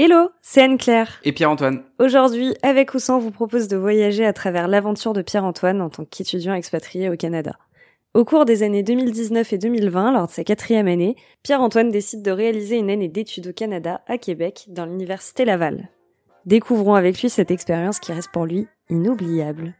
Hello, 0.00 0.30
c'est 0.42 0.62
Anne-Claire. 0.62 1.18
Et 1.24 1.32
Pierre-Antoine. 1.32 1.82
Aujourd'hui, 1.98 2.54
avec 2.62 2.94
ou 2.94 3.00
sans, 3.00 3.16
on 3.16 3.18
vous 3.18 3.32
propose 3.32 3.66
de 3.66 3.76
voyager 3.76 4.24
à 4.24 4.32
travers 4.32 4.68
l'aventure 4.68 5.12
de 5.12 5.22
Pierre-Antoine 5.22 5.80
en 5.80 5.90
tant 5.90 6.04
qu'étudiant 6.04 6.54
expatrié 6.54 7.10
au 7.10 7.16
Canada. 7.16 7.58
Au 8.14 8.24
cours 8.24 8.44
des 8.44 8.62
années 8.62 8.84
2019 8.84 9.52
et 9.52 9.58
2020, 9.58 10.12
lors 10.12 10.28
de 10.28 10.30
sa 10.30 10.44
quatrième 10.44 10.86
année, 10.86 11.16
Pierre-Antoine 11.42 11.90
décide 11.90 12.22
de 12.22 12.30
réaliser 12.30 12.76
une 12.76 12.90
année 12.90 13.08
d'études 13.08 13.48
au 13.48 13.52
Canada, 13.52 14.00
à 14.06 14.18
Québec, 14.18 14.66
dans 14.68 14.86
l'université 14.86 15.44
Laval. 15.44 15.88
Découvrons 16.46 16.94
avec 16.94 17.20
lui 17.20 17.28
cette 17.28 17.50
expérience 17.50 17.98
qui 17.98 18.12
reste 18.12 18.30
pour 18.30 18.46
lui 18.46 18.68
inoubliable. 18.90 19.74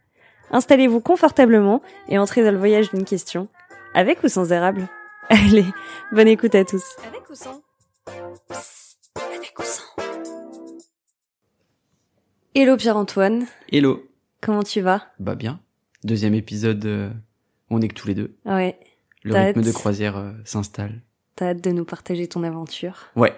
Installez-vous 0.51 0.99
confortablement 0.99 1.81
et 2.09 2.17
entrez 2.17 2.43
dans 2.43 2.51
le 2.51 2.57
voyage 2.57 2.91
d'une 2.91 3.05
question. 3.05 3.47
Avec 3.93 4.21
ou 4.21 4.27
sans 4.27 4.51
érable 4.51 4.89
Allez, 5.29 5.63
bonne 6.11 6.27
écoute 6.27 6.55
à 6.55 6.65
tous. 6.65 6.97
Avec 7.07 7.29
ou 7.29 7.35
sans? 7.35 7.61
Avec 9.15 9.57
ou 9.57 9.63
sans? 9.63 10.08
Hello 12.55 12.77
Pierre-Antoine. 12.77 13.45
Hello. 13.71 14.03
Comment 14.41 14.63
tu 14.63 14.81
vas? 14.81 15.03
Bah 15.19 15.35
bien. 15.35 15.59
Deuxième 16.03 16.33
épisode, 16.33 16.85
euh, 16.85 17.09
on 17.69 17.81
est 17.81 17.87
que 17.87 17.93
tous 17.93 18.07
les 18.07 18.15
deux. 18.15 18.35
Ouais. 18.45 18.77
Le 19.23 19.33
T'as 19.33 19.45
rythme 19.47 19.59
hâte 19.59 19.65
de 19.67 19.71
croisière 19.71 20.17
euh, 20.17 20.31
s'installe. 20.45 21.01
T'as 21.35 21.49
hâte 21.49 21.61
de 21.63 21.71
nous 21.71 21.85
partager 21.85 22.27
ton 22.27 22.43
aventure? 22.43 23.07
Ouais, 23.15 23.33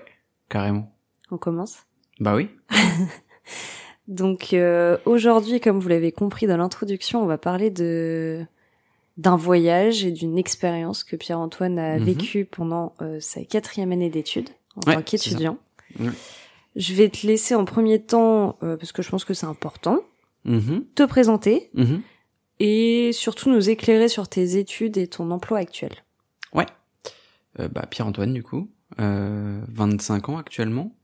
carrément. 0.50 0.94
On 1.32 1.38
commence? 1.38 1.80
Bah 2.20 2.36
oui. 2.36 2.50
Donc 4.08 4.54
euh, 4.54 4.98
aujourd'hui, 5.06 5.60
comme 5.60 5.80
vous 5.80 5.88
l'avez 5.90 6.12
compris 6.12 6.48
dans 6.48 6.58
l'introduction, 6.58 7.22
on 7.22 7.26
va 7.26 7.38
parler 7.38 7.70
de 7.70 8.46
d'un 9.18 9.36
voyage 9.36 10.06
et 10.06 10.12
d'une 10.12 10.38
expérience 10.38 11.04
que 11.04 11.16
Pierre-Antoine 11.16 11.78
a 11.78 11.98
Mhm. 11.98 12.04
vécue 12.06 12.46
pendant 12.46 12.94
euh, 13.02 13.20
sa 13.20 13.44
quatrième 13.44 13.92
année 13.92 14.10
d'études 14.10 14.50
en 14.78 14.88
Ouais, 14.90 14.96
tant 14.96 15.02
qu'étudiant. 15.02 15.58
c'est 15.92 15.98
ça. 15.98 16.04
Ouais. 16.10 16.16
Je 16.76 16.94
vais 16.94 17.10
te 17.10 17.26
laisser 17.28 17.56
en 17.56 17.66
premier 17.66 18.02
temps, 18.02 18.58
euh, 18.64 18.78
parce 18.78 18.92
que 18.92 19.02
je 19.02 19.10
pense 19.10 19.26
que 19.26 19.34
c'est 19.34 19.46
important, 19.46 20.00
Mhm, 20.44 20.86
te 20.96 21.04
présenter 21.04 21.70
mhm. 21.76 22.02
et 22.60 23.12
surtout 23.14 23.52
nous 23.52 23.70
éclairer 23.70 24.08
sur 24.08 24.28
tes 24.28 24.58
études 24.58 24.98
et 24.98 25.06
ton 25.08 25.30
emploi 25.30 25.60
actuel. 25.60 25.92
Ouais. 26.54 26.66
Euh, 27.60 27.68
bah 27.68 27.86
Pierre-Antoine 27.88 28.34
du 28.34 28.42
coup, 28.42 28.72
euh, 29.00 29.62
25 29.68 30.30
ans 30.30 30.38
actuellement. 30.38 30.96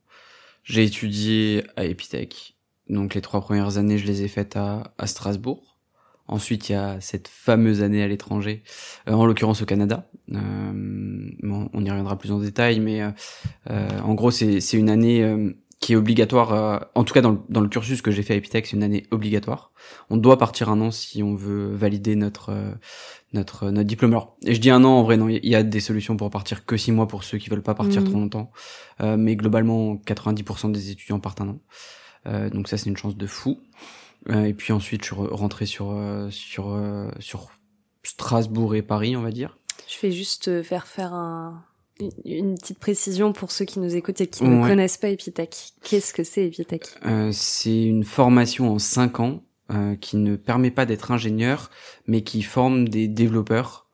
J'ai 0.64 0.84
étudié 0.84 1.64
à 1.76 1.86
Epitech. 1.86 2.56
Donc 2.90 3.14
les 3.14 3.22
trois 3.22 3.42
premières 3.42 3.78
années, 3.78 3.98
je 4.00 4.08
les 4.08 4.24
ai 4.24 4.28
faites 4.28 4.56
à, 4.56 4.92
à 4.98 5.06
Strasbourg. 5.08 5.78
Ensuite, 6.30 6.68
il 6.70 6.74
y 6.74 6.76
a 6.76 7.00
cette 7.00 7.30
fameuse 7.30 7.82
année 7.82 8.04
à 8.04 8.08
l'étranger, 8.08 8.64
euh, 9.08 9.14
en 9.14 9.26
l'occurrence 9.26 9.62
au 9.62 9.66
Canada. 9.66 10.10
Euh, 10.34 10.38
bon, 11.42 11.70
on 11.74 11.86
y 11.86 11.90
reviendra 11.90 12.18
plus 12.18 12.32
en 12.32 12.40
détail, 12.40 12.82
mais 12.82 13.02
euh, 13.02 13.12
euh, 13.70 13.88
en 14.04 14.14
gros, 14.14 14.32
c'est 14.32 14.60
c'est 14.60 14.78
une 14.78 14.90
année 14.90 15.24
euh, 15.24 15.54
qui 15.80 15.94
est 15.94 15.96
obligatoire. 15.96 16.54
euh, 16.54 16.80
en 16.96 17.04
tout 17.04 17.14
cas, 17.14 17.22
dans 17.22 17.32
le, 17.32 17.40
dans 17.50 17.62
le 17.62 17.70
cursus 17.70 18.02
que 18.02 18.10
j'ai 18.12 18.24
fait 18.24 18.34
à 18.34 18.38
Epitech, 18.38 18.66
c'est 18.66 18.76
une 18.76 18.84
année 18.84 19.06
obligatoire. 19.12 19.72
On 20.10 20.18
doit 20.18 20.38
partir 20.38 20.70
un 20.70 20.82
an 20.82 20.90
si 20.92 21.22
on 21.24 21.36
veut 21.36 21.74
valider 21.74 22.16
notre 22.16 22.50
euh, 22.50 22.72
notre 23.34 23.70
notre 23.70 23.88
diplôme. 23.88 24.12
Alors, 24.12 24.38
et 24.44 24.56
je 24.56 24.60
dis 24.62 24.70
un 24.72 24.84
an, 24.84 24.90
en 25.00 25.04
vrai, 25.04 25.18
non, 25.18 25.30
il 25.30 25.46
y 25.48 25.56
a 25.56 25.62
des 25.64 25.80
solutions 25.80 26.18
pour 26.18 26.30
partir 26.32 26.66
que 26.66 26.78
six 26.78 26.92
mois 26.92 27.08
pour 27.08 27.24
ceux 27.24 27.38
qui 27.38 27.50
veulent 27.50 27.62
pas 27.62 27.76
partir 27.76 28.02
Mhm. 28.02 28.08
trop 28.10 28.18
longtemps. 28.20 28.52
Euh, 29.02 29.18
mais 29.18 29.36
globalement, 29.36 29.96
90% 29.98 30.70
des 30.72 30.90
étudiants 30.92 31.20
partent 31.20 31.42
un 31.42 31.50
an. 31.50 31.60
Euh, 32.26 32.50
donc 32.50 32.68
ça, 32.68 32.78
c'est 32.78 32.90
une 32.90 32.98
chance 32.98 33.16
de 33.16 33.28
fou. 33.28 33.60
Euh, 34.30 34.46
et 34.46 34.54
puis 34.54 34.74
ensuite, 34.74 35.04
je 35.06 35.14
suis 35.14 35.16
re- 35.16 35.30
rentré 35.34 35.66
sur 35.68 35.92
euh, 35.92 36.30
sur 36.32 36.70
euh, 36.74 37.10
sur 37.20 37.50
Strasbourg 38.04 38.76
et 38.76 38.82
Paris, 38.82 39.16
on 39.16 39.22
va 39.22 39.32
dire. 39.32 39.58
Je 39.88 40.00
vais 40.06 40.12
juste 40.12 40.48
euh, 40.48 40.64
faire 40.64 40.88
faire 40.88 41.14
un, 41.14 41.64
une, 42.26 42.56
petite 42.56 42.80
précision 42.80 43.34
pour 43.34 43.52
ceux 43.52 43.66
qui 43.66 43.80
nous 43.80 43.96
écoutent 43.96 44.22
et 44.22 44.28
qui 44.28 44.44
ne 44.44 44.66
connaissent 44.68 44.98
pas 44.98 45.10
Epitech. 45.10 45.74
Qu'est-ce 45.84 46.14
que 46.14 46.24
c'est 46.24 46.46
Epitech? 46.46 46.84
Euh, 47.06 47.32
c'est 47.32 47.84
une 47.84 48.04
formation 48.04 48.72
en 48.74 48.80
cinq 48.80 49.20
ans 49.20 49.44
euh, 49.72 49.96
qui 49.96 50.18
ne 50.18 50.36
permet 50.36 50.72
pas 50.72 50.86
d'être 50.86 51.12
ingénieur, 51.12 51.70
mais 52.08 52.22
qui 52.22 52.42
forme 52.42 52.88
des 52.88 53.08
développeurs 53.08 53.88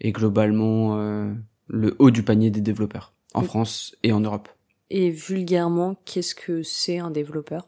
et 0.00 0.12
globalement 0.12 0.98
euh, 0.98 1.32
le 1.68 1.96
haut 1.98 2.10
du 2.10 2.22
panier 2.22 2.50
des 2.50 2.60
développeurs 2.60 3.12
en 3.34 3.40
Oui. 3.40 3.46
France 3.46 3.96
et 4.02 4.12
en 4.12 4.20
Europe. 4.20 4.48
Et 4.90 5.10
vulgairement, 5.10 5.96
qu'est-ce 6.04 6.34
que 6.34 6.62
c'est 6.62 6.98
un 6.98 7.10
développeur? 7.10 7.66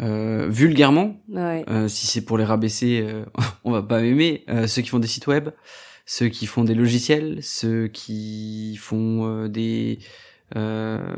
Euh, 0.00 0.46
vulgairement, 0.48 1.16
Ouais. 1.28 1.64
Euh, 1.68 1.88
si 1.88 2.06
c'est 2.06 2.24
pour 2.24 2.38
les 2.38 2.44
rabaisser, 2.44 3.02
euh, 3.02 3.24
on 3.64 3.70
va 3.72 3.82
pas 3.82 4.00
m'aimer. 4.00 4.44
Euh, 4.48 4.66
ceux 4.66 4.82
qui 4.82 4.88
font 4.88 4.98
des 4.98 5.06
sites 5.06 5.26
web, 5.26 5.50
ceux 6.06 6.28
qui 6.28 6.46
font 6.46 6.64
des 6.64 6.74
logiciels, 6.74 7.38
ceux 7.42 7.88
qui 7.88 8.76
font 8.76 9.26
euh, 9.26 9.48
des 9.48 9.98
euh, 10.56 11.16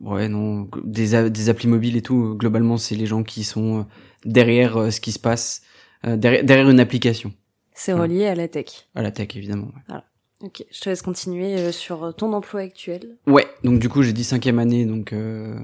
ouais 0.00 0.28
non 0.28 0.68
des 0.82 1.30
des 1.30 1.48
applis 1.50 1.68
mobiles 1.68 1.96
et 1.96 2.02
tout. 2.02 2.34
Globalement, 2.36 2.78
c'est 2.78 2.94
les 2.96 3.06
gens 3.06 3.22
qui 3.22 3.44
sont 3.44 3.80
euh, 3.80 3.82
derrière 4.24 4.90
ce 4.92 5.00
qui 5.00 5.12
se 5.12 5.18
passe, 5.18 5.62
euh, 6.06 6.16
derrière, 6.16 6.42
derrière 6.44 6.68
une 6.70 6.80
application. 6.80 7.32
C'est 7.74 7.92
relié 7.92 8.26
à 8.26 8.34
la 8.34 8.48
tech. 8.48 8.88
À 8.94 9.02
la 9.02 9.10
tech 9.10 9.28
évidemment. 9.36 9.70
ouais. 9.88 9.96
Ok, 10.42 10.64
je 10.72 10.80
te 10.80 10.88
laisse 10.88 11.02
continuer 11.02 11.56
euh, 11.58 11.70
sur 11.72 12.14
ton 12.16 12.32
emploi 12.32 12.60
actuel. 12.62 13.18
Ouais, 13.26 13.46
donc 13.62 13.78
du 13.78 13.90
coup 13.90 14.02
j'ai 14.02 14.14
dit 14.14 14.24
cinquième 14.24 14.58
année 14.58 14.86
donc 14.86 15.12
euh, 15.12 15.54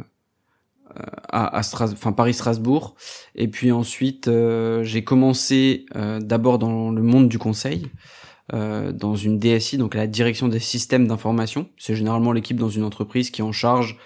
euh, 0.97 1.03
à, 1.31 1.57
à 1.57 1.63
Stras- 1.63 1.93
enfin 1.95 2.13
Paris 2.13 2.35
Strasbourg 2.35 2.95
et 3.35 3.49
puis 3.49 3.73
ensuite 3.73 4.29
euh, 4.29 4.85
j'ai 4.85 5.03
commencé 5.03 5.87
euh, 5.97 6.21
d'abord 6.21 6.59
dans 6.59 6.91
le 6.91 7.01
monde 7.03 7.31
du 7.31 7.39
conseil 7.39 7.87
euh, 8.55 8.93
dans 8.93 9.17
une 9.17 9.39
DSI 9.39 9.77
donc 9.79 9.95
la 9.95 10.07
direction 10.07 10.49
des 10.49 10.61
systèmes 10.61 11.07
d'information 11.09 11.69
c'est 11.79 11.97
généralement 11.97 12.33
l'équipe 12.33 12.59
dans 12.59 12.69
une 12.71 12.85
entreprise 12.85 13.31
qui 13.31 13.41
est 13.41 13.45
en 13.45 13.53
charge 13.53 13.97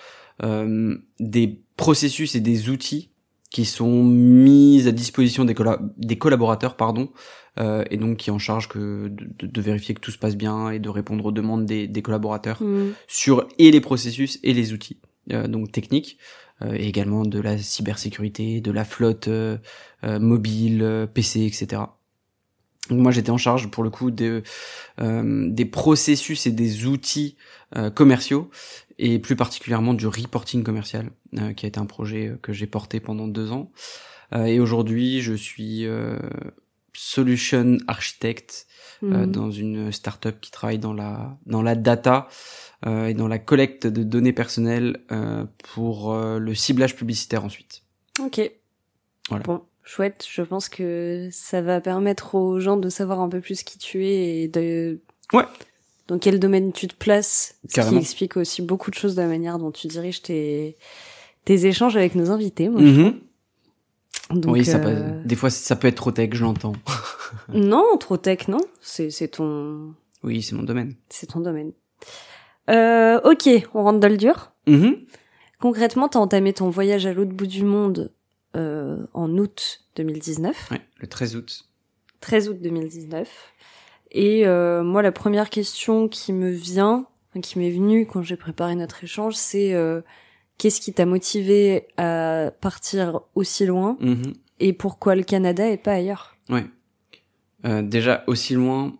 euh, 0.42 0.96
des 1.18 1.60
processus 1.76 2.34
et 2.34 2.40
des 2.40 2.68
outils 2.70 3.10
qui 3.50 3.64
sont 3.64 4.04
mis 4.04 4.86
à 4.86 4.92
disposition 4.92 5.44
des, 5.44 5.54
colla- 5.54 5.80
des 5.98 6.16
collaborateurs 6.16 6.76
pardon 6.76 7.10
euh, 7.58 7.84
et 7.90 7.96
donc 7.96 8.16
qui 8.18 8.30
est 8.30 8.32
en 8.32 8.38
charge 8.38 8.68
que 8.68 9.08
de, 9.08 9.46
de- 9.46 9.60
vérifier 9.60 9.94
que 9.94 10.00
tout 10.00 10.12
se 10.12 10.18
passe 10.18 10.36
bien 10.36 10.70
et 10.70 10.78
de 10.78 10.88
répondre 10.88 11.26
aux 11.26 11.32
demandes 11.32 11.66
des, 11.66 11.86
des 11.88 12.00
collaborateurs 12.02 12.62
Hmm. 12.62 12.90
sur 13.08 13.46
et 13.58 13.70
les 13.72 13.80
processus 13.80 14.38
et 14.42 14.54
les 14.54 14.72
outils 14.72 14.98
euh, 15.32 15.48
donc 15.48 15.72
techniques 15.72 16.16
euh, 16.62 16.74
et 16.78 16.86
également 16.86 17.24
de 17.24 17.40
la 17.40 17.58
cybersécurité 17.58 18.60
de 18.60 18.70
la 18.70 18.84
flotte 18.84 19.28
euh, 19.28 19.58
mobile 20.04 21.08
PC 21.12 21.40
etc 21.44 21.82
donc 22.88 22.98
moi 23.00 23.12
j'étais 23.12 23.30
en 23.30 23.38
charge 23.38 23.70
pour 23.70 23.84
le 23.84 23.90
coup 23.90 24.10
de, 24.10 24.42
euh, 25.00 25.48
des 25.50 25.66
processus 25.66 26.46
et 26.46 26.52
des 26.52 26.86
outils 26.86 27.36
euh, 27.76 27.90
commerciaux 27.90 28.50
et 28.98 29.18
plus 29.18 29.36
particulièrement 29.36 29.94
du 29.94 30.06
reporting 30.06 30.62
commercial 30.62 31.10
euh, 31.38 31.52
qui 31.52 31.66
a 31.66 31.68
été 31.68 31.78
un 31.78 31.86
projet 31.86 32.28
euh, 32.28 32.38
que 32.40 32.52
j'ai 32.52 32.66
porté 32.66 33.00
pendant 33.00 33.28
deux 33.28 33.52
ans 33.52 33.70
Euh, 34.32 34.44
et 34.44 34.60
aujourd'hui 34.60 35.20
je 35.22 35.34
suis 35.34 35.86
euh, 35.86 36.16
solution 36.94 37.78
architect 37.88 38.66
euh, 39.02 39.26
Hmm. 39.26 39.32
dans 39.32 39.50
une 39.50 39.92
startup 39.92 40.40
qui 40.42 40.50
travaille 40.50 40.78
dans 40.78 40.92
la 40.92 41.38
dans 41.46 41.62
la 41.62 41.74
data 41.74 42.28
euh, 42.86 43.06
et 43.06 43.14
dans 43.14 43.28
la 43.28 43.38
collecte 43.38 43.86
de 43.86 44.02
données 44.04 44.34
personnelles 44.34 44.98
euh, 45.10 45.46
pour 45.72 46.14
le 46.14 46.54
ciblage 46.54 46.94
publicitaire 46.94 47.42
ensuite. 47.42 47.82
Ok. 48.18 48.38
Voilà. 49.30 49.44
Bon, 49.44 49.62
chouette. 49.90 50.24
Je 50.30 50.42
pense 50.42 50.68
que 50.68 51.28
ça 51.32 51.60
va 51.60 51.80
permettre 51.80 52.34
aux 52.34 52.60
gens 52.60 52.76
de 52.76 52.88
savoir 52.88 53.20
un 53.20 53.28
peu 53.28 53.40
plus 53.40 53.62
qui 53.62 53.78
tu 53.78 54.06
es 54.06 54.42
et 54.42 54.48
de. 54.48 55.00
Ouais. 55.32 55.44
Dans 56.08 56.18
quel 56.18 56.40
domaine 56.40 56.72
tu 56.72 56.88
te 56.88 56.94
places. 56.94 57.56
Ce 57.62 57.68
qui 57.68 57.74
Carrément. 57.74 58.00
explique 58.00 58.36
aussi 58.36 58.62
beaucoup 58.62 58.90
de 58.90 58.96
choses 58.96 59.14
de 59.14 59.22
la 59.22 59.28
manière 59.28 59.58
dont 59.58 59.70
tu 59.70 59.86
diriges 59.86 60.22
tes, 60.22 60.76
tes 61.44 61.66
échanges 61.66 61.96
avec 61.96 62.14
nos 62.14 62.30
invités. 62.30 62.68
Moi, 62.68 62.80
trouve. 62.80 63.14
Donc, 64.40 64.52
oui, 64.54 64.64
ça 64.64 64.78
euh, 64.78 64.82
peut, 65.22 65.28
des 65.28 65.34
fois 65.34 65.50
ça 65.50 65.74
peut 65.74 65.88
être 65.88 65.96
trop 65.96 66.12
tech, 66.12 66.30
je 66.32 66.42
l'entends. 66.44 66.72
Non, 67.52 67.96
trop 67.98 68.16
tech, 68.16 68.48
non. 68.48 68.60
C'est, 68.80 69.28
ton, 69.28 69.94
Oui, 70.24 70.42
c'est 70.42 70.54
mon 70.56 70.64
domaine. 70.64 70.94
c'est 71.08 71.26
ton 71.26 71.40
domaine. 71.40 71.72
Euh, 72.68 73.20
ok, 73.22 73.48
on 73.74 73.84
rentre 73.84 74.00
dans 74.00 74.08
le 74.08 74.16
dur. 74.16 74.52
Mhm. 74.66 74.96
Concrètement, 75.60 76.08
t'as 76.08 76.18
entamé 76.18 76.52
ton 76.52 76.70
voyage 76.70 77.06
à 77.06 77.12
l'autre 77.12 77.32
bout 77.32 77.46
du 77.46 77.64
monde 77.64 78.12
euh, 78.56 78.98
en 79.14 79.36
août 79.38 79.80
2019, 79.96 80.70
Ouais, 80.70 80.80
le 80.98 81.06
13 81.06 81.36
août. 81.36 81.64
13 82.20 82.48
août 82.50 82.58
2019. 82.60 83.28
Et 84.12 84.46
euh, 84.46 84.82
moi, 84.82 85.02
la 85.02 85.12
première 85.12 85.50
question 85.50 86.08
qui 86.08 86.32
me 86.32 86.50
vient, 86.50 87.06
qui 87.42 87.58
m'est 87.58 87.70
venue 87.70 88.06
quand 88.06 88.22
j'ai 88.22 88.36
préparé 88.36 88.74
notre 88.74 89.04
échange, 89.04 89.34
c'est 89.34 89.72
euh, 89.72 90.00
qu'est-ce 90.58 90.80
qui 90.80 90.92
t'a 90.92 91.06
motivé 91.06 91.86
à 91.96 92.50
partir 92.60 93.20
aussi 93.34 93.66
loin 93.66 93.96
Mhm. 94.00 94.34
et 94.58 94.72
pourquoi 94.72 95.14
le 95.14 95.22
Canada 95.22 95.68
et 95.68 95.76
pas 95.76 95.92
ailleurs? 95.92 96.36
Ouais. 96.48 96.66
Euh, 97.64 97.82
déjà 97.82 98.24
aussi 98.26 98.54
loin, 98.54 98.94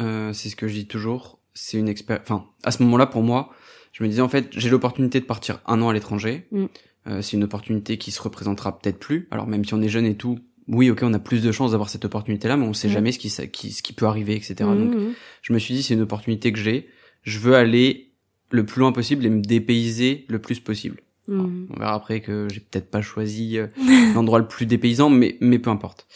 euh, 0.00 0.32
c'est 0.32 0.48
ce 0.48 0.56
que 0.56 0.68
je 0.68 0.74
dis 0.74 0.86
toujours. 0.86 1.38
C'est 1.54 1.76
une 1.78 1.88
expérience. 1.88 2.22
Enfin, 2.24 2.46
à 2.62 2.70
ce 2.70 2.82
moment-là, 2.84 3.06
pour 3.06 3.22
moi, 3.22 3.50
je 3.92 4.02
me 4.04 4.08
disais 4.08 4.22
en 4.22 4.28
fait, 4.28 4.46
j'ai 4.52 4.70
l'opportunité 4.70 5.18
de 5.20 5.24
partir 5.26 5.60
un 5.66 5.82
an 5.82 5.88
à 5.88 5.92
l'étranger. 5.92 6.46
Mm. 6.52 6.66
Euh, 7.08 7.20
c'est 7.22 7.36
une 7.36 7.44
opportunité 7.44 7.98
qui 7.98 8.10
se 8.12 8.22
représentera 8.22 8.78
peut-être 8.78 8.98
plus. 8.98 9.26
Alors 9.30 9.46
même 9.46 9.64
si 9.64 9.74
on 9.74 9.82
est 9.82 9.88
jeune 9.88 10.06
et 10.06 10.16
tout, 10.16 10.38
oui, 10.68 10.90
ok, 10.90 11.00
on 11.02 11.12
a 11.14 11.18
plus 11.18 11.42
de 11.42 11.50
chances 11.50 11.72
d'avoir 11.72 11.88
cette 11.90 12.04
opportunité-là, 12.04 12.56
mais 12.56 12.64
on 12.66 12.72
sait 12.72 12.88
Mm. 12.88 12.92
jamais 12.92 13.12
ce 13.12 13.18
qui, 13.18 13.28
ce 13.30 13.82
qui 13.82 13.92
peut 13.92 14.06
arriver, 14.06 14.34
etc. 14.36 14.54
Donc, 14.60 14.94
Mhm. 14.94 15.12
je 15.42 15.52
me 15.52 15.58
suis 15.58 15.74
dit, 15.74 15.82
c'est 15.82 15.94
une 15.94 16.02
opportunité 16.02 16.52
que 16.52 16.58
j'ai. 16.60 16.88
Je 17.22 17.38
veux 17.40 17.54
aller 17.56 18.12
le 18.50 18.64
plus 18.64 18.78
loin 18.80 18.92
possible 18.92 19.26
et 19.26 19.30
me 19.30 19.40
dépayser 19.40 20.24
le 20.28 20.38
plus 20.38 20.60
possible. 20.60 21.00
On 21.28 21.78
verra 21.78 21.94
après 21.94 22.20
que 22.20 22.48
j'ai 22.52 22.60
peut-être 22.60 22.90
pas 22.90 23.00
choisi 23.02 23.58
euh, 23.58 23.66
l'endroit 24.14 24.38
le 24.40 24.46
plus 24.48 24.66
dépaysant, 24.66 25.08
mais 25.10 25.36
mais 25.40 25.58
peu 25.58 25.70
importe. 25.70 26.06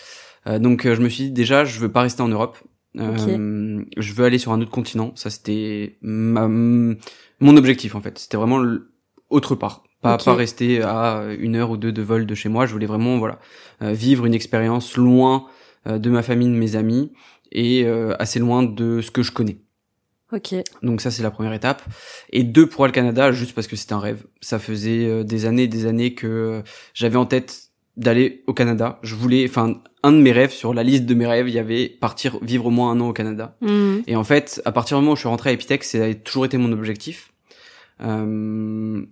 Euh, 0.47 0.59
donc 0.59 0.85
euh, 0.85 0.95
je 0.95 1.01
me 1.01 1.09
suis 1.09 1.25
dit 1.25 1.31
déjà, 1.31 1.65
je 1.65 1.79
veux 1.81 1.91
pas 1.91 2.03
rester 2.03 2.23
en 2.23 2.29
Europe. 2.29 2.59
Euh, 2.99 3.85
Je 3.97 4.13
veux 4.15 4.25
aller 4.25 4.39
sur 4.39 4.53
un 4.53 4.61
autre 4.61 4.71
continent. 4.71 5.13
Ça 5.17 5.31
c'était 5.31 5.97
ma, 6.03 6.49
mon 6.49 7.57
objectif 7.57 7.95
en 7.95 8.01
fait. 8.01 8.19
C'était 8.19 8.37
vraiment 8.37 8.63
autre 9.31 9.55
part. 9.55 9.85
Pas 10.03 10.19
pas 10.19 10.35
rester 10.35 10.83
à 10.83 11.25
une 11.39 11.57
heure 11.57 11.71
ou 11.71 11.77
deux 11.77 11.93
de 11.93 12.03
vol 12.03 12.27
de 12.27 12.35
chez 12.35 12.49
moi. 12.49 12.67
Je 12.67 12.73
voulais 12.73 12.87
vraiment 12.87 13.19
voilà 13.19 13.39
euh, 13.83 13.93
vivre 13.93 14.27
une 14.27 14.35
expérience 14.35 14.97
loin 14.97 15.47
euh, 15.87 15.99
de 15.99 16.11
ma 16.11 16.23
famille, 16.23 16.49
de 16.49 16.55
mes 16.55 16.77
amis 16.77 17.13
et 17.51 17.85
euh, 17.85 18.15
assez 18.19 18.39
loin 18.39 18.63
de 18.63 19.01
ce 19.01 19.11
que 19.11 19.23
je 19.23 19.33
connais. 19.33 19.59
Ok. 20.33 20.55
Donc 20.83 21.01
ça 21.01 21.11
c'est 21.11 21.23
la 21.23 21.31
première 21.31 21.55
étape. 21.55 21.83
Et 22.31 22.43
deux 22.43 22.69
pour 22.69 22.87
le 22.87 22.93
Canada 22.93 23.33
juste 23.33 23.55
parce 23.55 23.67
que 23.67 23.77
c'était 23.77 23.95
un 23.95 24.01
rêve. 24.01 24.25
Ça 24.41 24.59
faisait 24.59 25.25
des 25.25 25.47
années 25.47 25.65
et 25.65 25.69
des 25.69 25.87
années 25.87 26.15
que 26.15 26.63
j'avais 26.95 27.17
en 27.17 27.27
tête 27.27 27.71
d'aller 27.97 28.45
au 28.47 28.53
Canada. 28.53 28.99
Je 29.03 29.15
voulais, 29.15 29.47
enfin 29.49 29.81
un 30.03 30.13
de 30.13 30.19
mes 30.19 30.33
rêves 30.33 30.53
sur 30.53 30.73
la 30.73 30.83
liste 30.85 31.05
de 31.05 31.15
mes 31.15 31.27
rêves, 31.27 31.49
il 31.49 31.55
y 31.55 31.59
avait 31.59 31.89
partir 31.89 32.39
vivre 32.43 32.67
au 32.67 32.71
moins 32.71 32.93
un 32.93 33.01
an 33.01 33.09
au 33.09 33.13
Canada. 33.13 33.57
Mhm. 33.61 34.05
Et 34.07 34.15
en 34.15 34.25
fait, 34.25 34.63
à 34.65 34.73
partir 34.73 34.97
du 34.97 35.03
moment 35.03 35.13
où 35.13 35.17
je 35.17 35.21
suis 35.21 35.29
rentré 35.29 35.51
à 35.51 35.53
Epitech, 35.53 35.83
ça 35.83 36.05
a 36.05 36.15
toujours 36.15 36.45
été 36.45 36.59
mon 36.59 36.71
objectif. 36.73 37.33
Euh, 38.03 39.05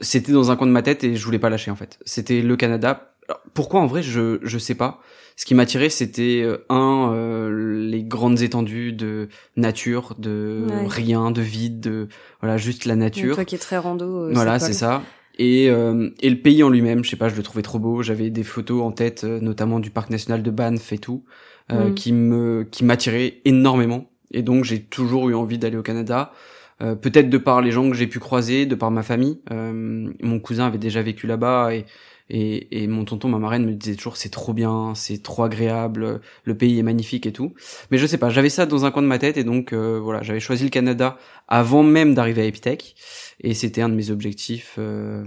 c'était 0.00 0.32
dans 0.32 0.50
un 0.50 0.56
coin 0.56 0.66
de 0.66 0.72
ma 0.72 0.82
tête 0.82 1.04
et 1.04 1.16
je 1.16 1.24
voulais 1.24 1.38
pas 1.38 1.50
lâcher 1.50 1.70
en 1.70 1.76
fait. 1.76 1.98
C'était 2.04 2.42
le 2.42 2.56
Canada. 2.56 3.12
Alors, 3.28 3.40
pourquoi 3.54 3.80
en 3.80 3.86
vrai 3.86 4.02
je 4.02 4.38
je 4.42 4.58
sais 4.58 4.74
pas. 4.74 5.00
Ce 5.36 5.44
qui 5.44 5.54
m'attirait 5.54 5.88
c'était 5.90 6.42
euh, 6.42 6.58
un 6.68 7.12
euh, 7.12 7.86
les 7.88 8.02
grandes 8.02 8.40
étendues 8.42 8.92
de 8.92 9.28
nature, 9.56 10.14
de 10.18 10.66
Ouais. 10.68 10.86
rien, 10.88 11.30
de 11.30 11.40
vide, 11.42 11.80
de 11.80 12.08
voilà 12.40 12.56
juste 12.56 12.84
la 12.86 12.96
nature. 12.96 13.34
toi 13.34 13.44
qui 13.44 13.54
es 13.54 13.58
très 13.58 13.78
rando. 13.78 14.24
euh, 14.28 14.32
Voilà, 14.32 14.58
c'est 14.58 14.72
ça. 14.72 15.02
Et, 15.40 15.70
euh, 15.70 16.10
et 16.20 16.30
le 16.30 16.40
pays 16.40 16.64
en 16.64 16.68
lui-même, 16.68 17.04
je 17.04 17.10
sais 17.10 17.16
pas, 17.16 17.28
je 17.28 17.36
le 17.36 17.44
trouvais 17.44 17.62
trop 17.62 17.78
beau. 17.78 18.02
J'avais 18.02 18.28
des 18.30 18.42
photos 18.42 18.82
en 18.82 18.90
tête, 18.90 19.22
euh, 19.22 19.38
notamment 19.40 19.78
du 19.78 19.90
parc 19.90 20.10
national 20.10 20.42
de 20.42 20.50
Banff 20.50 20.92
et 20.92 20.98
tout, 20.98 21.22
euh, 21.70 21.90
Mm. 21.90 21.94
qui 21.94 22.12
me 22.12 22.64
qui 22.68 22.84
m'attiraient 22.84 23.34
énormément. 23.44 24.10
Et 24.32 24.42
donc 24.42 24.64
j'ai 24.64 24.82
toujours 24.82 25.28
eu 25.28 25.34
envie 25.34 25.58
d'aller 25.58 25.76
au 25.76 25.82
Canada. 25.82 26.32
Euh, 26.80 26.94
Peut-être 26.94 27.28
de 27.28 27.38
par 27.38 27.60
les 27.60 27.70
gens 27.72 27.88
que 27.90 27.96
j'ai 27.96 28.06
pu 28.06 28.18
croiser, 28.20 28.66
de 28.66 28.74
par 28.74 28.90
ma 28.90 29.02
famille. 29.02 29.40
Euh, 29.50 30.12
mon 30.20 30.38
cousin 30.40 30.66
avait 30.66 30.78
déjà 30.78 31.02
vécu 31.02 31.26
là-bas 31.26 31.74
et, 31.74 31.84
et 32.30 32.82
et 32.84 32.86
mon 32.86 33.04
tonton, 33.04 33.28
ma 33.28 33.38
marraine 33.38 33.64
me 33.64 33.72
disait 33.72 33.96
toujours 33.96 34.16
c'est 34.16 34.28
trop 34.28 34.52
bien, 34.52 34.94
c'est 34.94 35.22
trop 35.22 35.42
agréable, 35.42 36.20
le 36.44 36.56
pays 36.56 36.78
est 36.78 36.82
magnifique 36.82 37.26
et 37.26 37.32
tout. 37.32 37.54
Mais 37.90 37.98
je 37.98 38.06
sais 38.06 38.18
pas, 38.18 38.28
j'avais 38.30 38.50
ça 38.50 38.66
dans 38.66 38.84
un 38.84 38.90
coin 38.90 39.02
de 39.02 39.08
ma 39.08 39.18
tête 39.18 39.36
et 39.38 39.44
donc 39.44 39.72
euh, 39.72 39.98
voilà, 39.98 40.22
j'avais 40.22 40.40
choisi 40.40 40.62
le 40.64 40.70
Canada 40.70 41.18
avant 41.48 41.82
même 41.82 42.14
d'arriver 42.14 42.42
à 42.42 42.44
Epitech. 42.44 42.94
Et 43.40 43.54
c'était 43.54 43.80
un 43.82 43.88
de 43.88 43.94
mes 43.94 44.10
objectifs 44.10 44.76
euh, 44.78 45.24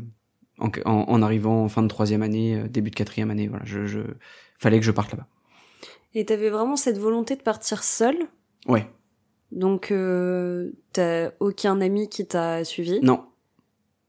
en, 0.60 0.70
en, 0.86 1.06
en 1.08 1.22
arrivant 1.22 1.64
en 1.64 1.70
fin 1.70 1.82
de 1.82 1.88
troisième 1.88 2.22
année, 2.22 2.56
euh, 2.56 2.68
début 2.68 2.92
de 2.92 2.96
quatrième 2.96 3.32
année. 3.32 3.48
Voilà, 3.48 3.66
je, 3.66 3.88
je 3.88 4.00
fallait 4.58 4.80
que 4.80 4.86
je 4.86 4.92
parte 4.92 5.12
là-bas. 5.12 5.28
Et 6.14 6.26
t'avais 6.26 6.50
vraiment 6.50 6.76
cette 6.76 6.98
volonté 6.98 7.36
de 7.36 7.42
partir 7.42 7.84
seul. 7.84 8.16
Ouais. 8.68 8.86
Donc 9.52 9.92
euh, 9.92 10.72
t'as 10.94 11.32
aucun 11.40 11.82
ami 11.82 12.10
qui 12.10 12.26
t'a 12.26 12.64
suivi? 12.64 13.00
Non. 13.02 13.24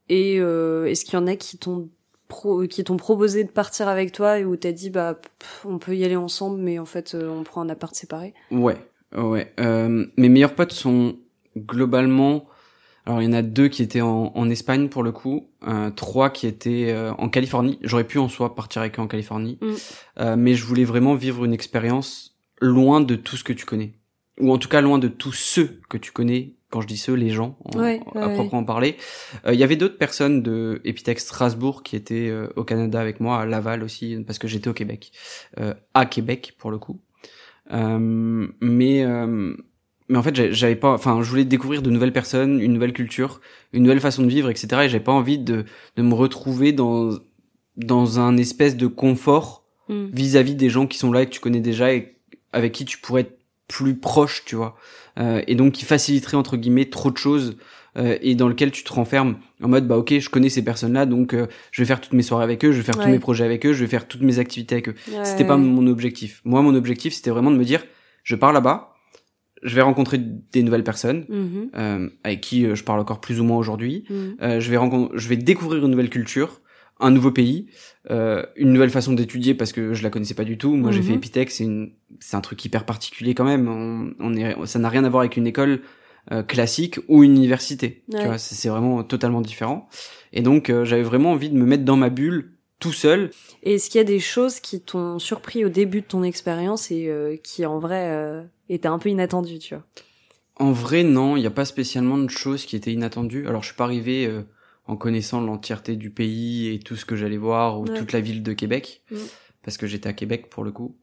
Et 0.09 0.39
euh, 0.39 0.85
est-ce 0.85 1.05
qu'il 1.05 1.15
y 1.15 1.17
en 1.17 1.27
a 1.27 1.35
qui 1.35 1.57
t'ont 1.57 1.89
pro 2.27 2.65
qui 2.67 2.83
t'ont 2.83 2.97
proposé 2.97 3.43
de 3.43 3.49
partir 3.51 3.87
avec 3.87 4.11
toi 4.11 4.39
et 4.39 4.45
où 4.45 4.55
t'as 4.55 4.71
dit 4.71 4.89
bah 4.89 5.15
pff, 5.39 5.65
on 5.65 5.77
peut 5.77 5.95
y 5.95 6.03
aller 6.05 6.15
ensemble 6.15 6.59
mais 6.61 6.79
en 6.79 6.85
fait 6.85 7.13
euh, 7.13 7.29
on 7.29 7.43
prend 7.43 7.61
un 7.61 7.69
appart 7.69 7.93
séparé? 7.93 8.33
Ouais. 8.51 8.77
Ouais. 9.15 9.53
Euh, 9.59 10.05
mes 10.17 10.29
meilleurs 10.29 10.55
potes 10.55 10.71
sont 10.71 11.17
globalement. 11.57 12.45
Alors 13.05 13.21
il 13.21 13.25
y 13.25 13.27
en 13.27 13.33
a 13.33 13.41
deux 13.41 13.67
qui 13.67 13.83
étaient 13.83 14.01
en, 14.01 14.31
en 14.33 14.49
Espagne 14.49 14.87
pour 14.87 15.03
le 15.03 15.11
coup, 15.11 15.49
euh, 15.67 15.91
trois 15.91 16.29
qui 16.29 16.47
étaient 16.47 16.91
euh, 16.91 17.11
en 17.15 17.27
Californie. 17.27 17.77
J'aurais 17.81 18.05
pu 18.05 18.17
en 18.17 18.29
soi 18.29 18.55
partir 18.55 18.81
avec 18.81 18.97
eux 18.97 19.01
en 19.01 19.07
Californie, 19.07 19.57
Mm. 19.61 19.73
Euh, 20.19 20.35
mais 20.37 20.55
je 20.55 20.65
voulais 20.65 20.85
vraiment 20.85 21.13
vivre 21.13 21.43
une 21.43 21.53
expérience 21.53 22.37
loin 22.61 23.01
de 23.01 23.15
tout 23.15 23.35
ce 23.35 23.43
que 23.43 23.51
tu 23.51 23.65
connais, 23.65 23.91
ou 24.39 24.51
en 24.51 24.57
tout 24.57 24.69
cas 24.69 24.81
loin 24.81 24.99
de 24.99 25.07
tous 25.07 25.31
ceux 25.33 25.79
que 25.89 25.97
tu 25.97 26.11
connais. 26.11 26.53
Quand 26.69 26.81
je 26.81 26.87
dis 26.87 26.97
ceux, 26.97 27.13
les 27.13 27.29
gens, 27.29 27.55
en- 27.65 27.79
Ouais, 27.79 28.01
à 28.15 28.27
ouais, 28.27 28.33
proprement 28.33 28.63
parler. 28.63 28.95
Euh, 29.45 29.53
Il 29.53 29.59
y 29.59 29.63
avait 29.63 29.75
d'autres 29.75 29.97
personnes 29.99 30.41
de 30.41 30.81
Epitech 30.85 31.19
Strasbourg 31.19 31.83
qui 31.83 31.95
étaient 31.95 32.29
euh, 32.29 32.47
au 32.55 32.63
Canada 32.63 32.99
avec 32.99 33.19
moi, 33.19 33.39
à 33.41 33.45
Laval 33.45 33.83
aussi, 33.83 34.17
parce 34.25 34.39
que 34.39 34.47
j'étais 34.47 34.69
au 34.69 34.73
Québec, 34.73 35.11
euh, 35.59 35.75
à 35.93 36.07
Québec 36.07 36.55
pour 36.57 36.71
le 36.71 36.79
coup. 36.79 36.99
Mais 37.71 39.05
mais 40.09 40.17
en 40.17 40.21
fait 40.23 40.51
j'avais 40.51 40.75
pas 40.75 40.91
enfin 40.93 41.21
je 41.23 41.29
voulais 41.29 41.45
découvrir 41.45 41.81
de 41.81 41.89
nouvelles 41.89 42.11
personnes 42.11 42.59
une 42.59 42.73
nouvelle 42.73 42.91
culture 42.91 43.39
une 43.71 43.83
nouvelle 43.83 44.01
façon 44.01 44.21
de 44.21 44.27
vivre 44.27 44.49
etc 44.49 44.81
et 44.83 44.89
j'avais 44.89 45.03
pas 45.03 45.13
envie 45.13 45.39
de 45.39 45.63
de 45.95 46.01
me 46.01 46.13
retrouver 46.13 46.73
dans 46.73 47.11
dans 47.77 48.19
un 48.19 48.37
espèce 48.37 48.75
de 48.77 48.87
confort 48.87 49.61
Mm. 49.89 50.05
vis-à-vis 50.13 50.55
des 50.55 50.69
gens 50.69 50.87
qui 50.87 50.97
sont 50.97 51.11
là 51.11 51.23
et 51.23 51.25
que 51.25 51.31
tu 51.31 51.41
connais 51.41 51.59
déjà 51.59 51.93
et 51.93 52.15
avec 52.53 52.71
qui 52.71 52.85
tu 52.85 52.99
pourrais 52.99 53.21
être 53.21 53.37
plus 53.75 53.95
proche 53.95 54.43
tu 54.45 54.55
vois 54.55 54.73
Euh, 55.19 55.41
et 55.45 55.53
donc 55.59 55.73
qui 55.77 55.85
faciliterait 55.85 56.37
entre 56.43 56.57
guillemets 56.57 56.89
trop 56.89 57.11
de 57.11 57.17
choses 57.25 57.47
euh, 57.97 58.17
et 58.27 58.33
dans 58.33 58.47
lequel 58.53 58.71
tu 58.71 58.83
te 58.83 58.91
renfermes 58.91 59.35
en 59.61 59.67
mode 59.73 59.85
bah 59.87 59.97
ok 60.01 60.11
je 60.25 60.27
connais 60.33 60.49
ces 60.49 60.63
personnes 60.63 60.93
là 60.99 61.05
donc 61.05 61.27
euh, 61.35 61.45
je 61.71 61.81
vais 61.81 61.85
faire 61.91 62.01
toutes 62.01 62.13
mes 62.19 62.23
soirées 62.29 62.43
avec 62.49 62.65
eux 62.65 62.71
je 62.71 62.77
vais 62.77 62.83
faire 62.89 62.97
tous 63.03 63.09
mes 63.15 63.19
projets 63.27 63.45
avec 63.51 63.61
eux 63.67 63.73
je 63.73 63.81
vais 63.83 63.91
faire 63.95 64.07
toutes 64.07 64.23
mes 64.29 64.39
activités 64.39 64.73
avec 64.77 64.87
eux 64.89 64.95
Ouais, 65.11 65.23
c'était 65.29 65.45
pas 65.51 65.57
mon 65.57 65.85
objectif. 65.95 66.41
Moi, 66.45 66.61
mon 66.63 66.73
objectif, 66.81 67.13
c'était 67.13 67.29
vraiment 67.35 67.51
de 67.51 67.57
me 67.57 67.65
dire, 67.71 67.81
je 68.23 68.35
pars 68.35 68.53
là-bas, 68.53 68.75
je 69.61 69.75
vais 69.75 69.81
rencontrer 69.89 70.17
des 70.55 70.63
nouvelles 70.63 70.83
personnes 70.91 71.25
Mhm. 71.29 71.69
euh, 71.75 72.09
avec 72.23 72.41
qui 72.41 72.65
euh, 72.65 72.73
je 72.75 72.83
parle 72.83 72.99
encore 72.99 73.21
plus 73.21 73.37
ou 73.39 73.43
moins 73.43 73.57
aujourd'hui. 73.63 74.05
Mhm. 74.09 74.35
Euh, 74.41 74.59
je 74.59 74.67
vais 74.71 74.77
rencontrer, 74.77 75.15
je 75.21 75.27
vais 75.29 75.37
découvrir 75.37 75.85
une 75.85 75.91
nouvelle 75.91 76.09
culture, 76.09 76.49
un 76.99 77.11
nouveau 77.11 77.31
pays, 77.31 77.67
euh, 78.11 78.43
une 78.55 78.71
nouvelle 78.73 78.89
façon 78.99 79.13
d'étudier 79.13 79.53
parce 79.55 79.71
que 79.73 79.93
je 79.93 80.01
la 80.03 80.09
connaissais 80.09 80.35
pas 80.41 80.43
du 80.51 80.57
tout. 80.57 80.73
Moi, 80.75 80.91
j'ai 80.91 80.99
Mhm. 81.01 81.05
fait 81.05 81.13
Epitech, 81.13 81.49
c'est 81.51 81.63
une, 81.65 81.91
c'est 82.25 82.37
un 82.37 82.41
truc 82.41 82.63
hyper 82.63 82.85
particulier 82.85 83.35
quand 83.35 83.43
même. 83.43 83.67
On, 83.67 84.13
on 84.19 84.35
est, 84.35 84.55
ça 84.65 84.79
n'a 84.79 84.87
rien 84.89 85.03
à 85.03 85.09
voir 85.09 85.21
avec 85.21 85.35
une 85.35 85.45
école 85.47 85.81
euh, 86.31 86.41
classique 86.41 86.99
ou 87.09 87.23
une 87.23 87.35
université. 87.35 88.03
Ouais. 88.13 88.37
C'est 88.37 88.69
vraiment 88.69 89.03
totalement 89.03 89.41
différent. 89.41 89.89
Et 90.31 90.41
donc, 90.41 90.69
euh, 90.69 90.85
j'avais 90.85 91.03
vraiment 91.03 91.31
envie 91.33 91.49
de 91.49 91.55
me 91.57 91.65
mettre 91.65 91.83
dans 91.83 91.97
ma 91.97 92.09
bulle 92.09 92.53
tout 92.79 92.93
seul 92.93 93.29
Et 93.61 93.75
est-ce 93.75 93.89
qu'il 93.89 93.99
y 93.99 94.01
a 94.01 94.05
des 94.05 94.19
choses 94.19 94.59
qui 94.59 94.81
t'ont 94.81 95.19
surpris 95.19 95.63
au 95.65 95.69
début 95.69 96.01
de 96.01 96.05
ton 96.07 96.23
expérience 96.23 96.91
et 96.91 97.07
euh, 97.09 97.35
qui 97.43 97.65
en 97.65 97.79
vrai 97.79 98.09
euh, 98.11 98.41
étaient 98.69 98.87
un 98.87 98.99
peu 98.99 99.09
inattendues, 99.09 99.59
tu 99.59 99.75
vois? 99.75 99.83
En 100.59 100.71
vrai, 100.71 101.03
non, 101.03 101.35
il 101.35 101.41
n'y 101.41 101.47
a 101.47 101.51
pas 101.51 101.65
spécialement 101.65 102.17
de 102.17 102.29
choses 102.29 102.65
qui 102.65 102.75
étaient 102.75 102.93
inattendues. 102.93 103.47
Alors, 103.47 103.61
je 103.63 103.67
suis 103.67 103.75
pas 103.75 103.85
arrivé 103.85 104.27
euh, 104.27 104.41
en 104.85 104.95
connaissant 104.97 105.41
l'entièreté 105.41 105.95
du 105.95 106.09
pays 106.09 106.73
et 106.73 106.79
tout 106.79 106.95
ce 106.95 107.05
que 107.05 107.15
j'allais 107.15 107.37
voir 107.37 107.79
ou 107.79 107.85
Ouais. 107.85 107.97
toute 107.97 108.11
la 108.13 108.19
ville 108.21 108.43
de 108.43 108.53
Québec, 108.53 109.01
Mm. 109.11 109.15
parce 109.63 109.77
que 109.77 109.87
j'étais 109.87 110.07
à 110.09 110.13
Québec 110.13 110.49
pour 110.49 110.63
le 110.63 110.71
coup. 110.71 110.95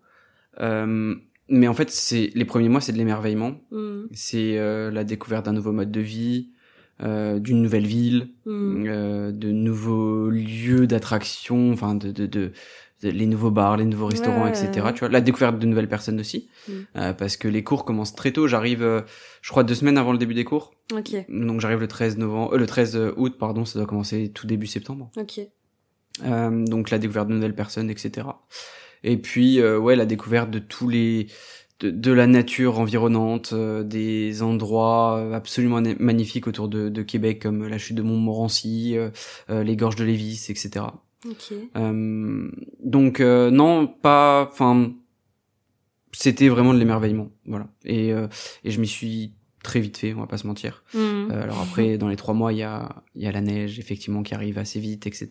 Euh, 0.61 1.14
mais 1.49 1.67
en 1.69 1.75
fait, 1.75 1.90
c'est 1.90 2.31
les 2.35 2.45
premiers 2.45 2.69
mois, 2.69 2.81
c'est 2.81 2.93
de 2.93 2.99
l'émerveillement. 2.99 3.57
Mhm. 3.71 4.09
C'est 4.12 4.59
euh, 4.59 4.90
la 4.90 5.05
découverte 5.05 5.47
d'un 5.47 5.52
nouveau 5.52 5.73
mode 5.73 5.90
de 5.90 6.00
vie, 6.00 6.50
euh, 7.02 7.38
d'une 7.38 7.62
nouvelle 7.62 7.87
ville, 7.87 8.29
Mhm. 8.47 8.85
euh, 8.87 9.33
de 9.33 9.50
nouveaux 9.50 10.29
lieux 10.31 10.87
d'attraction, 10.87 11.73
enfin 11.73 11.95
de, 11.95 12.11
de, 12.12 12.26
de, 12.26 12.52
de- 13.02 13.09
les 13.09 13.25
nouveaux 13.26 13.50
bars, 13.50 13.79
les 13.79 13.87
nouveaux 13.87 14.07
restaurants, 14.07 14.45
Ouais, 14.45 14.50
etc. 14.50 14.85
ouais. 14.87 14.93
Tu 14.93 15.00
vois, 15.00 15.09
la 15.09 15.23
découverte 15.23 15.59
de 15.59 15.67
nouvelles 15.67 15.88
personnes 15.88 16.21
aussi, 16.21 16.49
Mm. 16.69 16.73
Euh, 16.97 17.12
parce 17.14 17.37
que 17.38 17.49
les 17.49 17.64
cours 17.64 17.85
commencent 17.87 18.14
très 18.14 18.31
tôt. 18.33 18.47
J'arrive, 18.47 18.83
euh, 18.83 19.00
je 19.40 19.49
crois, 19.50 19.64
deux 19.64 19.75
semaines 19.75 19.97
avant 19.97 20.12
le 20.12 20.19
début 20.19 20.35
des 20.35 20.45
cours. 20.45 20.73
Ok, 20.93 21.14
Donc 21.31 21.61
j'arrive 21.61 21.81
le 21.81 21.88
13 21.88 22.19
novembre, 22.19 22.52
euh, 22.55 22.59
le 22.59 22.67
13 22.67 22.99
août, 23.17 23.37
pardon, 23.38 23.64
ça 23.64 23.79
doit 23.79 23.87
commencer 23.88 24.31
tout 24.35 24.47
début 24.47 24.67
septembre. 24.67 25.11
ok. 25.17 25.40
Euh, 26.25 26.64
donc 26.67 26.90
la 26.90 26.99
découverte 26.99 27.29
de 27.29 27.35
nouvelles 27.35 27.55
personnes, 27.55 27.88
etc. 27.88 28.26
Et 29.04 29.16
puis 29.16 29.61
euh, 29.61 29.78
ouais, 29.78 29.97
la 29.97 30.07
découverte 30.07 30.50
de 30.50 30.59
tous 30.59 30.88
les 30.88 31.26
de, 31.80 31.90
de 31.90 32.12
la 32.12 32.26
nature 32.26 32.78
environnante, 32.78 33.52
euh, 33.52 33.83
des 33.83 34.42
endroits 34.42 35.19
euh, 35.19 35.33
absolument 35.33 35.80
magnifiques 35.99 36.47
autour 36.47 36.69
de, 36.69 36.88
de 36.88 37.02
Québec 37.02 37.40
comme 37.42 37.66
la 37.66 37.78
chute 37.78 37.97
de 37.97 38.02
Montmorency, 38.02 38.97
euh, 38.97 39.11
euh, 39.49 39.62
les 39.62 39.76
gorges 39.76 39.97
de 39.97 40.04
Lévis, 40.04 40.47
etc. 40.50 40.87
Ok. 41.26 41.52
Euh, 41.76 42.50
donc 42.83 43.21
euh, 43.21 43.50
non, 43.50 43.87
pas, 43.87 44.49
enfin, 44.50 44.92
c'était 46.12 46.49
vraiment 46.49 46.75
de 46.75 46.78
l'émerveillement, 46.78 47.30
voilà. 47.47 47.69
Et 47.85 48.12
euh, 48.12 48.28
et 48.64 48.71
je 48.71 48.80
m'y 48.80 48.87
suis 48.87 49.33
très 49.62 49.81
vite 49.81 49.97
fait, 49.99 50.14
on 50.14 50.21
va 50.21 50.26
pas 50.26 50.38
se 50.38 50.47
mentir. 50.47 50.83
Mhm. 50.95 51.31
Euh, 51.33 51.43
alors 51.43 51.61
après, 51.61 51.99
dans 51.99 52.09
les 52.09 52.17
trois 52.17 52.35
mois, 52.35 52.52
il 52.52 52.59
y 52.59 52.62
a 52.62 53.02
il 53.14 53.23
y 53.23 53.26
a 53.26 53.33
la 53.33 53.40
neige 53.40 53.79
effectivement 53.79 54.23
qui 54.23 54.35
arrive 54.35 54.59
assez 54.59 54.81
vite, 54.81 55.07
etc. 55.07 55.29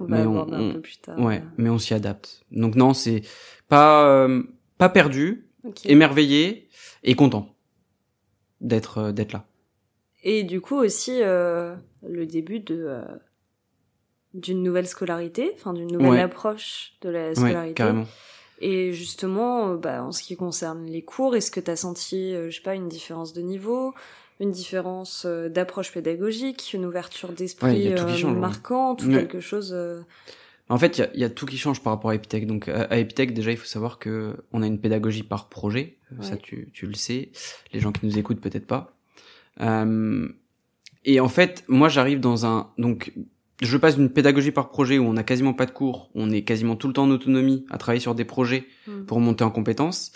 Mais 0.00 0.20
on- 0.26 0.32
aborder 0.42 0.54
un 0.56 0.60
on- 0.60 0.72
peu 0.74 0.80
plus 0.80 0.98
tard. 0.98 1.18
Ouais, 1.18 1.42
mais 1.56 1.68
on 1.70 1.78
s'y 1.78 1.94
adapte. 1.94 2.44
Donc 2.50 2.74
non, 2.74 2.94
c'est 2.94 3.22
pas 3.68 4.06
euh, 4.08 4.42
pas 4.78 4.88
perdu, 4.88 5.48
émerveillé 5.84 6.68
et 7.02 7.14
content 7.14 7.54
d'être 8.60 8.98
euh, 8.98 9.12
d'être 9.12 9.32
là. 9.32 9.44
Et 10.22 10.42
du 10.44 10.60
coup 10.60 10.76
aussi 10.76 11.20
euh, 11.22 11.74
le 12.08 12.26
début 12.26 12.60
de 12.60 13.00
d'une 14.34 14.62
nouvelle 14.62 14.86
scolarité, 14.86 15.50
enfin 15.54 15.72
d'une 15.72 15.90
nouvelle 15.90 16.10
Ouais. 16.10 16.20
approche 16.20 16.92
de 17.00 17.08
la 17.08 17.28
Ouais, 17.28 17.34
scolarité. 17.34 17.74
carrément. 17.74 18.06
Et 18.60 18.92
justement, 18.92 19.72
euh, 19.72 19.76
bah, 19.76 20.02
en 20.02 20.12
ce 20.12 20.22
qui 20.22 20.36
concerne 20.36 20.86
les 20.86 21.02
cours, 21.02 21.36
est-ce 21.36 21.50
que 21.50 21.60
t'as 21.60 21.76
senti, 21.76 22.34
euh, 22.34 22.50
je 22.50 22.56
sais 22.56 22.62
pas, 22.62 22.74
une 22.74 22.88
différence 22.88 23.32
de 23.32 23.42
niveau 23.42 23.94
une 24.40 24.50
différence 24.50 25.24
euh, 25.26 25.48
d'approche 25.48 25.92
pédagogique, 25.92 26.72
une 26.74 26.84
ouverture 26.84 27.32
d'esprit 27.32 27.92
euh, 27.92 28.34
marquante 28.34 29.02
ou 29.04 29.10
quelque 29.10 29.40
chose. 29.40 29.72
Euh, 29.74 30.02
en 30.68 30.78
fait, 30.78 31.00
il 31.14 31.20
y 31.20 31.24
a, 31.24 31.30
tout 31.30 31.46
qui 31.46 31.56
change 31.56 31.80
par 31.80 31.92
rapport 31.92 32.10
à 32.10 32.14
Epitech. 32.16 32.46
Donc, 32.46 32.68
à, 32.68 32.98
Epitech, 32.98 33.32
déjà, 33.32 33.52
il 33.52 33.56
faut 33.56 33.66
savoir 33.66 33.98
que 33.98 34.36
on 34.52 34.62
a 34.62 34.66
une 34.66 34.80
pédagogie 34.80 35.22
par 35.22 35.48
projet. 35.48 35.96
Ça, 36.20 36.36
tu, 36.36 36.70
tu 36.72 36.86
le 36.86 36.94
sais. 36.94 37.30
Les 37.72 37.78
gens 37.78 37.92
qui 37.92 38.04
nous 38.04 38.18
écoutent, 38.18 38.40
peut-être 38.40 38.66
pas. 38.66 38.92
et 39.60 41.20
en 41.20 41.28
fait, 41.28 41.64
moi, 41.68 41.88
j'arrive 41.88 42.18
dans 42.18 42.46
un 42.46 42.72
donc 42.78 43.12
je 43.60 43.76
passe 43.76 43.96
d'une 43.96 44.10
pédagogie 44.10 44.50
par 44.50 44.68
projet 44.68 44.98
où 44.98 45.04
on 45.04 45.16
a 45.16 45.22
quasiment 45.22 45.54
pas 45.54 45.66
de 45.66 45.70
cours, 45.70 46.10
on 46.14 46.30
est 46.30 46.42
quasiment 46.42 46.76
tout 46.76 46.88
le 46.88 46.92
temps 46.92 47.04
en 47.04 47.10
autonomie 47.10 47.64
à 47.70 47.78
travailler 47.78 48.00
sur 48.00 48.14
des 48.14 48.24
projets 48.24 48.66
hmm. 48.86 49.04
pour 49.06 49.20
monter 49.20 49.44
en 49.44 49.50
compétences, 49.50 50.12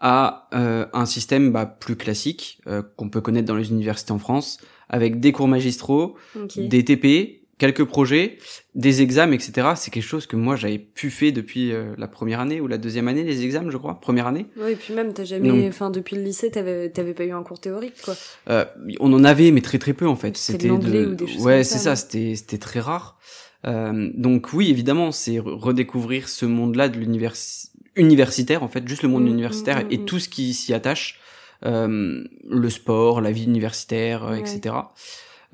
à 0.00 0.48
euh, 0.54 0.86
un 0.92 1.06
système 1.06 1.52
bah, 1.52 1.66
plus 1.66 1.96
classique 1.96 2.60
euh, 2.66 2.82
qu'on 2.96 3.08
peut 3.10 3.20
connaître 3.20 3.48
dans 3.48 3.56
les 3.56 3.70
universités 3.70 4.12
en 4.12 4.18
France, 4.18 4.58
avec 4.88 5.20
des 5.20 5.32
cours 5.32 5.48
magistraux, 5.48 6.16
des 6.56 6.84
TP, 6.84 7.42
quelques 7.58 7.84
projets, 7.84 8.38
des 8.74 9.02
examens, 9.02 9.34
etc. 9.34 9.68
C'est 9.76 9.90
quelque 9.90 10.02
chose 10.02 10.26
que 10.26 10.36
moi 10.36 10.56
j'avais 10.56 10.78
pu 10.78 11.10
faire 11.10 11.32
depuis 11.32 11.72
euh, 11.72 11.94
la 11.98 12.08
première 12.08 12.40
année 12.40 12.60
ou 12.60 12.66
la 12.66 12.78
deuxième 12.78 13.08
année, 13.08 13.24
les 13.24 13.44
examens, 13.44 13.70
je 13.70 13.76
crois, 13.76 14.00
première 14.00 14.26
année. 14.26 14.46
Oui, 14.56 14.72
et 14.72 14.76
puis 14.76 14.94
même 14.94 15.12
t'as 15.12 15.24
jamais, 15.24 15.68
enfin 15.68 15.90
depuis 15.90 16.16
le 16.16 16.22
lycée, 16.22 16.50
t'avais 16.50 16.88
t'avais 16.90 17.14
pas 17.14 17.24
eu 17.24 17.32
un 17.32 17.42
cours 17.42 17.60
théorique, 17.60 18.00
quoi. 18.04 18.14
Euh, 18.48 18.64
on 19.00 19.12
en 19.12 19.24
avait, 19.24 19.50
mais 19.50 19.60
très 19.60 19.78
très 19.78 19.92
peu 19.92 20.06
en 20.06 20.16
fait. 20.16 20.36
C'était 20.36 20.68
de, 20.68 20.72
ou 20.72 21.14
des 21.14 21.26
choses 21.26 21.42
ouais, 21.42 21.64
c'est 21.64 21.78
ça, 21.78 21.96
c'était 21.96 22.34
c'était 22.36 22.58
très 22.58 22.80
rare. 22.80 23.18
Euh, 23.66 24.10
donc 24.14 24.52
oui, 24.52 24.70
évidemment, 24.70 25.10
c'est 25.10 25.38
redécouvrir 25.38 26.28
ce 26.28 26.46
monde-là 26.46 26.88
de 26.88 26.98
l'université 26.98 27.68
universitaire 27.98 28.62
en 28.62 28.68
fait, 28.68 28.86
juste 28.88 29.02
le 29.02 29.08
monde 29.08 29.24
mmh, 29.24 29.28
universitaire 29.28 29.78
mmh, 29.78 29.88
et 29.90 29.98
mmh. 29.98 30.04
tout 30.04 30.18
ce 30.18 30.28
qui 30.28 30.54
s'y 30.54 30.72
attache, 30.72 31.18
euh, 31.66 32.24
le 32.48 32.70
sport, 32.70 33.20
la 33.20 33.32
vie 33.32 33.44
universitaire, 33.44 34.24
euh, 34.24 34.34
etc. 34.36 34.76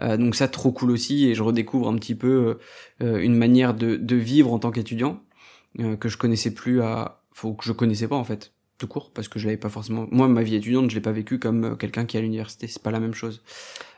Euh, 0.00 0.16
donc 0.16 0.34
ça 0.34 0.48
trop 0.48 0.72
cool 0.72 0.90
aussi 0.90 1.28
et 1.28 1.34
je 1.34 1.42
redécouvre 1.42 1.88
un 1.88 1.94
petit 1.96 2.14
peu 2.14 2.58
euh, 3.02 3.18
une 3.18 3.36
manière 3.36 3.74
de, 3.74 3.96
de 3.96 4.16
vivre 4.16 4.52
en 4.52 4.58
tant 4.58 4.70
qu'étudiant 4.70 5.20
que 5.98 6.08
je 6.08 6.16
connaissais 6.16 6.54
plus 6.54 6.82
à, 6.82 7.24
faut 7.32 7.52
que 7.52 7.64
je 7.64 7.72
connaissais 7.72 8.06
pas 8.06 8.14
en 8.14 8.22
fait 8.22 8.52
tout 8.78 8.88
court 8.88 9.10
parce 9.14 9.28
que 9.28 9.38
je 9.38 9.46
l'avais 9.46 9.56
pas 9.56 9.68
forcément 9.68 10.06
moi 10.10 10.26
ma 10.26 10.42
vie 10.42 10.56
étudiante 10.56 10.90
je 10.90 10.96
l'ai 10.96 11.00
pas 11.00 11.12
vécu 11.12 11.38
comme 11.38 11.64
euh, 11.64 11.74
quelqu'un 11.76 12.06
qui 12.06 12.16
est 12.16 12.20
à 12.20 12.22
l'université 12.22 12.66
c'est 12.66 12.82
pas 12.82 12.90
la 12.90 13.00
même 13.00 13.14
chose. 13.14 13.40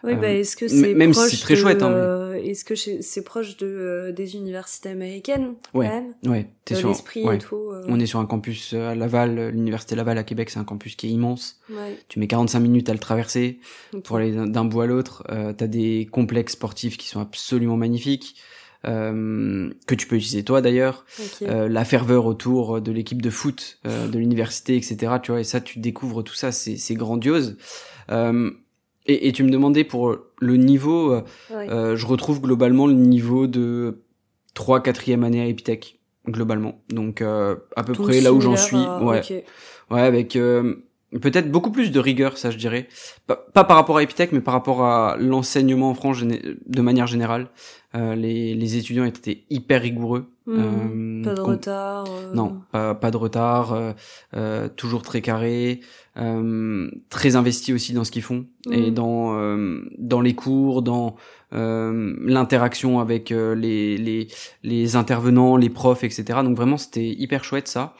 Oui 0.05 0.15
bah 0.15 0.27
euh, 0.27 0.41
est-ce 0.41 0.55
que 0.57 0.69
c'est 0.69 0.95
même 0.95 1.15
si 1.15 1.37
c'est 1.37 1.43
très 1.43 1.57
chouette 1.57 1.83
hein, 1.83 2.35
est-ce 2.35 2.65
que 2.65 2.75
c'est 2.75 3.25
proche 3.25 3.57
de 3.57 3.67
euh, 3.67 4.13
des 4.13 4.37
universités 4.37 4.91
américaines 4.91 5.55
ouais 5.73 5.89
même? 5.89 6.15
ouais 6.27 6.51
t'es 6.65 6.75
sur 6.75 6.91
et 6.91 7.39
tout, 7.39 7.73
on 7.89 7.99
est 7.99 8.07
sur 8.07 8.19
un 8.21 8.27
campus 8.27 8.75
à 8.75 8.95
Laval 8.95 9.49
l'université 9.49 9.97
Laval 9.97 10.19
à 10.19 10.25
Québec 10.25 10.51
c'est 10.51 10.59
un 10.59 10.65
campus 10.65 10.95
qui 10.97 11.07
est 11.07 11.11
immense. 11.11 11.61
Ouais. 11.71 11.97
tu 12.09 12.19
mets 12.21 12.27
45 12.29 12.61
minutes 12.61 12.89
à 12.89 12.93
le 12.93 12.99
traverser. 12.99 13.61
Pour 14.05 14.17
aller 14.17 14.33
d'un 14.33 14.65
bout 14.65 14.83
à 14.83 14.87
l'autre 14.87 15.25
euh, 15.31 15.53
t'as 15.53 15.67
des 15.67 16.07
complexes 16.11 16.53
sportifs 16.53 16.97
qui 16.99 17.09
sont 17.09 17.21
absolument 17.21 17.77
magnifiques. 17.77 18.37
euh, 18.37 18.66
que 18.85 19.95
tu 19.95 20.07
peux 20.07 20.17
utiliser 20.17 20.45
toi 20.45 20.61
d'ailleurs, 20.61 21.05
euh, 21.43 21.69
la 21.69 21.85
ferveur 21.85 22.27
autour 22.27 22.81
de 22.81 22.93
l'équipe 22.93 23.21
de 23.21 23.31
foot 23.31 23.79
euh, 23.87 24.07
de 24.09 24.19
l'université, 24.19 24.77
etc. 24.77 25.15
Tu 25.23 25.33
vois, 25.33 25.41
et 25.41 25.45
ça, 25.45 25.61
tu 25.61 25.79
découvres 25.79 26.23
tout 26.23 26.35
ça, 26.35 26.53
c'est 26.53 26.95
grandiose. 26.95 27.57
Et, 29.09 29.29
et, 29.29 29.33
tu 29.33 29.45
me 29.45 29.51
demandais 29.51 29.85
pour 29.85 30.17
le 30.41 30.57
niveau, 30.57 31.23
je 31.51 32.07
retrouve 32.07 32.41
globalement 32.41 32.87
le 32.87 32.95
niveau 32.95 33.47
de 33.47 34.03
3 34.55 34.83
4 34.83 35.13
année 35.23 35.41
à 35.41 35.47
Epitech 35.47 36.01
globalement. 36.27 36.83
Donc 36.89 37.23
à 37.23 37.85
peu 37.85 37.93
près 37.93 38.21
là 38.21 38.33
où 38.33 38.41
j'en 38.41 38.57
suis. 38.57 38.77
Ouais. 38.77 39.45
Ouais, 39.91 40.01
avec 40.01 40.37
peut-être 41.21 41.51
beaucoup 41.51 41.71
plus 41.71 41.91
de 41.91 42.01
rigueur, 42.01 42.39
ça 42.39 42.51
je 42.51 42.59
dirais. 42.59 42.89
Pas, 43.27 43.65
par 43.65 43.77
rapport 43.77 43.99
à 43.99 44.03
Epitech, 44.03 44.33
mais 44.33 44.41
par 44.41 44.55
rapport 44.55 44.85
à 44.85 45.17
l'enseignement 45.19 45.91
en 45.91 45.95
France 45.95 46.23
de 46.23 46.83
manière 46.83 47.07
générale. 47.07 47.49
Euh, 47.97 48.15
les, 48.15 48.55
les, 48.55 48.77
étudiants 48.77 49.05
étaient 49.05 49.45
hyper 49.49 49.81
rigoureux. 49.81 50.27
Mmh. 50.47 50.55
Euh, 50.59 51.25
pas 51.25 51.35
de 51.35 51.41
retard. 51.41 52.05
Euh. 52.09 52.35
Non, 52.35 52.61
pas, 52.71 52.95
pas, 52.95 53.11
de 53.11 53.17
retard. 53.17 53.95
toujours 54.77 55.03
très 55.03 55.23
carré. 55.23 55.81
très 57.09 57.37
investi 57.37 57.73
aussi 57.73 57.93
dans 57.93 58.05
ce 58.05 58.11
qu'ils 58.11 58.23
font 58.23 58.47
et 58.71 58.91
mmh. 58.91 58.95
dans 58.95 59.57
dans 59.99 60.21
les 60.21 60.35
cours, 60.35 60.83
dans 60.83 61.17
l'interaction 61.53 63.01
avec 63.01 63.31
les, 63.31 63.97
les 63.97 64.29
les 64.63 64.97
intervenants, 64.97 65.57
les 65.57 65.71
profs, 65.71 66.05
etc. 66.05 66.41
Donc 66.45 66.57
vraiment 66.57 66.77
c'était 66.77 67.07
hyper 67.07 67.45
chouette 67.45 67.69
ça. 67.69 67.95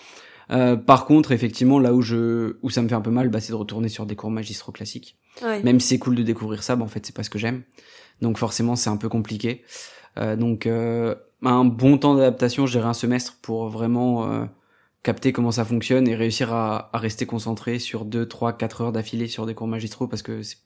Euh, 0.51 0.77
par 0.77 1.07
contre, 1.07 1.33
effectivement, 1.33 1.79
là 1.79 1.93
où 1.93 2.03
je 2.03 2.57
où 2.63 2.71
ça 2.71 2.83
me 2.83 2.89
fait 2.89 2.95
un 2.95 3.01
peu 3.01 3.11
mal, 3.11 3.29
bah, 3.29 3.41
c'est 3.41 3.53
de 3.53 3.57
retourner 3.57 3.89
sur 3.89 4.07
des 4.07 4.17
cours 4.17 4.31
magistraux 4.31 4.73
classiques. 4.73 5.19
Même 5.43 5.81
si 5.81 5.89
c'est 5.89 5.99
cool 5.99 6.15
de 6.15 6.23
découvrir 6.23 6.63
ça, 6.63 6.77
bah, 6.77 6.85
en 6.85 6.89
fait, 6.89 7.05
c'est 7.05 7.15
pas 7.15 7.23
ce 7.23 7.31
que 7.31 7.39
j'aime. 7.39 7.63
Donc 8.23 8.39
forcément, 8.39 8.77
c'est 8.77 8.91
un 8.91 8.97
peu 8.97 9.09
compliqué. 9.09 9.65
Euh, 10.19 10.37
donc 10.37 10.67
euh, 10.67 11.15
un 11.43 11.65
bon 11.65 11.99
temps 11.99 12.15
d'adaptation, 12.15 12.67
je 12.67 12.73
dirais 12.73 12.89
un 12.89 12.95
semestre 12.95 13.39
pour 13.43 13.69
vraiment 13.69 14.31
euh, 14.31 14.45
capter 15.03 15.33
comment 15.33 15.51
ça 15.51 15.65
fonctionne 15.65 16.09
et 16.09 16.15
réussir 16.15 16.53
à, 16.53 16.91
à, 16.95 16.99
rester 16.99 17.27
concentré 17.27 17.79
sur 17.79 18.05
2, 18.05 18.27
3, 18.27 18.55
4 18.55 18.81
heures 18.81 18.93
d'affilée 18.93 19.29
sur 19.29 19.47
des 19.47 19.55
cours 19.55 19.67
magistraux 19.67 20.07
parce 20.07 20.23
que 20.23 20.43
c'est... 20.43 20.57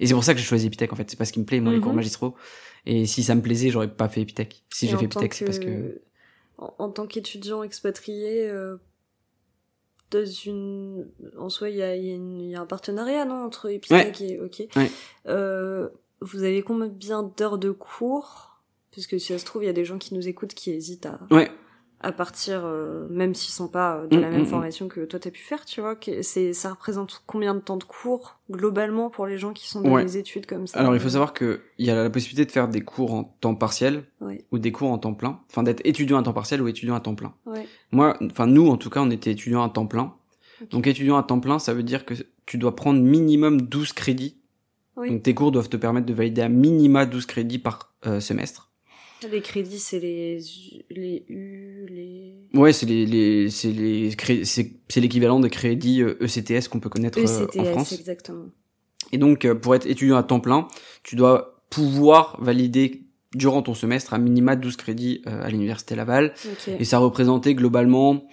Et 0.00 0.08
c'est 0.08 0.14
pour 0.14 0.24
ça 0.24 0.34
que 0.34 0.40
j'ai 0.40 0.46
choisi 0.46 0.66
Epitech 0.66 0.92
en 0.92 0.96
fait, 0.96 1.08
c'est 1.08 1.16
pas 1.16 1.24
ce 1.24 1.32
qui 1.32 1.38
me 1.38 1.44
plaît 1.44 1.60
moi 1.60 1.72
les 1.72 1.78
cours 1.78 1.92
mhm. 1.92 1.96
magistraux. 1.96 2.34
Et 2.84 3.06
si 3.06 3.22
ça 3.22 3.36
me 3.36 3.42
plaisait, 3.42 3.70
j'aurais 3.70 3.88
pas 3.88 4.08
fait 4.08 4.22
Epitech. 4.22 4.64
Si 4.72 4.88
j'ai 4.88 4.96
fait 4.96 5.04
Epitech, 5.04 5.34
c'est 5.34 5.44
parce 5.44 5.60
que 5.60 6.02
en, 6.58 6.88
tant 6.90 7.06
qu'étudiant 7.06 7.62
expatrié 7.62 8.48
euh, 8.48 8.76
dans 10.14 10.26
une 10.26 11.06
en 11.38 11.48
soi 11.48 11.70
il 11.70 11.76
y 11.76 11.82
a, 11.82 11.96
y 11.96 12.54
a, 12.54 12.60
un 12.60 12.66
partenariat 12.66 13.24
non 13.24 13.44
entre 13.44 13.70
Epitech 13.70 14.20
et 14.20 14.40
OK. 14.40 14.62
Euh, 15.26 15.88
vous 16.20 16.42
avez 16.42 16.62
combien 16.62 17.22
d'heures 17.22 17.58
de 17.58 17.70
cours? 17.70 18.62
Puisque 18.90 19.18
si 19.18 19.32
ça 19.32 19.38
se 19.38 19.44
trouve, 19.44 19.64
il 19.64 19.66
y 19.66 19.70
a 19.70 19.74
des 19.74 19.84
gens 19.84 19.98
qui 19.98 20.14
nous 20.14 20.28
écoutent 20.28 20.54
qui 20.54 20.70
hésitent 20.70 21.06
à, 21.06 21.18
ouais. 21.30 21.50
À 22.04 22.12
partir, 22.12 22.62
euh, 22.64 23.06
même 23.10 23.34
s'ils 23.34 23.52
sont 23.52 23.68
pas 23.68 23.96
euh, 23.96 24.06
de 24.06 24.18
la 24.18 24.28
mm, 24.28 24.30
même 24.30 24.40
mm, 24.40 24.44
mm. 24.44 24.46
formation 24.46 24.88
que 24.88 25.04
toi 25.04 25.18
t'as 25.18 25.30
pu 25.30 25.40
faire, 25.40 25.64
tu 25.64 25.80
vois. 25.80 25.96
C'est, 26.22 26.52
ça 26.52 26.70
représente 26.70 27.22
combien 27.26 27.54
de 27.54 27.60
temps 27.60 27.76
de 27.76 27.84
cours 27.84 28.38
globalement 28.50 29.10
pour 29.10 29.26
les 29.26 29.38
gens 29.38 29.52
qui 29.52 29.68
sont 29.68 29.80
dans 29.80 29.96
les 29.96 30.16
études 30.16 30.46
comme 30.46 30.66
ça? 30.66 30.78
Alors 30.78 30.94
il 30.94 31.00
faut 31.00 31.08
savoir 31.08 31.32
que 31.32 31.60
il 31.78 31.86
y 31.86 31.90
a 31.90 31.94
la 31.94 32.10
possibilité 32.10 32.44
de 32.44 32.52
faire 32.52 32.68
des 32.68 32.82
cours 32.82 33.14
en 33.14 33.24
temps 33.24 33.54
partiel 33.54 34.04
ou 34.52 34.58
des 34.58 34.72
cours 34.72 34.90
en 34.90 34.98
temps 34.98 35.14
plein. 35.14 35.40
Enfin 35.50 35.62
d'être 35.62 35.80
étudiant 35.84 36.18
à 36.18 36.22
temps 36.22 36.32
partiel 36.32 36.62
ou 36.62 36.68
étudiant 36.68 36.94
à 36.94 37.00
temps 37.00 37.14
plein. 37.14 37.34
Moi, 37.90 38.16
enfin 38.30 38.46
nous 38.46 38.68
en 38.68 38.76
tout 38.76 38.90
cas, 38.90 39.00
on 39.00 39.10
était 39.10 39.32
étudiant 39.32 39.62
à 39.62 39.68
temps 39.68 39.86
plein. 39.86 40.14
Donc 40.70 40.86
étudiant 40.86 41.16
à 41.16 41.22
temps 41.22 41.40
plein, 41.40 41.58
ça 41.58 41.74
veut 41.74 41.82
dire 41.82 42.04
que 42.04 42.14
tu 42.46 42.58
dois 42.58 42.76
prendre 42.76 43.00
minimum 43.00 43.60
12 43.62 43.92
crédits 43.92 44.38
donc 44.96 45.22
tes 45.22 45.34
cours 45.34 45.50
doivent 45.50 45.68
te 45.68 45.76
permettre 45.76 46.06
de 46.06 46.14
valider 46.14 46.42
à 46.42 46.48
minima 46.48 47.06
12 47.06 47.26
crédits 47.26 47.58
par 47.58 47.94
euh, 48.06 48.20
semestre. 48.20 48.70
Les 49.30 49.40
crédits, 49.40 49.78
c'est 49.78 50.00
les 50.00 50.40
les 50.90 51.24
U. 51.28 51.63
Ouais, 52.54 52.72
c'est 52.72 52.86
les 52.86 53.04
les 53.06 53.50
c'est 53.50 53.72
les 53.72 54.10
c'est 54.44 55.00
l'équivalent 55.00 55.40
des 55.40 55.50
crédits 55.50 56.02
ECTS 56.02 56.50
euh, 56.50 56.60
e 56.60 56.68
qu'on 56.68 56.80
peut 56.80 56.88
connaître 56.88 57.18
ECTS, 57.18 57.56
euh, 57.56 57.60
en 57.60 57.64
France. 57.64 57.92
exactement. 57.92 58.46
Et 59.12 59.18
donc 59.18 59.50
pour 59.54 59.74
être 59.74 59.86
étudiant 59.86 60.16
à 60.16 60.22
temps 60.22 60.40
plein, 60.40 60.68
tu 61.02 61.16
dois 61.16 61.62
pouvoir 61.68 62.36
valider 62.40 63.02
durant 63.34 63.62
ton 63.62 63.74
semestre 63.74 64.14
à 64.14 64.18
minima 64.18 64.56
12 64.56 64.76
crédits 64.76 65.22
à 65.26 65.50
l'université 65.50 65.96
Laval 65.96 66.34
et 66.78 66.84
ça 66.84 66.98
représentait 66.98 67.54
globalement 67.54 68.24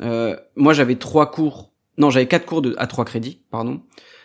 moi 0.00 0.72
j'avais 0.72 0.94
trois 0.96 1.30
cours 1.30 1.72
non, 1.98 2.10
j'avais 2.10 2.26
quatre 2.26 2.46
cours 2.46 2.62
de 2.62 2.74
à 2.78 2.86
trois 2.86 3.04
crédits, 3.04 3.40
pardon. 3.50 3.80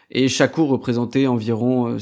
Et 0.10 0.28
chaque 0.28 0.54
cours 0.54 0.70
représentait 0.70 1.28
environ 1.28 1.98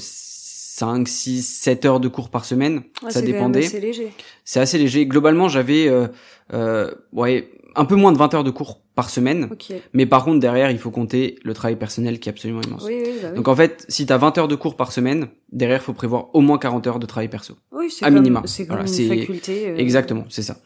5, 0.80 1.08
6, 1.08 1.44
7 1.44 1.86
heures 1.86 2.00
de 2.00 2.08
cours 2.08 2.30
par 2.30 2.46
semaine. 2.46 2.84
ça 3.10 3.22
dépendait. 3.22 3.64
C'est 3.64 3.82
léger. 3.82 4.14
C'est 4.46 4.62
assez 4.62 4.78
léger. 4.78 5.06
Globalement, 5.06 5.50
j'avais 5.50 5.90
euh, 5.90 6.08
euh, 6.54 6.92
ouais, 7.12 7.52
un 7.76 7.84
peu 7.84 7.96
moins 7.96 8.14
de 8.14 8.18
20 8.18 8.34
heures 8.34 8.44
de 8.46 8.52
cours 8.52 8.82
par 8.96 9.10
semaine. 9.10 9.50
Mais 9.94 10.06
par 10.06 10.24
contre, 10.24 10.40
derrière, 10.40 10.72
il 10.72 10.78
faut 10.78 10.92
compter 10.92 11.38
le 11.44 11.54
travail 11.54 11.76
personnel 11.76 12.20
qui 12.20 12.30
est 12.30 12.32
absolument 12.32 12.62
immense. 12.62 12.86
Oui, 12.86 12.98
oui, 13.04 13.12
bah 13.22 13.32
Donc 13.32 13.48
en 13.50 13.56
fait, 13.56 13.86
si 13.90 14.06
tu 14.06 14.14
as 14.14 14.18
20 14.18 14.38
heures 14.38 14.48
de 14.48 14.56
cours 14.56 14.78
par 14.78 14.94
semaine, 14.94 15.28
derrière, 15.52 15.82
il 15.82 15.84
faut 15.84 15.94
prévoir 15.94 16.34
au 16.34 16.40
moins 16.40 16.58
40 16.58 16.88
heures 16.88 17.00
de 17.00 17.06
travail 17.06 17.28
perso. 17.28 17.56
Oui, 17.74 17.92
c'est 17.92 18.06
à 18.06 18.10
minima. 18.10 18.42
C'est 18.46 18.64
une 18.64 19.20
faculté. 19.20 19.70
Euh, 19.70 19.78
Exactement, 19.78 20.26
c'est 20.30 20.44
ça. 20.44 20.58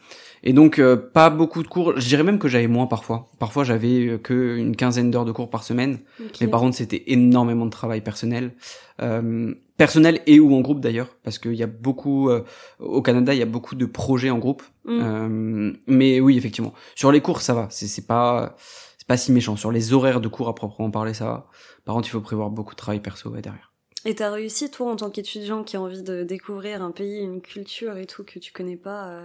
Et 0.46 0.52
donc 0.52 0.78
euh, 0.78 0.94
pas 0.96 1.30
beaucoup 1.30 1.62
de 1.62 1.68
cours. 1.68 1.94
Je 1.98 2.06
dirais 2.06 2.22
même 2.22 2.38
que 2.38 2.48
j'avais 2.48 2.68
moins 2.68 2.86
parfois. 2.86 3.30
Parfois 3.38 3.64
j'avais 3.64 4.06
euh, 4.06 4.18
que 4.18 4.56
une 4.58 4.76
quinzaine 4.76 5.10
d'heures 5.10 5.24
de 5.24 5.32
cours 5.32 5.48
par 5.48 5.64
semaine. 5.64 6.00
Mais 6.40 6.48
par 6.48 6.60
contre 6.60 6.76
c'était 6.76 7.02
énormément 7.06 7.64
de 7.64 7.70
travail 7.70 8.02
personnel, 8.02 8.52
euh, 9.00 9.54
personnel 9.76 10.20
et 10.26 10.40
ou 10.40 10.54
en 10.54 10.60
groupe 10.60 10.80
d'ailleurs, 10.80 11.16
parce 11.22 11.38
qu'il 11.38 11.54
y 11.54 11.62
a 11.62 11.66
beaucoup 11.66 12.30
euh, 12.30 12.44
au 12.78 13.02
Canada 13.02 13.34
il 13.34 13.38
y 13.38 13.42
a 13.42 13.46
beaucoup 13.46 13.74
de 13.74 13.86
projets 13.86 14.30
en 14.30 14.38
groupe. 14.38 14.62
Mm. 14.84 15.72
mais 15.86 16.20
oui 16.20 16.36
effectivement 16.36 16.74
sur 16.94 17.10
les 17.10 17.20
cours 17.20 17.40
ça 17.40 17.54
va. 17.54 17.68
C'est 17.70 17.86
c'est 17.86 18.06
pas 18.06 18.56
c'est 18.98 19.06
pas 19.06 19.16
si 19.16 19.32
méchant. 19.32 19.56
Sur 19.56 19.72
les 19.72 19.92
horaires 19.92 20.20
de 20.20 20.28
cours 20.28 20.48
à 20.48 20.54
proprement 20.54 20.90
parler 20.90 21.14
ça 21.14 21.24
va. 21.24 21.48
Par 21.84 21.94
contre 21.94 22.08
il 22.08 22.10
faut 22.10 22.20
prévoir 22.20 22.50
beaucoup 22.50 22.74
de 22.74 22.78
travail 22.78 23.00
perso 23.00 23.30
derrière. 23.30 23.72
Et 24.06 24.14
t'as 24.14 24.30
réussi, 24.30 24.70
toi, 24.70 24.92
en 24.92 24.96
tant 24.96 25.08
qu'étudiant 25.08 25.64
qui 25.64 25.76
a 25.76 25.80
envie 25.80 26.02
de 26.02 26.24
découvrir 26.24 26.82
un 26.82 26.90
pays, 26.90 27.20
une 27.20 27.40
culture 27.40 27.96
et 27.96 28.04
tout 28.04 28.22
que 28.22 28.38
tu 28.38 28.52
connais 28.52 28.76
pas, 28.76 29.18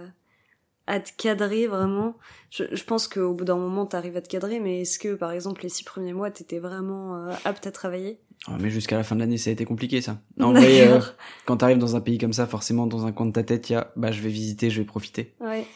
à 0.86 1.00
te 1.00 1.10
cadrer 1.16 1.66
vraiment? 1.66 2.16
Je, 2.50 2.64
je 2.72 2.84
pense 2.84 3.06
qu'au 3.06 3.32
bout 3.32 3.44
d'un 3.44 3.56
moment 3.56 3.86
t'arrives 3.86 4.16
à 4.16 4.22
te 4.22 4.28
cadrer 4.28 4.58
mais 4.58 4.80
est-ce 4.80 4.98
que 4.98 5.14
par 5.14 5.30
exemple 5.30 5.62
les 5.62 5.68
six 5.68 5.84
premiers 5.84 6.12
mois 6.12 6.30
t'étais 6.30 6.58
vraiment 6.58 7.16
euh, 7.16 7.34
apte 7.44 7.66
à 7.66 7.70
travailler? 7.70 8.18
Oh, 8.48 8.52
mais 8.58 8.70
jusqu'à 8.70 8.96
la 8.96 9.02
fin 9.02 9.14
de 9.14 9.20
l'année, 9.20 9.38
ça 9.38 9.50
a 9.50 9.52
été 9.52 9.64
compliqué, 9.64 10.00
ça. 10.00 10.22
En 10.40 10.52
vrai, 10.52 10.88
euh, 10.88 11.00
quand 11.44 11.58
t'arrives 11.58 11.78
dans 11.78 11.96
un 11.96 12.00
pays 12.00 12.18
comme 12.18 12.32
ça, 12.32 12.46
forcément, 12.46 12.86
dans 12.86 13.06
un 13.06 13.12
coin 13.12 13.26
de 13.26 13.32
ta 13.32 13.42
tête, 13.42 13.70
il 13.70 13.74
y 13.74 13.76
a, 13.76 13.92
bah, 13.96 14.12
je 14.12 14.20
vais 14.22 14.30
visiter, 14.30 14.70
je 14.70 14.80
vais 14.80 14.86
profiter. 14.86 15.34
Ouais. 15.40 15.66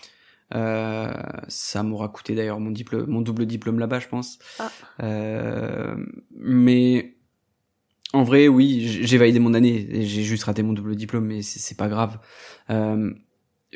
Euh, 0.54 1.12
ça 1.48 1.82
m'aura 1.82 2.08
coûté 2.08 2.34
d'ailleurs 2.34 2.60
mon 2.60 2.70
diplôme, 2.70 3.06
mon 3.08 3.22
double 3.22 3.46
diplôme 3.46 3.78
là-bas, 3.78 3.98
je 3.98 4.08
pense. 4.08 4.38
Ah. 4.58 4.70
Euh, 5.02 5.96
mais 6.36 7.16
en 8.12 8.22
vrai, 8.22 8.46
oui, 8.48 8.86
j'ai 8.86 9.18
validé 9.18 9.40
mon 9.40 9.54
année. 9.54 9.88
et 9.90 10.02
J'ai 10.02 10.22
juste 10.22 10.44
raté 10.44 10.62
mon 10.62 10.72
double 10.72 10.94
diplôme, 10.96 11.26
mais 11.26 11.42
c'est 11.42 11.58
c'est 11.58 11.76
pas 11.76 11.88
grave. 11.88 12.18
Euh, 12.70 13.12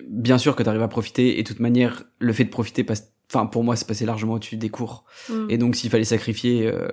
bien 0.06 0.38
sûr 0.38 0.54
que 0.54 0.62
t'arrives 0.62 0.82
à 0.82 0.88
profiter, 0.88 1.38
et 1.38 1.42
de 1.42 1.48
toute 1.48 1.60
manière, 1.60 2.04
le 2.18 2.32
fait 2.32 2.44
de 2.44 2.50
profiter 2.50 2.84
passe. 2.84 3.12
Enfin, 3.30 3.46
pour 3.46 3.62
moi, 3.62 3.76
c'est 3.76 3.86
passé 3.86 4.06
largement 4.06 4.34
au-dessus 4.34 4.56
des 4.56 4.70
cours. 4.70 5.04
Mm. 5.28 5.50
Et 5.50 5.58
donc, 5.58 5.76
s'il 5.76 5.90
fallait 5.90 6.04
sacrifier 6.04 6.66
euh, 6.66 6.88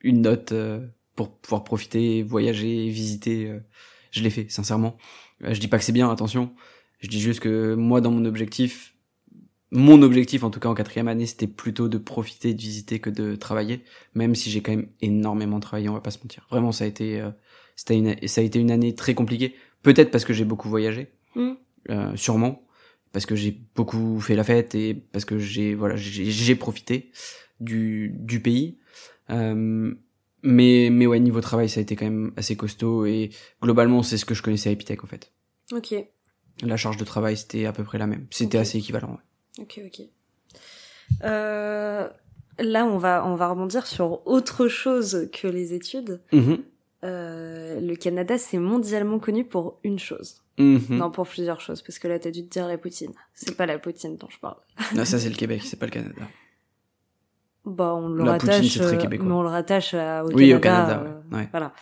une 0.00 0.22
note 0.22 0.52
euh, 0.52 0.86
pour 1.16 1.30
pouvoir 1.38 1.64
profiter, 1.64 2.22
voyager, 2.22 2.88
visiter, 2.88 3.48
euh, 3.48 3.58
je 4.10 4.22
l'ai 4.22 4.30
fait, 4.30 4.46
sincèrement. 4.50 4.96
Euh, 5.44 5.54
je 5.54 5.60
dis 5.60 5.68
pas 5.68 5.78
que 5.78 5.84
c'est 5.84 5.92
bien, 5.92 6.10
attention. 6.10 6.52
Je 7.00 7.08
dis 7.08 7.20
juste 7.20 7.40
que 7.40 7.74
moi, 7.74 8.00
dans 8.00 8.10
mon 8.10 8.24
objectif, 8.24 8.94
mon 9.70 10.00
objectif, 10.02 10.44
en 10.44 10.50
tout 10.50 10.60
cas 10.60 10.68
en 10.68 10.74
quatrième 10.74 11.08
année, 11.08 11.26
c'était 11.26 11.46
plutôt 11.46 11.88
de 11.88 11.98
profiter, 11.98 12.54
de 12.54 12.60
visiter 12.60 13.00
que 13.00 13.10
de 13.10 13.36
travailler. 13.36 13.82
Même 14.14 14.34
si 14.34 14.50
j'ai 14.50 14.62
quand 14.62 14.72
même 14.72 14.88
énormément 15.02 15.60
travaillé, 15.60 15.88
on 15.88 15.94
va 15.94 16.00
pas 16.00 16.10
se 16.10 16.18
mentir. 16.18 16.46
Vraiment, 16.50 16.72
ça 16.72 16.84
a 16.84 16.86
été, 16.86 17.20
euh, 17.20 17.30
c'était 17.76 17.96
une, 17.96 18.16
ça 18.28 18.40
a 18.40 18.44
été 18.44 18.58
une 18.58 18.70
année 18.70 18.94
très 18.94 19.14
compliquée. 19.14 19.54
Peut-être 19.82 20.10
parce 20.10 20.24
que 20.24 20.32
j'ai 20.32 20.44
beaucoup 20.44 20.68
voyagé, 20.68 21.12
Mm. 21.34 21.52
euh, 21.90 22.16
sûrement 22.16 22.64
parce 23.12 23.26
que 23.26 23.36
j'ai 23.36 23.56
beaucoup 23.74 24.20
fait 24.20 24.34
la 24.34 24.44
fête 24.44 24.74
et 24.74 24.94
parce 24.94 25.24
que 25.24 25.38
j'ai 25.38 25.74
voilà 25.74 25.96
j'ai 25.96 26.24
j'ai 26.26 26.54
profité 26.56 27.10
du 27.60 28.10
du 28.14 28.40
pays 28.40 28.78
euh, 29.30 29.94
mais 30.42 30.88
mais 30.90 31.06
ouais 31.06 31.20
niveau 31.20 31.40
travail 31.40 31.68
ça 31.68 31.80
a 31.80 31.82
été 31.82 31.96
quand 31.96 32.04
même 32.06 32.32
assez 32.36 32.56
costaud 32.56 33.06
et 33.06 33.30
globalement 33.62 34.02
c'est 34.02 34.16
ce 34.16 34.24
que 34.24 34.34
je 34.34 34.42
connaissais 34.42 34.68
à 34.68 34.72
Epitech 34.72 35.02
en 35.02 35.06
fait 35.06 35.32
Ok. 35.72 35.94
la 36.62 36.76
charge 36.76 36.96
de 36.96 37.04
travail 37.04 37.36
c'était 37.36 37.66
à 37.66 37.72
peu 37.72 37.84
près 37.84 37.98
la 37.98 38.06
même 38.06 38.26
c'était 38.30 38.58
assez 38.58 38.78
équivalent 38.78 39.10
ouais. 39.10 39.62
Ok, 39.62 39.80
ok. 39.84 40.06
Euh, 41.24 42.08
là, 42.58 42.84
on 42.84 42.98
va, 42.98 43.26
on 43.26 43.34
va 43.34 43.48
rebondir 43.48 43.86
sur 43.86 44.26
autre 44.26 44.68
chose 44.68 45.28
que 45.32 45.48
les 45.48 45.74
études. 45.74 46.20
Mhm. 46.32 46.62
Euh, 47.04 47.80
le 47.80 47.94
Canada, 47.96 48.38
c'est 48.38 48.58
mondialement 48.58 49.18
connu 49.18 49.44
pour 49.44 49.78
une 49.84 49.98
chose. 49.98 50.42
Mhm. 50.58 50.80
Non, 50.90 51.10
pour 51.10 51.26
plusieurs 51.28 51.60
choses, 51.60 51.82
parce 51.82 51.98
que 51.98 52.08
là, 52.08 52.18
t'as 52.18 52.30
dû 52.30 52.44
te 52.44 52.50
dire 52.50 52.66
la 52.66 52.78
poutine. 52.78 53.12
C'est 53.34 53.56
pas 53.56 53.66
la 53.66 53.78
poutine 53.78 54.16
dont 54.16 54.28
je 54.28 54.38
parle. 54.38 54.58
Non, 54.94 55.04
ça 55.04 55.18
c'est 55.18 55.28
le 55.28 55.36
Québec 55.36 55.62
c'est 55.64 55.78
pas 55.78 55.86
le 55.86 55.92
Canada 55.92 56.22
Bah, 57.68 57.94
on 57.94 58.08
le 58.08 58.24
La 58.24 58.32
rattache, 58.32 58.56
poutine, 58.56 58.70
c'est 58.70 58.96
très 58.96 59.06
euh, 59.06 59.08
mais 59.10 59.32
on 59.32 59.42
le 59.42 59.48
rattache 59.48 59.94
à- 59.94 60.24
au 60.24 60.28
oui 60.32 60.48
Canada. 60.50 60.56
au 60.56 60.60
Canada 60.60 61.04
euh, 61.32 61.36
ouais. 61.36 61.48
Voilà. 61.50 61.72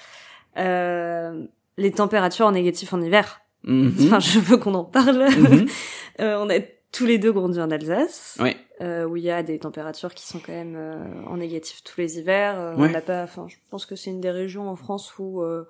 Euh, 0.58 1.44
les 1.76 1.92
températures 1.92 2.50
négatives 2.50 2.94
en 2.94 3.00
hiver. 3.00 3.40
Mhm. 3.64 3.94
Enfin, 4.02 4.20
je 4.20 4.38
veux 4.38 4.56
qu'on 4.56 4.74
en 4.74 4.84
parle. 4.84 5.26
Mhm. 5.28 5.66
On 6.18 6.48
a 6.48 6.60
tous 6.92 7.04
les 7.04 7.18
deux 7.18 7.32
grandi 7.32 7.60
en 7.60 7.70
Alsace, 7.70 8.38
euh, 8.80 9.04
où 9.04 9.16
il 9.16 9.22
y 9.22 9.30
a 9.30 9.42
des 9.42 9.58
températures 9.58 10.14
qui 10.14 10.26
sont 10.26 10.38
quand 10.38 10.52
même 10.52 10.74
euh, 10.76 11.04
en 11.26 11.36
négatif 11.36 11.82
tous 11.84 12.00
les 12.00 12.18
hivers. 12.18 12.58
Euh, 12.58 12.74
Ouais. 12.76 12.88
On 12.88 12.92
n'a 12.92 13.00
pas, 13.02 13.22
enfin, 13.24 13.46
je 13.48 13.56
pense 13.70 13.84
que 13.84 13.96
c'est 13.96 14.08
une 14.10 14.20
des 14.22 14.30
régions 14.30 14.68
en 14.70 14.76
France 14.76 15.12
où 15.18 15.42
euh, 15.42 15.66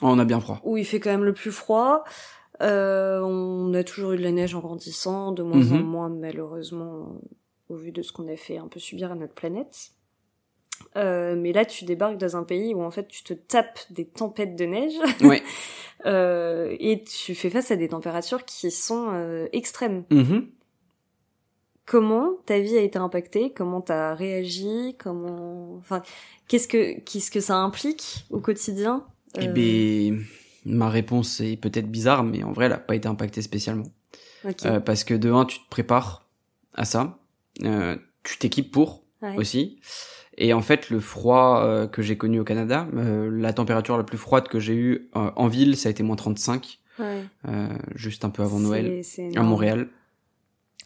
Oh, 0.00 0.06
on 0.08 0.18
a 0.18 0.24
bien 0.24 0.40
froid 0.40 0.60
où 0.64 0.78
il 0.78 0.86
fait 0.86 0.98
quand 0.98 1.10
même 1.10 1.24
le 1.24 1.34
plus 1.34 1.52
froid. 1.52 2.04
Euh, 2.62 3.20
on 3.22 3.74
a 3.74 3.82
toujours 3.84 4.12
eu 4.12 4.16
de 4.16 4.22
la 4.22 4.30
neige 4.32 4.54
en 4.54 4.60
grandissant, 4.60 5.32
de 5.32 5.42
moins 5.42 5.60
en 5.72 5.76
Mhm. 5.76 5.82
moins 5.82 6.08
malheureusement, 6.08 7.08
au 7.72 7.76
vu 7.76 7.92
de 7.92 8.02
ce 8.02 8.12
qu'on 8.12 8.28
a 8.28 8.36
fait 8.36 8.58
un 8.58 8.68
peu 8.68 8.80
subir 8.80 9.10
à 9.10 9.14
notre 9.14 9.34
planète. 9.34 9.92
Euh, 10.96 11.36
mais 11.36 11.52
là, 11.52 11.64
tu 11.64 11.84
débarques 11.84 12.18
dans 12.18 12.36
un 12.36 12.44
pays 12.44 12.74
où 12.74 12.82
en 12.82 12.90
fait 12.90 13.08
tu 13.08 13.22
te 13.22 13.34
tapes 13.34 13.80
des 13.90 14.04
tempêtes 14.04 14.56
de 14.56 14.64
neige 14.64 14.94
ouais 15.22 15.42
euh, 16.06 16.74
et 16.80 17.02
tu 17.04 17.34
fais 17.34 17.50
face 17.50 17.70
à 17.70 17.76
des 17.76 17.88
températures 17.88 18.44
qui 18.44 18.70
sont 18.70 19.08
euh, 19.12 19.46
extrêmes. 19.52 20.04
Mhm. 20.10 20.48
Comment 21.84 22.30
ta 22.46 22.60
vie 22.60 22.76
a 22.76 22.80
été 22.80 22.98
impactée? 22.98 23.52
Comment 23.52 23.80
t'as 23.80 24.14
réagi? 24.14 24.96
Comment, 24.98 25.74
enfin, 25.76 26.02
qu'est-ce 26.48 26.68
que 26.68 27.00
qu'est-ce 27.00 27.30
que 27.30 27.40
ça 27.40 27.56
implique 27.56 28.24
au 28.30 28.40
quotidien? 28.40 29.04
Eh 29.38 29.48
ben, 29.48 30.22
ma 30.64 30.88
réponse 30.90 31.40
est 31.40 31.56
peut-être 31.56 31.90
bizarre, 31.90 32.22
mais 32.22 32.44
en 32.44 32.52
vrai, 32.52 32.66
elle 32.66 32.72
a 32.72 32.78
pas 32.78 32.94
été 32.94 33.08
impactée 33.08 33.42
spécialement. 33.42 33.86
parce 34.84 35.04
que 35.04 35.14
de 35.14 35.32
un, 35.32 35.44
tu 35.44 35.58
te 35.58 35.68
prépares 35.70 36.28
à 36.74 36.84
ça, 36.84 37.21
tu 37.60 38.38
t'équipes 38.38 38.70
pour 38.70 39.02
Ouais. 39.22 39.36
aussi. 39.36 39.78
Et 40.38 40.52
en 40.52 40.62
fait, 40.62 40.90
le 40.90 40.98
froid 40.98 41.62
euh, 41.62 41.86
que 41.86 42.02
j'ai 42.02 42.16
connu 42.16 42.40
au 42.40 42.44
Canada, 42.44 42.88
euh, 42.96 43.30
la 43.30 43.52
température 43.52 43.96
la 43.96 44.02
plus 44.02 44.18
froide 44.18 44.48
que 44.48 44.58
j'ai 44.58 44.74
eue 44.74 45.10
euh, 45.14 45.30
en 45.36 45.46
ville, 45.46 45.76
ça 45.76 45.88
a 45.88 45.90
été 45.90 46.02
moins 46.02 46.16
35, 46.16 46.80
Ouais. 46.98 47.22
euh, 47.48 47.68
juste 47.94 48.24
un 48.24 48.30
peu 48.30 48.42
avant 48.42 48.58
Noël, 48.58 49.02
à. 49.36 49.42
Montréal. 49.42 49.88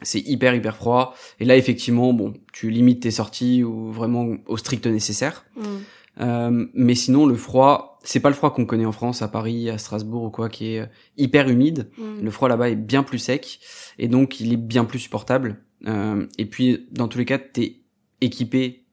C'est 0.02 0.20
hyper 0.20 0.54
hyper 0.54 0.76
froid. 0.76 1.14
Et 1.40 1.46
là, 1.46 1.56
effectivement, 1.56 2.12
bon, 2.12 2.34
tu 2.52 2.68
limites 2.68 3.00
tes 3.04 3.10
sorties 3.10 3.64
ou 3.64 3.90
vraiment 3.92 4.36
au 4.46 4.56
strict 4.58 4.86
nécessaire. 4.86 5.46
Mm. 5.56 5.62
Euh, 6.20 6.66
mais 6.74 6.94
sinon, 6.94 7.24
le 7.24 7.34
froid, 7.36 7.98
c'est 8.02 8.20
pas 8.20 8.28
le 8.28 8.34
froid 8.34 8.52
qu'on 8.52 8.66
connaît 8.66 8.84
en 8.84 8.92
France, 8.92 9.22
à 9.22 9.28
Paris, 9.28 9.70
à 9.70 9.78
Strasbourg 9.78 10.24
ou 10.24 10.30
quoi, 10.30 10.50
qui 10.50 10.74
est 10.74 10.80
euh, 10.80 10.86
hyper 11.16 11.48
humide. 11.48 11.88
Mm. 11.96 12.20
Le 12.22 12.30
froid 12.30 12.48
là-bas 12.50 12.68
est 12.68 12.76
bien 12.76 13.02
plus 13.02 13.18
sec 13.18 13.60
et 13.98 14.08
donc 14.08 14.40
il 14.40 14.52
est 14.52 14.58
bien 14.58 14.84
plus 14.84 14.98
supportable. 14.98 15.62
Euh, 15.86 16.26
et 16.38 16.46
puis, 16.46 16.86
dans 16.92 17.08
tous 17.08 17.18
les 17.18 17.24
cas, 17.24 17.38
t'es 17.38 17.80
équipé 18.20 18.84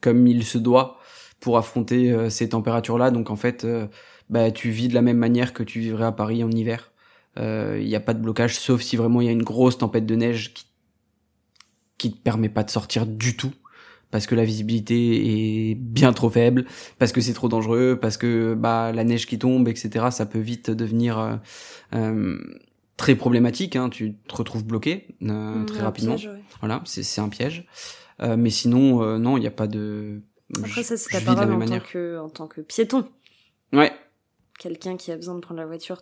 comme 0.00 0.26
il 0.26 0.44
se 0.44 0.58
doit 0.58 0.98
pour 1.40 1.58
affronter 1.58 2.12
euh, 2.12 2.30
ces 2.30 2.48
températures-là. 2.50 3.10
Donc 3.10 3.30
en 3.30 3.36
fait, 3.36 3.64
euh, 3.64 3.86
bah 4.30 4.50
tu 4.50 4.70
vis 4.70 4.88
de 4.88 4.94
la 4.94 5.02
même 5.02 5.18
manière 5.18 5.52
que 5.52 5.62
tu 5.62 5.80
vivrais 5.80 6.06
à 6.06 6.12
Paris 6.12 6.42
en 6.42 6.50
hiver. 6.50 6.92
Il 7.38 7.84
n'y 7.84 7.94
a 7.94 8.00
pas 8.00 8.14
de 8.14 8.20
blocage, 8.20 8.58
sauf 8.58 8.80
si 8.80 8.96
vraiment 8.96 9.20
il 9.20 9.26
y 9.26 9.28
a 9.28 9.32
une 9.32 9.42
grosse 9.42 9.76
tempête 9.76 10.06
de 10.06 10.14
neige 10.14 10.54
qui 10.54 10.64
qui 11.98 12.12
te 12.12 12.18
permet 12.18 12.48
pas 12.48 12.62
de 12.62 12.70
sortir 12.70 13.06
du 13.06 13.36
tout 13.36 13.52
parce 14.10 14.26
que 14.26 14.34
la 14.34 14.44
visibilité 14.44 15.70
est 15.70 15.74
bien 15.74 16.12
trop 16.12 16.30
faible, 16.30 16.64
parce 16.98 17.12
que 17.12 17.20
c'est 17.20 17.32
trop 17.32 17.48
dangereux, 17.48 17.98
parce 18.00 18.16
que 18.16 18.54
bah 18.54 18.92
la 18.92 19.04
neige 19.04 19.26
qui 19.26 19.38
tombe, 19.38 19.68
etc. 19.68 20.06
Ça 20.10 20.26
peut 20.26 20.38
vite 20.38 20.70
devenir 20.70 21.40
euh, 21.94 22.38
très 22.96 23.14
problématique. 23.14 23.76
Hein, 23.76 23.88
tu 23.90 24.14
te 24.28 24.34
retrouves 24.36 24.64
bloqué 24.64 25.16
euh, 25.22 25.26
Mm, 25.62 25.66
très 25.66 25.82
rapidement. 25.82 26.16
piège, 26.16 26.28
ouais. 26.30 26.40
Voilà, 26.60 26.82
c'est 26.84 27.02
c'est 27.02 27.20
un 27.20 27.28
piège. 27.28 27.66
Euh, 28.22 28.36
mais 28.36 28.50
sinon, 28.50 29.02
euh, 29.02 29.18
non, 29.18 29.36
il 29.36 29.40
n'y 29.40 29.46
a 29.46 29.50
pas 29.50 29.66
de. 29.66 30.22
Après, 30.62 30.82
ça, 30.82 30.96
c'est 30.96 31.10
ta 31.10 31.20
parole 31.20 31.48
même 31.48 31.56
en 31.56 31.58
tant, 31.58 31.58
manière. 31.58 31.88
que, 31.90 32.18
en 32.18 32.28
tant 32.28 32.46
que 32.46 32.60
piéton. 32.60 33.08
Ouais. 33.72 33.92
Quelqu'un 34.58 34.96
qui 34.96 35.12
a 35.12 35.16
besoin 35.16 35.34
de 35.34 35.40
prendre 35.40 35.60
la 35.60 35.66
voiture 35.66 35.98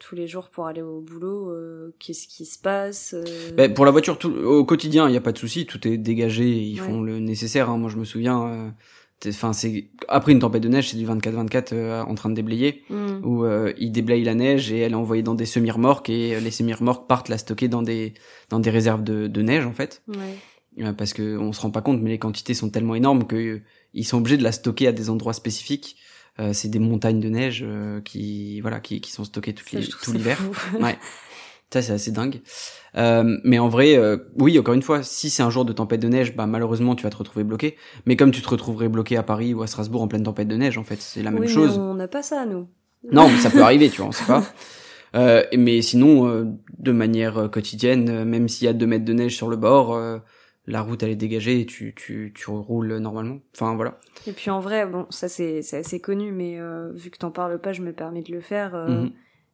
tous 0.00 0.16
les 0.16 0.26
jours 0.26 0.48
pour 0.50 0.66
aller 0.66 0.82
au 0.82 1.00
boulot, 1.00 1.50
euh, 1.50 1.94
qu'est-ce 2.00 2.26
qui 2.26 2.44
se 2.44 2.58
passe 2.58 3.14
Ben, 3.56 3.72
pour 3.72 3.84
la 3.84 3.90
voiture, 3.92 4.18
tout, 4.18 4.30
au 4.34 4.64
quotidien, 4.64 5.06
il 5.08 5.12
n'y 5.12 5.16
a 5.16 5.20
pas 5.20 5.32
de 5.32 5.38
souci, 5.38 5.64
tout 5.66 5.86
est 5.86 5.96
dégagé, 5.96 6.48
ils 6.50 6.80
Ouais. 6.80 6.86
font 6.86 7.00
le 7.02 7.20
nécessaire. 7.20 7.70
hein. 7.70 7.78
Moi, 7.78 7.88
je 7.90 7.96
me 7.98 8.04
souviens, 8.04 8.42
euh, 8.46 8.70
enfin, 9.28 9.52
c'est 9.52 9.88
après 10.08 10.32
une 10.32 10.38
tempête 10.38 10.62
de 10.62 10.68
neige, 10.68 10.90
c'est 10.90 10.96
du 10.96 11.06
24-24 11.06 11.68
euh, 11.72 12.02
en 12.02 12.14
train 12.14 12.30
de 12.30 12.34
déblayer, 12.34 12.82
mm. 12.90 13.24
où 13.24 13.44
euh, 13.44 13.72
ils 13.78 13.92
déblayent 13.92 14.24
la 14.24 14.34
neige 14.34 14.72
et 14.72 14.80
elle 14.80 14.92
est 14.92 14.96
envoyée 14.96 15.22
dans 15.22 15.34
des 15.34 15.46
semi-remorques 15.46 16.10
et 16.10 16.34
euh, 16.34 16.40
les 16.40 16.50
semi-remorques 16.50 17.08
partent 17.08 17.28
la 17.28 17.38
stocker 17.38 17.68
dans 17.68 17.82
des 17.82 18.14
dans 18.50 18.60
des 18.60 18.70
réserves 18.70 19.02
de, 19.02 19.26
de 19.26 19.42
neige 19.42 19.66
en 19.66 19.72
fait, 19.72 20.02
Ouais. 20.08 20.36
Euh, 20.80 20.92
parce 20.92 21.12
que 21.12 21.38
on 21.38 21.52
se 21.52 21.60
rend 21.60 21.70
pas 21.70 21.82
compte, 21.82 22.00
mais 22.02 22.10
les 22.10 22.18
quantités 22.18 22.54
sont 22.54 22.70
tellement 22.70 22.94
énormes 22.94 23.26
que 23.26 23.36
euh, 23.36 23.62
ils 23.92 24.04
sont 24.04 24.18
obligés 24.18 24.36
de 24.36 24.42
la 24.42 24.52
stocker 24.52 24.88
à 24.88 24.92
des 24.92 25.08
endroits 25.10 25.32
spécifiques. 25.32 25.96
Euh, 26.40 26.52
c'est 26.52 26.68
des 26.68 26.80
montagnes 26.80 27.20
de 27.20 27.28
neige 27.28 27.64
qui 28.04 28.60
voilà 28.60 28.80
qui, 28.80 29.00
qui 29.00 29.12
sont 29.12 29.24
stockées 29.24 29.54
tout 29.54 29.64
l'hiver. 30.12 30.40
Ouais. 30.80 30.98
Ça, 31.74 31.82
c'est 31.82 31.92
assez 31.92 32.12
dingue. 32.12 32.40
Euh, 32.96 33.36
mais 33.42 33.58
en 33.58 33.68
vrai, 33.68 33.96
euh, 33.96 34.16
oui, 34.38 34.56
encore 34.60 34.74
une 34.74 34.82
fois, 34.82 35.02
si 35.02 35.28
c'est 35.28 35.42
un 35.42 35.50
jour 35.50 35.64
de 35.64 35.72
tempête 35.72 36.00
de 36.00 36.06
neige, 36.06 36.36
bah 36.36 36.46
malheureusement, 36.46 36.94
tu 36.94 37.02
vas 37.02 37.10
te 37.10 37.16
retrouver 37.16 37.42
bloqué. 37.42 37.76
Mais 38.06 38.14
comme 38.14 38.30
tu 38.30 38.40
te 38.42 38.48
retrouverais 38.48 38.88
bloqué 38.88 39.16
à 39.16 39.24
Paris 39.24 39.54
ou 39.54 39.62
à 39.64 39.66
Strasbourg 39.66 40.00
en 40.00 40.06
pleine 40.06 40.22
tempête 40.22 40.46
de 40.46 40.54
neige, 40.54 40.78
en 40.78 40.84
fait, 40.84 41.00
c'est 41.00 41.24
la 41.24 41.32
même 41.32 41.40
Oui, 41.40 41.48
mais 41.48 41.52
chose. 41.52 41.76
on 41.76 41.94
n'a 41.94 42.06
pas 42.06 42.22
ça, 42.22 42.46
nous. 42.46 42.68
Non, 43.10 43.28
mais 43.28 43.38
ça 43.38 43.50
peut 43.50 43.60
arriver, 43.64 43.90
tu 43.90 44.02
vois, 44.02 44.10
on 44.10 44.12
sait 44.12 44.24
pas. 44.24 44.44
Euh, 45.16 45.42
mais 45.58 45.82
sinon, 45.82 46.46
de 46.78 46.92
manière 46.92 47.50
quotidienne, 47.50 48.22
même 48.22 48.48
s'il 48.48 48.66
y 48.66 48.68
a 48.68 48.72
deux 48.72 48.86
mètres 48.86 49.04
de 49.04 49.12
neige 49.14 49.34
sur 49.34 49.48
le 49.48 49.56
bord, 49.56 50.00
la 50.68 50.80
route 50.80 51.02
elle 51.02 51.10
est 51.10 51.16
dégagée 51.16 51.60
et 51.60 51.66
tu 51.66 51.92
tu 51.96 52.32
tu 52.36 52.50
roules 52.50 52.98
normalement. 52.98 53.40
Enfin 53.52 53.74
voilà. 53.74 53.98
Et 54.28 54.32
puis 54.32 54.50
en 54.50 54.60
vrai, 54.60 54.86
bon, 54.86 55.06
ça 55.10 55.28
c'est 55.28 55.58
assez 55.72 55.98
connu, 56.00 56.30
mais 56.30 56.56
vu 56.94 57.10
que 57.10 57.18
t'en 57.18 57.32
parles 57.32 57.60
pas, 57.60 57.72
je 57.72 57.82
me 57.82 57.92
permets 57.92 58.22
de 58.22 58.30
le 58.32 58.40
faire. 58.40 58.76
Mhm. 58.88 59.10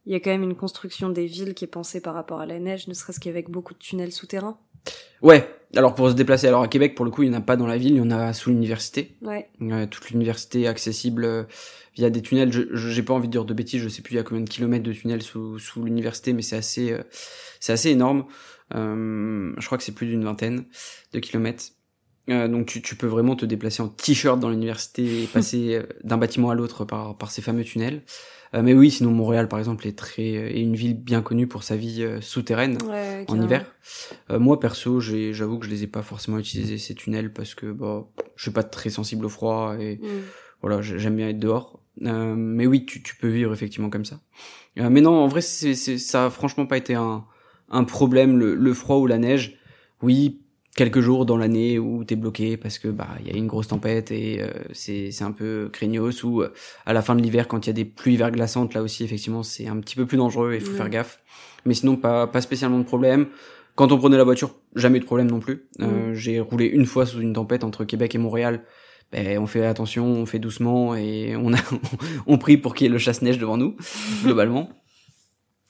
Il 0.07 0.13
y 0.13 0.17
a 0.17 0.21
quand 0.21 0.31
même 0.31 0.43
une 0.43 0.57
construction 0.57 1.11
des 1.11 1.27
villes 1.27 1.55
qui 1.55 1.65
est 1.65 1.69
pensée 1.69 2.01
par 2.01 2.15
rapport 2.15 2.41
à 2.41 2.47
la 2.47 2.59
neige, 2.59 2.89
ne 2.89 2.95
serait-ce 2.95 3.21
qu'avec 3.21 3.51
beaucoup 3.51 3.75
de 3.75 3.79
tunnels 3.79 4.13
souterrains. 4.13 4.59
Ouais. 5.23 5.49
Alors 5.77 5.95
pour 5.95 6.09
se 6.09 6.15
déplacer, 6.15 6.49
alors 6.49 6.63
à 6.63 6.69
Québec, 6.69 6.95
pour 6.97 7.05
le 7.05 7.11
coup, 7.11 7.23
il 7.23 7.29
y 7.29 7.31
en 7.31 7.39
a 7.39 7.41
pas 7.41 7.57
dans 7.57 7.67
la 7.67 7.77
ville, 7.77 7.93
il 7.93 7.99
y 7.99 8.01
en 8.01 8.11
a 8.11 8.33
sous 8.33 8.51
l'université. 8.51 9.17
Ouais. 9.23 9.49
Euh, 9.63 9.87
toute 9.87 10.11
l'université 10.11 10.63
est 10.63 10.67
accessible 10.67 11.25
euh, 11.25 11.45
via 11.95 12.11
des 12.11 12.23
tunnels. 12.23 12.53
Je 12.53 12.65
j'ai 12.75 13.03
pas 13.03 13.15
envie 13.15 13.29
de 13.29 13.33
dire 13.33 13.45
de 13.45 13.55
bêtises, 13.55 13.83
je 13.83 13.89
sais 13.89 14.03
plus 14.03 14.15
il 14.15 14.17
y 14.17 14.21
a 14.21 14.23
combien 14.23 14.43
de 14.43 14.49
kilomètres 14.49 14.83
de 14.83 14.93
tunnels 14.93 15.23
sous 15.23 15.59
sous 15.59 15.85
l'université, 15.85 16.33
mais 16.33 16.43
c'est 16.43 16.57
assez 16.57 16.93
euh, 16.93 17.03
c'est 17.61 17.73
assez 17.73 17.91
énorme. 17.91 18.27
Euh, 18.75 19.53
je 19.59 19.67
crois 19.67 19.79
que 19.79 19.85
c'est 19.85 19.95
plus 19.95 20.07
d'une 20.07 20.25
vingtaine 20.25 20.65
de 21.13 21.19
kilomètres. 21.19 21.65
Euh, 22.29 22.49
donc 22.49 22.67
tu, 22.67 22.83
tu 22.83 22.95
peux 22.97 23.07
vraiment 23.07 23.35
te 23.35 23.45
déplacer 23.45 23.83
en 23.83 23.89
t-shirt 23.89 24.39
dans 24.39 24.51
l'université 24.51 25.23
et 25.23 25.27
passer 25.33 25.83
d'un 26.05 26.17
bâtiment 26.17 26.51
à 26.51 26.55
l'autre 26.55 26.85
par, 26.85 27.17
par 27.17 27.31
ces 27.31 27.43
fameux 27.43 27.65
tunnels. 27.65 28.03
Euh, 28.55 28.63
mais 28.63 28.75
oui, 28.75 28.91
sinon 28.91 29.13
Montréal 29.13 29.47
par 29.49 29.59
exemple 29.61 29.87
est 29.87 29.97
très 29.97 30.25
est 30.31 30.61
une 30.61 30.75
ville 30.75 30.95
bien 31.01 31.23
connue 31.23 31.47
pour 31.47 31.63
sa 31.63 31.77
vie 31.77 32.03
euh, 32.03 32.21
souterraine 32.21 32.79
Ouais, 32.89 33.25
en 33.29 33.41
hiver. 33.41 33.65
Euh, 34.31 34.39
moi 34.41 34.59
perso, 34.59 34.99
j'avoue 35.01 35.59
que 35.61 35.67
je 35.67 35.71
les 35.71 35.85
ai 35.85 35.87
pas 35.87 36.03
forcément 36.03 36.39
utilisés 36.39 36.79
ces 36.79 36.95
tunnels 36.95 37.33
parce 37.33 37.55
que 37.55 37.71
bah 37.71 38.07
je 38.37 38.43
suis 38.43 38.51
pas 38.51 38.65
très 38.65 38.91
sensible 38.91 39.25
au 39.27 39.29
froid 39.29 39.77
et 39.79 39.97
Mm. 40.03 40.07
voilà, 40.63 40.83
j'ai- 40.83 40.99
j'aime 40.99 41.15
bien 41.17 41.29
être 41.29 41.39
dehors. 41.39 41.81
Euh, 42.03 42.35
mais 42.37 42.67
oui, 42.67 42.87
tu, 42.87 43.03
tu 43.03 43.15
peux 43.17 43.29
vivre 43.29 43.53
effectivement 43.53 43.91
comme 43.91 44.05
ça. 44.05 44.21
Euh, 44.79 44.89
mais 44.91 45.01
non, 45.01 45.13
en 45.13 45.29
vrai, 45.29 45.43
c'est, 45.43 45.75
ça 45.75 46.27
a 46.27 46.31
franchement 46.31 46.67
pas 46.67 46.77
été 46.79 46.95
un, 46.95 47.25
un 47.69 47.85
problème, 47.85 48.37
le, 48.39 48.55
le 48.55 48.75
froid 48.75 48.97
ou 48.97 49.07
la 49.07 49.19
neige. 49.19 49.59
Oui, 50.03 50.41
quelques 50.81 51.01
jours 51.03 51.27
dans 51.27 51.37
l'année 51.37 51.79
où 51.79 52.05
t'es 52.05 52.17
bloqué 52.17 52.57
parce 52.57 52.79
que 52.79 52.89
bah 52.89 53.09
il 53.21 53.31
y 53.31 53.35
a 53.35 53.37
une 53.37 53.47
grosse 53.47 53.69
tempête 53.69 54.11
et 54.11 54.41
euh, 54.41 54.49
c'est, 54.73 55.11
c'est 55.11 55.25
un 55.25 55.31
peu 55.31 55.69
craignos 55.71 56.25
ou 56.25 56.41
euh, 56.41 56.55
à 56.87 56.95
la 56.95 57.03
fin 57.03 57.15
de 57.15 57.21
l'hiver 57.21 57.49
quand 57.49 57.67
il 57.67 57.69
y 57.69 57.71
a 57.71 57.75
des 57.75 57.85
pluies 57.85 58.17
verglaçantes 58.17 58.73
là 58.73 58.81
aussi 58.81 59.05
effectivement 59.05 59.43
c'est 59.43 59.67
un 59.69 59.79
petit 59.81 59.95
peu 59.95 60.07
plus 60.07 60.17
dangereux 60.17 60.55
et 60.55 60.61
faut 60.61 60.71
Ouais. 60.71 60.77
faire 60.79 60.89
gaffe. 60.89 61.21
Mais 61.67 61.75
sinon 61.75 61.97
pas 61.97 62.27
pas 62.27 62.41
spécialement 62.41 62.79
de 62.79 62.85
problème. 62.85 63.27
Quand 63.75 63.93
on 63.93 63.99
prenait 63.99 64.17
la 64.17 64.25
voiture, 64.25 64.55
jamais 64.75 64.97
eu 64.97 65.01
de 65.01 65.05
problème 65.05 65.31
non 65.31 65.39
plus. 65.41 65.67
Euh, 65.83 66.15
j'ai 66.15 66.41
roulé 66.41 66.65
une 66.65 66.87
fois 66.87 67.05
sous 67.05 67.21
une 67.21 67.35
tempête 67.35 67.63
entre 67.63 67.85
Québec 67.85 68.15
et 68.15 68.19
Montréal 68.19 68.65
ben, 69.13 69.39
on 69.39 69.47
fait 69.47 69.67
attention, 69.67 70.07
on 70.07 70.25
fait 70.25 70.39
doucement 70.39 70.95
et 70.95 71.37
on 71.45 71.53
a 71.53 71.59
on 72.27 72.39
prie 72.39 72.57
pour 72.57 72.75
qu'il 72.75 72.87
y 72.87 72.89
ait 72.89 72.93
le 72.93 72.99
chasse-neige 72.99 73.37
devant 73.37 73.59
nous 73.59 73.77
globalement. 74.25 74.71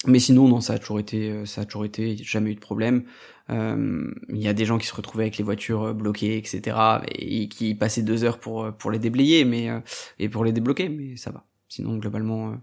Mais 0.06 0.18
sinon 0.18 0.48
non, 0.48 0.60
ça 0.60 0.74
a 0.74 0.78
toujours 0.78 1.00
été 1.00 1.30
euh, 1.30 1.44
ça 1.46 1.62
a 1.62 1.64
toujours 1.64 1.84
été 1.84 2.16
jamais 2.22 2.52
eu 2.52 2.54
de 2.54 2.60
problème. 2.60 3.02
Euh, 3.50 4.10
Il 4.28 4.38
y 4.38 4.48
a 4.48 4.52
des 4.52 4.64
gens 4.64 4.78
qui 4.78 4.86
se 4.86 4.94
retrouvaient 4.94 5.24
avec 5.24 5.36
les 5.38 5.44
voitures 5.44 5.82
euh, 5.88 5.92
bloquées, 5.92 6.36
etc. 6.36 6.76
et 7.14 7.48
qui 7.48 7.74
passaient 7.74 8.02
deux 8.02 8.24
heures 8.24 8.38
pour 8.38 8.64
euh, 8.64 8.70
pour 8.70 8.90
les 8.90 8.98
déblayer, 8.98 9.44
mais 9.44 9.68
euh, 9.70 9.80
et 10.18 10.28
pour 10.28 10.44
les 10.44 10.52
débloquer, 10.52 10.88
mais 10.88 11.16
ça 11.16 11.30
va. 11.30 11.44
Sinon 11.68 11.96
globalement, 11.98 12.50
euh, 12.50 12.54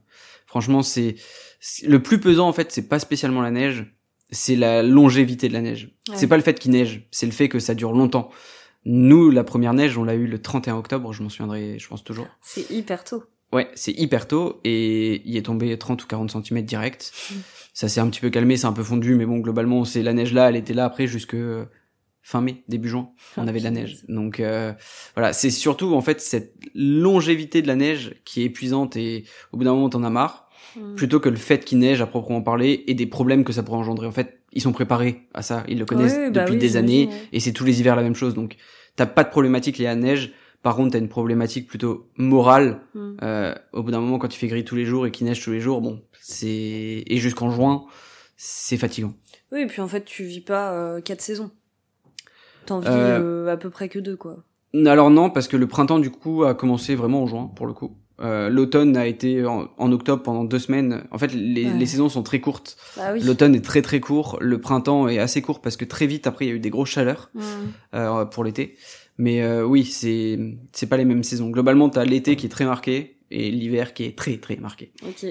franchement 0.46 0.82
c'est 0.84 1.16
c'est- 1.60 1.88
le 1.88 2.02
plus 2.02 2.20
pesant 2.20 2.48
en 2.48 2.54
fait, 2.54 2.72
c'est 2.72 2.88
pas 2.88 3.00
spécialement 3.00 3.42
la 3.42 3.52
neige, 3.52 3.86
c'est 4.32 4.56
la 4.56 4.84
longévité 4.84 5.48
de 5.48 5.54
la 5.54 5.62
neige. 5.62 5.94
Ouais. 6.10 6.16
C'est 6.18 6.28
pas 6.28 6.38
le 6.38 6.44
fait 6.44 6.58
qu'il 6.60 6.72
neige, 6.72 7.08
c'est 7.12 7.26
le 7.26 7.32
fait 7.32 7.50
que 7.50 7.60
ça 7.60 7.74
dure 7.76 7.92
longtemps. 7.94 8.30
Nous, 8.86 9.30
la 9.32 9.44
première 9.44 9.74
neige, 9.74 9.98
on 9.98 10.04
l'a 10.06 10.16
eu 10.16 10.28
le 10.28 10.42
31 10.42 10.76
octobre, 10.78 11.12
je 11.12 11.22
m'en 11.24 11.30
souviendrai, 11.30 11.78
je 11.80 11.88
pense 11.90 12.04
toujours. 12.04 12.28
C'est 12.42 12.70
hyper 12.72 13.04
tôt. 13.04 13.24
Ouais, 13.54 13.70
c'est 13.76 13.94
hyper 13.94 14.28
tôt 14.28 14.60
et 14.66 15.22
il 15.26 15.36
est 15.38 15.42
tombé 15.46 15.78
30 15.78 16.04
ou 16.04 16.08
40 16.08 16.32
cm 16.32 16.62
direct. 16.64 17.14
Ça 17.78 17.88
s'est 17.88 18.00
un 18.00 18.10
petit 18.10 18.22
peu 18.22 18.32
calmé, 18.32 18.58
c'est 18.58 18.66
un 18.66 18.74
peu 18.74 18.82
fondu, 18.82 19.14
mais 19.14 19.28
bon, 19.28 19.38
globalement, 19.38 19.86
c'est 19.86 20.02
la 20.02 20.14
neige 20.14 20.34
là, 20.34 20.50
elle 20.50 20.56
était 20.56 20.74
là 20.74 20.86
après 20.86 21.06
jusque 21.06 21.36
fin 22.24 22.42
mai, 22.42 22.64
début 22.68 22.90
juin, 22.90 23.10
on 23.38 23.46
Ah, 23.46 23.50
avait 23.50 23.60
de 23.60 23.64
la 23.64 23.70
neige. 23.72 24.04
Donc 24.10 24.40
euh, 24.40 24.74
voilà, 25.16 25.32
c'est 25.32 25.52
surtout 25.52 25.94
en 25.94 26.02
fait 26.02 26.20
cette 26.20 26.56
longévité 26.74 27.62
de 27.62 27.68
la 27.68 27.76
neige 27.76 28.16
qui 28.26 28.42
est 28.42 28.46
épuisante 28.46 28.96
et 28.98 29.26
au 29.52 29.58
bout 29.58 29.64
d'un 29.64 29.74
moment 29.74 29.90
t'en 29.90 30.04
as 30.04 30.10
marre, 30.10 30.48
Mm. 30.76 30.96
plutôt 30.96 31.20
que 31.20 31.30
le 31.30 31.38
fait 31.38 31.64
qu'il 31.64 31.78
neige 31.80 32.02
à 32.02 32.08
proprement 32.08 32.42
parler 32.42 32.84
et 32.88 32.94
des 32.94 33.06
problèmes 33.06 33.44
que 33.44 33.54
ça 33.54 33.64
pourrait 33.64 33.78
engendrer. 33.78 34.08
En 34.08 34.12
fait, 34.12 34.40
ils 34.54 34.62
sont 34.62 34.72
préparés 34.74 35.28
à 35.34 35.42
ça, 35.42 35.64
ils 35.68 35.80
le 35.80 35.86
connaissent 35.86 36.18
bah 36.32 36.42
depuis 36.42 36.54
oui, 36.56 36.60
des 36.60 36.78
années 36.78 37.08
ouais. 37.08 37.14
et 37.32 37.40
c'est 37.40 37.54
tous 37.54 37.64
les 37.64 37.80
hivers 37.80 37.96
la 37.96 38.02
même 38.04 38.16
chose. 38.16 38.34
Donc 38.34 38.58
t'as 38.96 39.06
pas 39.06 39.24
de 39.24 39.30
problématique 39.30 39.78
liée 39.78 39.86
à 39.88 39.96
la 39.96 40.02
neige. 40.02 40.34
Par 40.68 40.76
contre, 40.76 40.92
t'as 40.92 41.00
une 41.00 41.08
problématique 41.08 41.66
plutôt 41.66 42.10
morale 42.18 42.82
Mm. 42.94 43.18
euh, 43.24 43.56
au 43.72 43.84
bout 43.84 43.92
d'un 43.92 44.02
moment, 44.02 44.18
quand 44.20 44.36
il 44.36 44.38
fait 44.38 44.48
gris 44.50 44.66
tous 44.66 44.76
les 44.76 44.84
jours 44.84 45.08
et 45.08 45.12
qu'il 45.12 45.26
neige 45.26 45.42
tous 45.42 45.52
les 45.52 45.62
jours, 45.62 45.80
bon, 45.80 46.02
c'est 46.20 47.06
et 47.08 47.18
jusqu'en 47.20 47.50
juin, 47.52 47.86
c'est 48.36 48.76
fatigant. 48.76 49.14
Oui, 49.54 49.62
et 49.62 49.68
puis 49.68 49.80
en 49.82 49.88
fait, 49.88 50.04
tu 50.04 50.24
vis 50.26 50.42
pas 50.42 50.74
euh, 50.74 51.00
quatre 51.00 51.22
saisons. 51.22 51.52
T'en 52.66 52.80
vis 52.82 52.88
Euh, 52.90 53.48
à 53.48 53.56
peu 53.56 53.70
près 53.70 53.88
que 53.88 53.98
deux, 54.00 54.18
quoi. 54.18 54.44
Alors 54.86 55.10
non, 55.10 55.30
parce 55.30 55.48
que 55.48 55.56
le 55.56 55.68
printemps 55.68 56.00
du 56.00 56.12
coup 56.12 56.44
a 56.44 56.54
commencé 56.54 56.96
vraiment 56.96 57.24
en 57.24 57.28
juin 57.28 57.50
pour 57.56 57.66
le 57.66 57.72
coup. 57.72 57.96
Euh, 58.20 58.50
L'automne 58.50 58.98
a 58.98 59.06
été 59.08 59.46
en, 59.46 59.70
en 59.78 59.92
octobre 59.94 60.22
pendant 60.24 60.44
deux 60.44 60.60
semaines. 60.60 61.06
En 61.12 61.18
fait, 61.18 61.34
les, 61.34 61.66
Ouais. 61.68 61.74
les 61.78 61.86
saisons 61.86 62.10
sont 62.10 62.24
très 62.24 62.42
courtes. 62.42 62.76
Bah 62.98 63.12
oui. 63.14 63.22
L'automne 63.22 63.56
est 63.56 63.64
très 63.64 63.82
très 63.82 64.02
court. 64.02 64.38
Le 64.42 64.60
printemps 64.60 65.08
est 65.08 65.20
assez 65.20 65.42
court 65.42 65.62
parce 65.62 65.78
que 65.78 65.86
très 65.86 66.08
vite 66.08 66.28
après 66.28 66.46
il 66.46 66.50
y 66.50 66.52
a 66.52 66.56
eu 66.56 66.60
des 66.60 66.72
grosses 66.72 66.90
chaleurs 66.90 67.30
Mm. 67.36 67.42
euh, 67.94 68.26
pour 68.26 68.44
l'été. 68.44 68.76
Mais 69.18 69.42
euh, 69.42 69.66
oui, 69.66 69.84
c'est 69.86 70.38
c'est 70.74 70.88
pas 70.88 70.98
les 70.98 71.06
mêmes 71.06 71.24
saisons. 71.24 71.50
Globalement, 71.50 71.90
t'as 71.90 72.06
l'été 72.06 72.36
qui 72.36 72.46
est 72.46 72.50
très 72.50 72.66
marqué 72.66 73.18
et 73.32 73.50
l'hiver 73.52 73.94
qui 73.94 74.04
est 74.06 74.18
très 74.18 74.38
très 74.38 74.56
marqué. 74.58 74.92
Ok. 75.08 75.26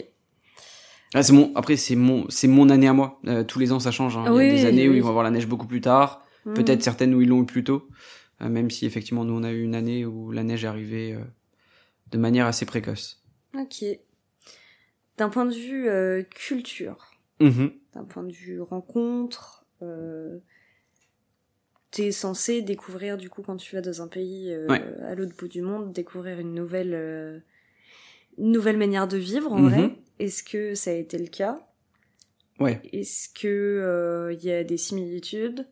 Ah, 1.15 1.23
c'est 1.23 1.33
mon 1.33 1.53
après 1.55 1.77
c'est 1.77 1.95
mon 1.97 2.27
c'est 2.29 2.49
mon 2.49 2.69
année 2.69 2.89
à 2.89 2.93
moi. 2.93 3.21
Euh, 3.27 3.45
tous 3.45 3.59
les 3.61 3.71
ans 3.73 3.79
ça 3.81 3.91
change. 3.93 4.17
hein. 4.17 4.25
Il 4.27 4.27
y 4.27 4.29
a 4.29 4.35
Oui, 4.35 4.51
des 4.51 4.65
années 4.65 4.89
où 4.89 4.95
ils 4.95 5.03
vont 5.03 5.09
avoir 5.11 5.25
la 5.25 5.31
neige 5.31 5.47
beaucoup 5.47 5.67
plus 5.69 5.81
tard. 5.81 6.25
Mm. 6.45 6.55
Peut-être 6.55 6.83
certaines 6.83 7.15
où 7.15 7.21
ils 7.23 7.29
l'ont 7.29 7.43
eu 7.43 7.47
plus 7.47 7.63
tôt. 7.65 7.89
Euh, 8.43 8.49
même 8.49 8.71
si 8.71 8.85
effectivement 8.87 9.25
nous 9.25 9.35
on 9.35 9.45
a 9.45 9.53
eu 9.53 9.63
une 9.63 9.75
année 9.75 10.05
où 10.05 10.31
la 10.33 10.43
neige 10.43 10.65
est 10.65 10.69
arrivée 10.69 11.15
euh, 11.15 11.21
de 12.11 12.19
manière 12.19 12.47
assez 12.47 12.67
précoce. 12.67 13.23
Ok. 13.57 13.85
D'un 15.17 15.29
point 15.31 15.47
de 15.47 15.55
vue 15.55 15.89
euh, 15.89 16.23
culture, 16.25 17.13
Mhm. 17.41 17.71
d'un 17.95 18.05
point 18.05 18.25
de 18.25 18.33
vue 18.33 18.61
rencontre, 18.61 19.65
euh, 19.83 20.39
t'es 21.97 22.13
censé 22.13 22.61
découvrir 22.61 23.17
du 23.17 23.31
coup 23.31 23.41
quand 23.43 23.57
tu 23.57 23.75
vas 23.75 23.81
dans 23.81 24.03
un 24.03 24.07
pays 24.09 24.53
euh, 24.53 24.69
Ouais. 24.69 24.83
à 25.09 25.15
l'autre 25.15 25.35
bout 25.39 25.49
du 25.49 25.63
monde, 25.63 25.93
découvrir 25.95 26.39
une 26.39 26.53
nouvelle, 26.53 26.93
euh, 26.95 27.39
une 28.37 28.53
nouvelle 28.53 28.77
manière 28.77 29.09
de 29.09 29.17
vivre 29.17 29.51
en 29.51 29.61
Mhm. 29.61 29.71
vrai. 29.71 29.91
Est-ce 30.19 30.43
que 30.43 30.75
ça 30.75 30.91
a 30.91 30.95
été 30.95 31.17
le 31.17 31.27
cas? 31.29 31.59
Ouais. 32.61 32.81
Est-ce 32.93 33.29
que 33.31 33.47
euh, 33.49 34.35
il 34.35 34.45
y 34.45 34.51
a 34.53 34.63
des 34.63 34.77
similitudes? 34.77 35.67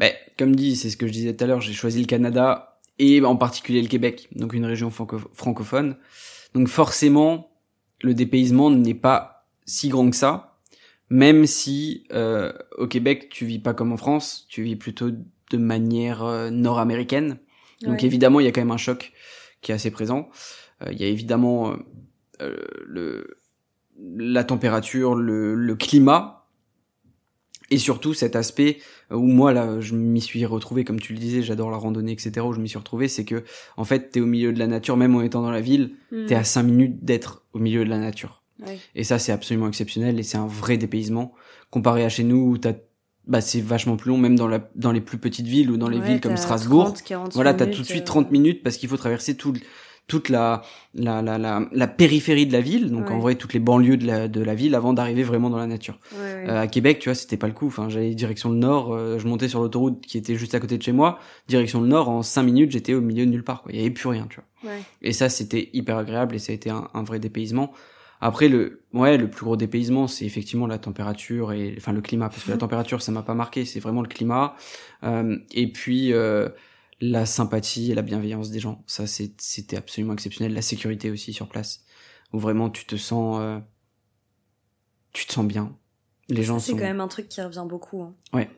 Ben, 0.00 0.12
comme 0.38 0.56
dit, 0.56 0.74
c'est 0.74 0.90
ce 0.90 0.96
que 0.96 1.06
je 1.06 1.12
disais 1.12 1.34
tout 1.34 1.44
à 1.44 1.46
l'heure, 1.46 1.60
j'ai 1.60 1.72
choisi 1.72 2.00
le 2.00 2.06
Canada 2.06 2.78
et 2.98 3.20
en 3.22 3.36
particulier 3.36 3.82
le 3.82 3.88
Québec, 3.88 4.28
donc 4.32 4.52
une 4.52 4.64
région 4.64 4.90
franco- 4.90 5.30
francophone. 5.32 5.96
Donc 6.54 6.66
forcément, 6.68 7.50
le 8.02 8.14
dépaysement 8.14 8.70
n'est 8.70 8.94
pas 8.94 9.46
si 9.64 9.88
grand 9.90 10.10
que 10.10 10.16
ça, 10.16 10.58
même 11.08 11.46
si 11.46 12.04
euh, 12.12 12.52
au 12.78 12.88
Québec, 12.88 13.28
tu 13.30 13.44
vis 13.46 13.58
pas 13.60 13.74
comme 13.74 13.92
en 13.92 13.96
France, 13.96 14.46
tu 14.48 14.62
vis 14.64 14.74
plutôt 14.76 15.10
de 15.50 15.56
manière 15.58 16.24
euh, 16.24 16.50
nord-américaine. 16.50 17.38
Donc 17.82 18.00
Ouais. 18.00 18.04
évidemment, 18.06 18.40
il 18.40 18.44
y 18.44 18.48
a 18.48 18.52
quand 18.52 18.60
même 18.62 18.70
un 18.70 18.76
choc 18.76 19.12
qui 19.60 19.72
est 19.72 19.74
assez 19.74 19.90
présent. 19.90 20.28
Euh, 20.82 20.92
il 20.92 21.00
y 21.00 21.04
a 21.04 21.08
évidemment 21.08 21.72
euh, 21.72 21.76
euh, 22.42 22.56
le 22.86 23.38
la 23.98 24.44
température, 24.44 25.14
le, 25.14 25.54
le 25.54 25.74
climat, 25.74 26.46
et 27.70 27.78
surtout 27.78 28.12
cet 28.14 28.36
aspect 28.36 28.78
où 29.10 29.22
moi 29.22 29.52
là, 29.54 29.80
je 29.80 29.94
m'y 29.94 30.20
suis 30.20 30.44
retrouvé, 30.44 30.84
comme 30.84 31.00
tu 31.00 31.14
le 31.14 31.18
disais, 31.18 31.42
j'adore 31.42 31.70
la 31.70 31.78
randonnée, 31.78 32.12
etc. 32.12 32.46
Où 32.46 32.52
je 32.52 32.60
m'y 32.60 32.68
suis 32.68 32.78
retrouvé, 32.78 33.08
c'est 33.08 33.24
que 33.24 33.42
en 33.76 33.84
fait, 33.84 34.10
t'es 34.10 34.20
au 34.20 34.26
milieu 34.26 34.52
de 34.52 34.58
la 34.58 34.66
nature, 34.66 34.96
même 34.96 35.16
en 35.16 35.22
étant 35.22 35.42
dans 35.42 35.50
la 35.50 35.60
ville, 35.62 35.94
Mm. 36.12 36.26
t'es 36.26 36.34
à 36.34 36.44
5 36.44 36.62
minutes 36.64 37.04
d'être 37.04 37.42
au 37.54 37.58
milieu 37.58 37.84
de 37.84 37.90
la 37.90 37.98
nature. 37.98 38.42
Ouais. 38.64 38.78
Et 38.94 39.02
ça, 39.02 39.18
c'est 39.18 39.32
absolument 39.32 39.68
exceptionnel 39.68 40.18
et 40.18 40.22
c'est 40.22 40.38
un 40.38 40.46
vrai 40.46 40.76
dépaysement 40.76 41.32
comparé 41.70 42.04
à 42.04 42.08
chez 42.08 42.22
nous 42.22 42.50
où 42.50 42.58
t'as 42.58 42.74
bah 43.26 43.40
c'est 43.40 43.60
vachement 43.60 43.96
plus 43.96 44.10
long 44.10 44.18
même 44.18 44.36
dans 44.36 44.48
la 44.48 44.68
dans 44.76 44.92
les 44.92 45.00
plus 45.00 45.18
petites 45.18 45.46
villes 45.46 45.70
ou 45.70 45.76
dans 45.76 45.88
les 45.88 45.98
Ouais, 45.98 46.06
villes 46.06 46.20
comme 46.20 46.36
Strasbourg 46.36 46.84
30, 46.84 47.02
40 47.02 47.34
voilà, 47.34 47.54
t'as 47.54 47.66
tout 47.66 47.82
de 47.82 47.86
suite 47.86 48.02
euh, 48.02 48.06
30 48.06 48.30
minutes 48.30 48.62
parce 48.62 48.76
qu'il 48.76 48.88
faut 48.88 48.96
traverser 48.96 49.36
tout, 49.36 49.52
toute 50.06 50.28
la, 50.28 50.62
la, 50.94 51.20
la, 51.22 51.36
la, 51.36 51.66
la 51.72 51.86
périphérie 51.88 52.46
de 52.46 52.52
la 52.52 52.60
ville, 52.60 52.92
donc 52.92 53.08
Ouais. 53.08 53.14
en 53.16 53.18
vrai 53.18 53.34
toutes 53.34 53.52
les 53.54 53.58
banlieues 53.58 53.96
de 53.96 54.06
la, 54.06 54.28
de 54.28 54.40
la 54.40 54.54
ville 54.54 54.76
avant 54.76 54.92
d'arriver 54.92 55.24
vraiment 55.24 55.50
dans 55.50 55.56
la 55.58 55.66
nature. 55.66 55.98
Ouais. 56.12 56.44
Euh, 56.48 56.60
à 56.60 56.68
Québec, 56.68 57.00
tu 57.00 57.08
vois, 57.08 57.16
c'était 57.16 57.36
pas 57.36 57.48
le 57.48 57.52
coup. 57.52 57.66
Enfin, 57.66 57.88
j'allais 57.88 58.14
direction 58.14 58.50
le 58.50 58.56
nord, 58.56 58.92
euh, 58.94 59.18
je 59.18 59.26
montais 59.26 59.48
sur 59.48 59.58
l'autoroute 59.60 60.00
qui 60.06 60.16
était 60.16 60.36
juste 60.36 60.54
à 60.54 60.60
côté 60.60 60.78
de 60.78 60.82
chez 60.84 60.92
moi, 60.92 61.18
direction 61.48 61.80
le 61.80 61.88
nord, 61.88 62.08
en 62.08 62.22
5 62.22 62.44
minutes, 62.44 62.70
j'étais 62.70 62.94
au 62.94 63.00
milieu 63.00 63.26
de 63.26 63.30
nulle 63.32 63.42
part. 63.42 63.62
Quoi. 63.62 63.72
Il 63.72 63.78
y 63.78 63.80
avait 63.80 63.90
plus 63.90 64.08
rien, 64.08 64.28
tu 64.30 64.36
vois. 64.62 64.70
Ouais. 64.72 64.78
Et 65.02 65.12
ça, 65.12 65.28
c'était 65.28 65.70
hyper 65.72 65.96
agréable 65.98 66.36
et 66.36 66.38
ça 66.38 66.52
a 66.52 66.54
été 66.54 66.70
un, 66.70 66.88
un 66.94 67.02
vrai 67.02 67.18
dépaysement. 67.18 67.72
Après, 68.20 68.48
le, 68.48 68.82
ouais, 68.92 69.18
le 69.18 69.28
plus 69.28 69.44
gros 69.44 69.56
dépaysement, 69.56 70.06
c'est 70.08 70.24
effectivement 70.24 70.66
la 70.66 70.78
température 70.78 71.52
et, 71.52 71.74
enfin, 71.76 71.92
le 71.92 72.00
climat, 72.00 72.28
parce 72.28 72.44
que 72.44 72.50
la 72.50 72.56
température, 72.58 73.02
ça 73.02 73.12
m'a 73.12 73.22
pas 73.22 73.34
marqué, 73.34 73.64
c'est 73.64 73.80
vraiment 73.80 74.00
le 74.02 74.08
climat. 74.08 74.56
Euh, 75.02 75.36
et 75.52 75.70
puis, 75.70 76.12
euh, 76.12 76.48
la 77.00 77.26
sympathie 77.26 77.92
et 77.92 77.94
la 77.94 78.00
bienveillance 78.02 78.50
des 78.50 78.58
gens. 78.58 78.82
Ça, 78.86 79.06
c'est- 79.06 79.38
c'était 79.40 79.76
absolument 79.76 80.14
exceptionnel. 80.14 80.54
La 80.54 80.62
sécurité 80.62 81.10
aussi 81.10 81.32
sur 81.34 81.46
place, 81.48 81.84
où 82.32 82.38
vraiment 82.38 82.70
tu 82.70 82.86
te 82.86 82.96
sens, 82.96 83.38
euh, 83.40 83.58
tu 85.12 85.26
te 85.26 85.32
sens 85.32 85.46
bien. 85.46 85.76
Les 86.28 86.42
gens 86.42 86.58
C'est 86.58 86.72
sont. 86.72 86.78
quand 86.78 86.84
même 86.84 87.00
un 87.00 87.08
truc 87.08 87.28
qui 87.28 87.40
revient 87.40 87.64
beaucoup. 87.68 88.02
hein. 88.02 88.14
Ouais. 88.32 88.50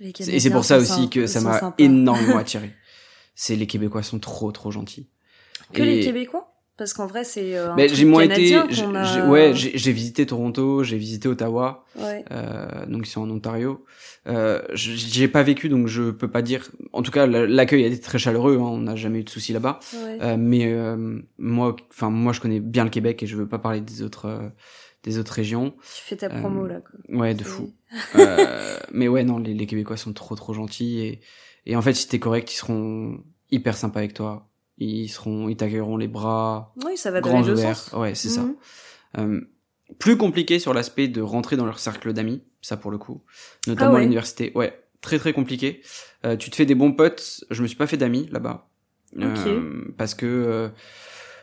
Et 0.00 0.40
c'est 0.40 0.50
pour 0.50 0.64
ça 0.64 0.76
aussi 0.76 1.08
que 1.08 1.26
ça 1.26 1.40
m'a 1.40 1.74
énormément 1.78 2.36
attiré. 2.36 2.74
C'est 3.34 3.56
les 3.56 3.66
Québécois 3.66 4.02
sont 4.02 4.18
trop 4.18 4.52
trop 4.52 4.70
gentils. 4.70 5.08
Que 5.72 5.82
Et- 5.82 5.96
les 5.96 6.04
Québécois? 6.04 6.52
Parce 6.76 6.92
qu'en 6.92 7.06
vrai, 7.06 7.24
c'est 7.24 7.56
euh, 7.56 7.72
un 7.72 7.76
Ben, 7.76 7.86
truc 7.86 7.98
j'ai 7.98 8.04
moins 8.04 8.22
été, 8.24 8.48
j'ai- 8.48 8.56
a- 8.56 8.66
j'ai- 8.70 9.22
ouais, 9.22 9.52
j'ai 9.54 9.78
j'ai 9.78 9.92
visité 9.92 10.26
Toronto, 10.26 10.82
j'ai 10.84 10.98
visité 10.98 11.26
Ottawa, 11.26 11.84
Ouais. 11.98 12.22
euh, 12.32 12.84
donc 12.86 13.06
ils 13.06 13.10
sont 13.10 13.22
en 13.22 13.30
Ontario. 13.30 13.84
Euh, 14.26 14.60
j- 14.74 14.96
j'y 14.96 15.22
ai 15.22 15.28
pas 15.28 15.42
vécu, 15.42 15.68
donc 15.70 15.86
je 15.86 16.10
peux 16.10 16.28
pas 16.30 16.42
dire. 16.42 16.68
En 16.92 17.02
tout 17.02 17.10
cas, 17.10 17.26
la- 17.26 17.46
l'accueil 17.46 17.84
a 17.84 17.86
été 17.86 17.98
très 18.00 18.18
chaleureux, 18.18 18.56
hein, 18.56 18.64
on 18.64 18.78
n'a 18.78 18.94
jamais 18.96 19.20
eu 19.20 19.24
de 19.24 19.30
soucis 19.30 19.52
là-bas. 19.54 19.78
ouais. 19.94 20.18
Euh, 20.20 20.36
mais 20.38 20.70
euh, 20.72 21.18
moi, 21.38 21.74
enfin 21.90 22.10
moi, 22.10 22.32
je 22.34 22.40
connais 22.40 22.60
bien 22.60 22.84
le 22.84 22.90
Québec 22.90 23.22
et 23.22 23.26
je 23.26 23.36
veux 23.36 23.48
pas 23.48 23.58
parler 23.58 23.80
des 23.80 24.02
autres, 24.02 24.26
euh, 24.26 24.48
des 25.02 25.18
autres 25.18 25.32
régions. 25.32 25.70
Tu 25.80 26.02
fais 26.02 26.16
ta 26.16 26.28
promo 26.28 26.64
euh, 26.66 26.68
là. 26.68 26.80
Quoi. 26.82 27.16
Ouais, 27.20 27.32
de 27.34 27.42
C'est- 27.42 27.48
fou. 27.48 27.72
Euh, 28.16 28.76
mais 28.92 29.08
ouais, 29.08 29.24
non, 29.24 29.38
les, 29.38 29.54
les 29.54 29.66
Québécois 29.66 29.96
sont 29.96 30.12
trop 30.12 30.34
trop 30.34 30.52
gentils 30.52 31.00
et, 31.00 31.20
et 31.64 31.74
en 31.76 31.80
fait, 31.82 31.94
si 31.94 32.06
t'es 32.08 32.18
correct, 32.18 32.52
ils 32.52 32.56
seront 32.56 33.18
hyper 33.50 33.76
sympas 33.76 34.00
avec 34.00 34.12
toi. 34.12 34.48
Ils 34.78 35.08
seront, 35.08 35.48
ils 35.48 35.56
t'accueilleront 35.56 35.96
les 35.96 36.08
bras 36.08 36.74
Oui, 36.84 36.96
ça 36.96 37.10
va 37.10 37.20
dans 37.20 37.40
les 37.40 37.46
deux 37.46 37.56
sens. 37.56 37.90
Ouais, 37.94 38.14
c'est 38.14 38.28
ça. 38.28 38.42
Mhm. 38.42 38.54
Euh, 39.18 39.40
plus 39.98 40.16
compliqué 40.16 40.58
sur 40.58 40.74
l'aspect 40.74 41.08
de 41.08 41.20
rentrer 41.22 41.56
dans 41.56 41.64
leur 41.64 41.78
cercle 41.78 42.12
d'amis, 42.12 42.42
ça 42.60 42.76
pour 42.76 42.90
le 42.90 42.98
coup, 42.98 43.22
notamment 43.66 43.90
Ah 43.90 43.94
ouais. 43.94 44.00
à 44.00 44.02
l'université. 44.02 44.52
Ouais, 44.54 44.78
très 45.00 45.18
très 45.18 45.32
compliqué. 45.32 45.80
Euh, 46.24 46.36
tu 46.36 46.50
te 46.50 46.56
fais 46.56 46.66
des 46.66 46.74
bons 46.74 46.92
potes. 46.92 47.44
Je 47.50 47.62
me 47.62 47.66
suis 47.68 47.76
pas 47.76 47.86
fait 47.86 47.96
d'amis 47.96 48.28
là-bas 48.32 48.68
Euh, 49.18 49.84
parce 49.96 50.14
que 50.14 50.70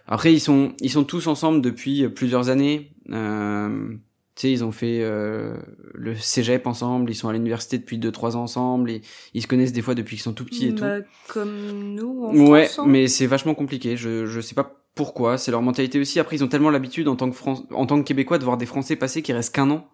après 0.06 0.34
ils 0.34 0.40
sont 0.42 0.74
ils 0.82 0.92
sont 0.92 1.06
tous 1.06 1.26
ensemble 1.28 1.62
depuis 1.62 2.08
plusieurs 2.10 2.50
années. 2.50 2.92
Euh, 3.10 3.96
tu 4.36 4.42
sais, 4.42 4.52
ils 4.52 4.64
ont 4.64 4.72
fait 4.72 5.00
euh, 5.02 5.56
le 5.94 6.16
cégep 6.16 6.66
ensemble, 6.68 7.10
ils 7.12 7.16
sont 7.16 7.30
à 7.30 7.34
l'université 7.34 7.78
depuis 7.78 7.98
deux 7.98 8.12
trois 8.12 8.36
ans 8.36 8.44
ensemble, 8.44 8.90
et 8.92 9.02
ils 9.34 9.42
se 9.42 9.48
connaissent 9.48 9.74
des 9.74 9.82
fois 9.82 9.94
depuis 9.96 10.16
qu'ils 10.16 10.24
sont 10.24 10.34
tout 10.34 10.46
petits 10.46 10.68
et 10.68 10.72
Bah, 10.72 10.98
Comme 11.28 11.94
nous, 11.96 12.26
en 12.26 12.32
tout. 12.34 12.40
Ouais, 12.52 12.66
France, 12.66 12.80
hein. 12.80 12.86
mais 12.90 13.08
c'est 13.08 13.28
vachement 13.28 13.54
compliqué. 13.54 13.96
Je 13.98 14.26
je 14.26 14.42
sais 14.42 14.56
pas 14.56 14.76
pourquoi. 14.96 15.38
C'est 15.38 15.52
leur 15.52 15.62
mentalité 15.62 16.00
aussi. 16.00 16.20
Après, 16.20 16.36
ils 16.36 16.44
ont 16.44 16.48
tellement 16.48 16.70
l'habitude 16.72 17.08
en 17.08 17.16
tant 17.16 17.30
que 17.30 17.38
en 17.74 17.86
tant 17.86 18.00
que 18.02 18.08
Québécois 18.08 18.38
de 18.40 18.44
voir 18.44 18.58
des 18.58 18.66
Français 18.66 18.96
passer 18.96 19.22
qui 19.22 19.34
restent 19.34 19.54
qu'un 19.56 19.70
an. 19.70 19.88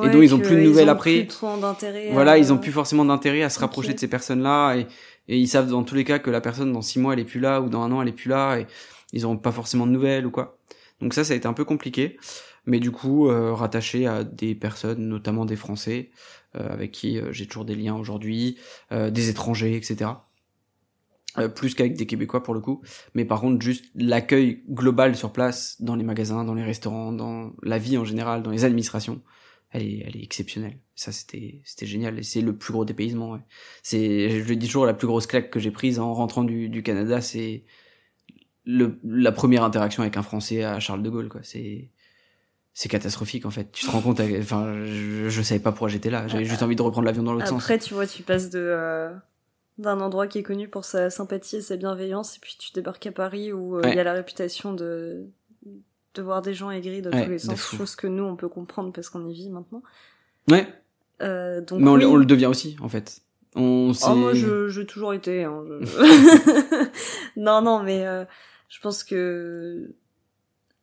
Ouais, 0.00 0.08
donc, 0.10 0.22
ils 0.22 0.34
ont 0.34 0.38
plus 0.38 0.54
de 0.56 0.60
nouvelles 0.60 0.88
ont 0.88 0.92
après. 0.92 1.18
plus 1.20 1.26
trop 1.26 1.56
d'intérêt 1.56 2.10
Voilà, 2.12 2.32
à- 2.32 2.38
ils 2.38 2.52
ont 2.52 2.58
plus 2.58 2.70
forcément 2.72 3.04
d'intérêt 3.04 3.42
à 3.42 3.50
se 3.50 3.58
rapprocher 3.58 3.92
de 3.92 3.98
ces 3.98 4.06
personnes-là 4.08 4.76
et, 4.76 4.86
et 5.28 5.36
ils 5.36 5.48
savent 5.48 5.68
dans 5.68 5.82
tous 5.82 5.96
les 5.96 6.04
cas 6.04 6.20
que 6.20 6.30
la 6.30 6.40
personne 6.40 6.72
dans 6.72 6.80
six 6.80 7.00
mois 7.00 7.12
elle 7.14 7.18
est 7.20 7.24
plus 7.24 7.40
là 7.40 7.60
ou 7.60 7.68
dans 7.68 7.82
un 7.82 7.90
an 7.90 8.00
elle 8.00 8.08
est 8.08 8.12
plus 8.12 8.28
là 8.30 8.58
et 8.58 8.66
ils 9.12 9.26
auront 9.26 9.36
pas 9.36 9.50
forcément 9.50 9.86
de 9.86 9.90
nouvelles 9.92 10.26
ou 10.26 10.30
quoi. 10.30 10.58
Donc 11.00 11.12
ça, 11.12 11.24
ça 11.24 11.32
a 11.32 11.36
été 11.36 11.48
un 11.48 11.52
peu 11.52 11.64
compliqué, 11.64 12.16
mais 12.66 12.80
du 12.80 12.90
coup 12.90 13.28
euh, 13.28 13.52
rattaché 13.52 14.06
à 14.06 14.24
des 14.24 14.54
personnes, 14.54 15.08
notamment 15.08 15.44
des 15.44 15.56
Français 15.56 16.10
euh, 16.56 16.72
avec 16.72 16.92
qui 16.92 17.18
euh, 17.18 17.32
j'ai 17.32 17.46
toujours 17.46 17.64
des 17.64 17.76
liens 17.76 17.94
aujourd'hui, 17.94 18.58
euh, 18.92 19.10
des 19.10 19.28
étrangers, 19.28 19.76
etc. 19.76 20.10
Euh, 21.36 21.48
plus 21.48 21.74
qu'avec 21.74 21.96
des 21.96 22.06
Québécois 22.06 22.44
pour 22.44 22.54
le 22.54 22.60
coup, 22.60 22.80
mais 23.14 23.24
par 23.24 23.40
contre 23.40 23.60
juste 23.60 23.86
l'accueil 23.96 24.62
global 24.70 25.16
sur 25.16 25.32
place, 25.32 25.80
dans 25.82 25.96
les 25.96 26.04
magasins, 26.04 26.44
dans 26.44 26.54
les 26.54 26.62
restaurants, 26.62 27.12
dans 27.12 27.52
la 27.62 27.78
vie 27.78 27.98
en 27.98 28.04
général, 28.04 28.44
dans 28.44 28.52
les 28.52 28.64
administrations, 28.64 29.20
elle 29.70 29.82
est, 29.82 30.04
elle 30.06 30.16
est 30.16 30.22
exceptionnelle. 30.22 30.78
Ça, 30.94 31.10
c'était, 31.10 31.60
c'était 31.64 31.86
génial. 31.86 32.20
Et 32.20 32.22
c'est 32.22 32.40
le 32.40 32.56
plus 32.56 32.72
gros 32.72 32.84
dépaysement, 32.84 33.32
ouais. 33.32 33.40
C'est, 33.82 34.30
je 34.30 34.48
le 34.48 34.54
dis 34.54 34.66
toujours, 34.66 34.86
la 34.86 34.94
plus 34.94 35.08
grosse 35.08 35.26
claque 35.26 35.50
que 35.50 35.58
j'ai 35.58 35.72
prise 35.72 35.98
en 35.98 36.14
rentrant 36.14 36.44
du, 36.44 36.68
du 36.68 36.84
Canada, 36.84 37.20
c'est 37.20 37.64
le, 38.64 39.00
la 39.02 39.32
première 39.32 39.64
interaction 39.64 40.02
avec 40.02 40.16
un 40.16 40.22
Français 40.22 40.62
à 40.62 40.78
Charles 40.78 41.02
de 41.02 41.10
Gaulle, 41.10 41.28
quoi. 41.28 41.40
C'est, 41.42 41.90
c'est 42.74 42.88
catastrophique, 42.88 43.46
en 43.46 43.50
fait. 43.50 43.70
Tu 43.72 43.86
te 43.86 43.90
rends 43.90 44.00
compte, 44.02 44.20
enfin, 44.20 44.84
je, 44.84 45.28
je 45.28 45.42
savais 45.42 45.60
pas 45.60 45.70
pourquoi 45.70 45.88
j'étais 45.88 46.10
là. 46.10 46.26
J'avais 46.28 46.44
juste 46.44 46.62
envie 46.62 46.76
de 46.76 46.82
reprendre 46.82 47.06
l'avion 47.06 47.22
dans 47.22 47.32
l'autre 47.32 47.46
sens. 47.46 47.62
Après, 47.62 47.78
tu 47.78 47.94
vois, 47.94 48.06
tu 48.06 48.22
passes 48.24 48.50
de 48.50 48.58
euh, 48.60 49.10
d'un 49.78 50.00
endroit 50.00 50.26
qui 50.26 50.38
est 50.38 50.42
connu 50.42 50.68
pour 50.68 50.84
sa 50.84 51.08
sympathie 51.10 51.56
et 51.56 51.60
sa 51.62 51.76
bienveillance, 51.76 52.36
et 52.36 52.40
puis 52.40 52.56
tu 52.58 52.72
débarques 52.72 53.06
à 53.06 53.12
Paris 53.12 53.52
où 53.52 53.76
euh, 53.76 53.80
il 53.84 53.88
Ouais. 53.90 53.96
y 53.96 54.00
a 54.00 54.04
la 54.04 54.12
réputation 54.12 54.72
de 54.74 55.24
de 56.16 56.22
voir 56.22 56.42
des 56.42 56.54
gens 56.54 56.70
aigris 56.70 57.02
de 57.02 57.10
Ouais, 57.10 57.24
tous 57.24 57.30
les 57.30 57.38
sens, 57.40 57.58
chose 57.60 57.96
que 57.96 58.06
nous 58.06 58.22
on 58.22 58.36
peut 58.36 58.48
comprendre 58.48 58.92
parce 58.92 59.08
qu'on 59.08 59.26
y 59.28 59.32
vit 59.34 59.50
maintenant. 59.50 59.82
Ouais. 60.50 60.66
Euh, 61.22 61.60
donc 61.60 61.80
Mais 61.80 61.88
on, 61.90 61.94
oui. 61.94 62.00
le- 62.02 62.06
on 62.08 62.16
le 62.16 62.24
devient 62.24 62.46
aussi, 62.46 62.76
en 62.80 62.88
fait. 62.88 63.20
On. 63.56 63.92
Oh, 64.06 64.14
moi, 64.14 64.32
je, 64.34 64.68
j'ai 64.68 64.84
toujours 64.86 65.12
été. 65.14 65.42
Hein, 65.44 65.62
je- 65.80 66.90
non, 67.36 67.62
non, 67.62 67.82
mais 67.82 68.06
euh, 68.06 68.24
je 68.68 68.80
pense 68.80 69.02
que 69.04 69.92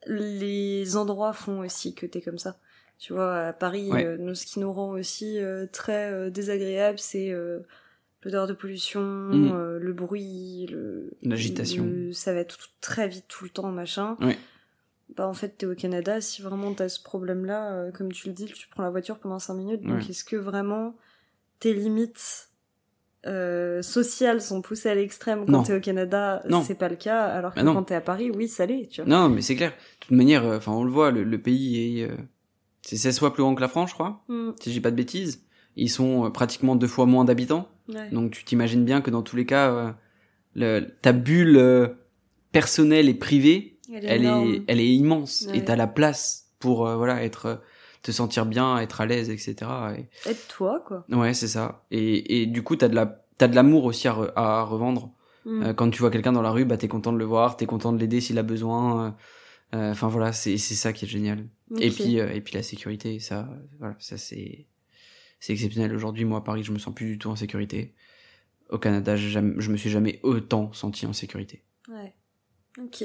les 0.08 0.96
endroits 0.98 1.34
font 1.34 1.60
aussi 1.60 1.94
que 1.94 2.06
t'es 2.06 2.22
comme 2.22 2.38
ça. 2.40 2.58
Tu 3.00 3.14
vois, 3.14 3.48
à 3.48 3.54
Paris, 3.54 3.90
Ouais. 3.92 4.06
euh, 4.06 4.18
nous, 4.20 4.36
ce 4.36 4.46
qui 4.46 4.60
nous 4.60 4.72
rend 4.72 4.92
aussi 4.92 5.40
euh, 5.40 5.66
très 5.72 6.12
euh, 6.12 6.30
désagréable, 6.30 7.00
c'est 7.00 7.34
l'odeur 8.24 8.46
de 8.48 8.54
pollution, 8.54 9.02
euh, 9.02 9.80
le 9.80 9.94
bruit, 9.94 10.68
le 10.72 11.12
L'agitation. 11.24 11.90
Ça 12.14 12.34
va 12.34 12.46
tout, 12.46 12.58
tout- 12.58 12.68
très 12.80 13.08
vite 13.08 13.26
tout 13.28 13.44
le 13.44 13.50
temps, 13.50 13.72
machin. 13.72 14.18
Ouais. 14.22 14.38
Bah 15.18 15.28
en 15.28 15.34
fait 15.34 15.50
t'es 15.58 15.66
au 15.66 15.76
Canada, 15.76 16.22
si 16.22 16.42
vraiment 16.42 16.74
t'as 16.74 16.88
ce 16.88 17.02
problème-là, 17.02 17.92
comme 17.92 18.14
tu 18.14 18.28
le 18.28 18.34
dis, 18.34 18.46
tu 18.46 18.70
prends 18.70 18.84
la 18.84 18.90
voiture 18.92 19.18
pendant 19.20 19.40
5 19.40 19.56
minutes, 19.56 19.82
donc 19.82 19.98
Ouais. 20.00 20.10
est-ce 20.10 20.24
que 20.24 20.38
vraiment 20.38 20.96
tes 21.60 21.74
limites 21.74 22.48
euh, 23.28 23.82
sociales 23.82 24.42
sont 24.42 24.62
poussées 24.62 24.90
à 24.90 24.96
l'extrême 24.96 25.46
quand 25.46 25.64
t'es 25.64 25.76
au 25.76 25.80
Canada 25.80 26.42
Non. 26.50 26.64
C'est 26.64 26.76
pas 26.76 26.90
le 26.90 26.96
cas, 26.96 27.24
alors 27.26 27.54
que 27.54 27.62
Bah 27.62 27.72
quand 27.74 27.84
t'es 27.84 27.96
à 27.96 28.02
Paris, 28.02 28.32
oui, 28.32 28.48
ça 28.48 28.66
l'est, 28.66 28.88
tu 28.90 29.02
vois. 29.02 29.10
Non, 29.10 29.30
mais 29.30 29.42
c'est 29.42 29.56
clair. 29.56 29.72
De 29.72 29.76
toute 30.00 30.12
manière, 30.18 30.46
euh, 30.46 30.58
enfin, 30.58 30.72
on 30.72 30.84
le 30.84 30.90
voit, 30.92 31.12
le, 31.12 31.24
le 31.24 31.38
pays 31.42 32.00
est, 32.02 32.10
euh, 32.10 32.16
c'est 32.82 32.98
16 32.98 33.20
fois 33.20 33.34
plus 33.34 33.44
grand 33.44 33.54
que 33.56 33.62
la 33.62 33.68
France, 33.68 33.90
je 33.90 33.94
crois. 33.96 34.24
Mm, 34.28 34.50
Si 34.60 34.72
j'ai 34.72 34.82
pas 34.82 34.92
de 34.92 34.96
bêtises. 34.96 35.44
Ils 35.76 35.90
sont 35.90 36.26
euh, 36.26 36.30
pratiquement 36.30 36.76
deux 36.76 36.88
fois 36.88 37.06
moins 37.06 37.24
d'habitants. 37.24 37.68
ouais. 37.90 38.10
Donc 38.12 38.32
tu 38.32 38.44
t'imagines 38.44 38.84
bien 38.86 39.02
que 39.02 39.12
dans 39.12 39.22
tous 39.22 39.36
les 39.36 39.46
cas, 39.46 39.72
euh, 39.72 39.92
le, 40.56 40.82
ta 41.02 41.12
bulle 41.14 41.96
personnelle 42.52 43.08
et 43.08 43.14
privée, 43.14 43.78
Elle 43.94 44.06
est, 44.06 44.08
elle 44.08 44.26
est, 44.26 44.62
elle 44.68 44.80
est 44.80 44.90
immense. 44.94 45.46
Ouais. 45.50 45.60
Et 45.60 45.64
t'as 45.66 45.76
la 45.76 45.88
place 45.88 46.48
pour, 46.60 46.86
voilà, 46.98 47.24
être, 47.24 47.62
te 48.02 48.12
sentir 48.12 48.46
bien, 48.46 48.80
être 48.80 49.02
à 49.02 49.06
l'aise, 49.06 49.30
etc. 49.30 49.56
Et- 49.98 50.30
Aide-toi, 50.30 50.84
quoi. 50.86 51.06
ouais, 51.10 51.34
c'est 51.34 51.48
ça. 51.48 51.86
Et, 51.92 52.42
et 52.42 52.46
du 52.46 52.64
coup, 52.64 52.76
t'as 52.76 52.88
de 52.88 52.96
la, 52.96 53.24
t'as 53.38 53.48
de 53.48 53.56
l'amour 53.56 53.86
aussi 53.86 54.08
à, 54.08 54.14
re- 54.14 54.32
à 54.36 54.64
revendre. 54.64 55.14
Mm. 55.46 55.64
Euh, 55.64 55.74
quand 55.74 55.90
tu 55.90 56.00
vois 56.00 56.12
quelqu'un 56.12 56.32
dans 56.32 56.42
la 56.42 56.52
rue, 56.52 56.66
bah 56.66 56.78
t'es 56.78 56.88
content 56.88 57.12
de 57.14 57.18
le 57.18 57.26
voir, 57.26 57.58
t'es 57.58 57.66
content 57.66 57.92
de 57.94 58.00
l'aider 58.00 58.22
s'il 58.22 58.38
a 58.40 58.44
besoin. 58.44 59.08
euh, 59.08 59.12
euh, 59.78 59.92
Enfin 59.92 60.08
voilà, 60.08 60.34
c'est 60.34 60.58
c'est 60.58 60.76
ça 60.76 60.94
qui 60.94 61.06
est 61.06 61.08
génial. 61.08 61.48
Et 61.80 61.90
puis 61.90 62.18
et 62.18 62.42
puis 62.42 62.54
la 62.56 62.64
sécurité, 62.64 63.20
ça, 63.20 63.48
voilà, 63.80 63.96
ça 64.00 64.18
c'est 64.18 64.68
c'est 65.40 65.54
exceptionnel. 65.54 65.96
Aujourd'hui, 65.96 66.26
moi 66.26 66.40
à 66.40 66.42
Paris, 66.42 66.64
je 66.64 66.72
me 66.72 66.78
sens 66.80 66.94
plus 66.94 67.06
du 67.08 67.18
tout 67.18 67.30
en 67.30 67.36
sécurité. 67.36 67.96
Au 68.70 68.78
Canada, 68.78 69.16
jamais- 69.16 69.56
je 69.58 69.72
me 69.72 69.78
suis 69.78 69.90
jamais 69.90 70.20
autant 70.24 70.72
senti 70.74 71.06
en 71.06 71.14
sécurité. 71.14 71.64
Ouais. 71.90 72.14
Ok. 72.80 73.04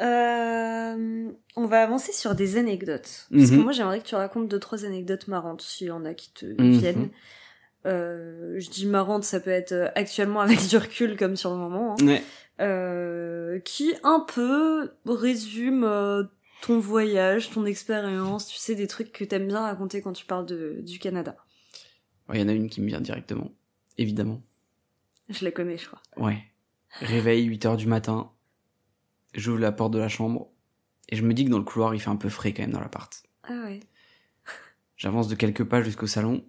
Euh, 0.00 1.30
on 1.56 1.66
va 1.66 1.82
avancer 1.82 2.12
sur 2.12 2.34
des 2.34 2.56
anecdotes. 2.56 3.26
Parce 3.30 3.50
que 3.50 3.56
Mhm. 3.56 3.62
moi, 3.62 3.72
j'aimerais 3.72 4.00
que 4.00 4.06
tu 4.06 4.14
racontes 4.14 4.48
deux, 4.48 4.58
trois 4.58 4.84
anecdotes 4.84 5.28
marrantes, 5.28 5.62
s'il 5.62 5.88
y 5.88 5.90
en 5.90 6.04
a 6.04 6.14
qui 6.14 6.32
te 6.32 6.46
Mhm. 6.46 6.70
viennent. 6.78 7.08
Euh, 7.86 8.56
je 8.58 8.68
dis 8.70 8.86
marrante, 8.86 9.24
ça 9.24 9.40
peut 9.40 9.50
être 9.50 9.72
euh, 9.72 9.88
actuellement 9.94 10.40
avec 10.40 10.58
du 10.70 10.76
recul 10.76 11.16
comme 11.16 11.36
sur 11.36 11.50
le 11.50 11.56
moment. 11.56 11.96
hein. 11.98 12.06
Ouais. 12.06 12.22
Euh, 12.60 13.58
qui 13.60 13.94
un 14.02 14.20
peu 14.20 14.90
résume 15.06 16.28
ton 16.60 16.78
voyage, 16.78 17.50
ton 17.50 17.64
expérience, 17.64 18.46
tu 18.48 18.58
sais, 18.58 18.74
des 18.74 18.86
trucs 18.86 19.12
que 19.12 19.24
t'aimes 19.24 19.46
bien 19.48 19.60
raconter 19.62 20.02
quand 20.02 20.12
tu 20.12 20.26
parles 20.26 20.44
de, 20.44 20.76
du 20.82 20.98
Canada. 20.98 21.36
Il 22.34 22.38
y 22.38 22.42
en 22.42 22.48
a 22.48 22.52
une 22.52 22.68
qui 22.68 22.80
me 22.82 22.86
vient 22.86 23.00
directement, 23.00 23.50
évidemment. 23.96 24.42
Je 25.30 25.42
la 25.44 25.50
connais, 25.52 25.78
je 25.78 25.86
crois. 25.86 26.02
Ouais. 26.18 26.38
Réveil 27.00 27.44
8 27.44 27.64
heures 27.64 27.76
du 27.78 27.86
matin. 27.86 28.30
J'ouvre 29.34 29.58
la 29.58 29.72
porte 29.72 29.92
de 29.92 29.98
la 29.98 30.08
chambre 30.08 30.48
et 31.08 31.16
je 31.16 31.22
me 31.22 31.34
dis 31.34 31.44
que 31.44 31.50
dans 31.50 31.58
le 31.58 31.64
couloir, 31.64 31.94
il 31.94 32.00
fait 32.00 32.10
un 32.10 32.16
peu 32.16 32.28
frais 32.28 32.52
quand 32.52 32.62
même 32.62 32.72
dans 32.72 32.80
l'appart. 32.80 33.22
Ah 33.44 33.62
ouais. 33.64 33.80
J'avance 34.96 35.28
de 35.28 35.34
quelques 35.34 35.64
pas 35.64 35.82
jusqu'au 35.82 36.06
salon. 36.06 36.44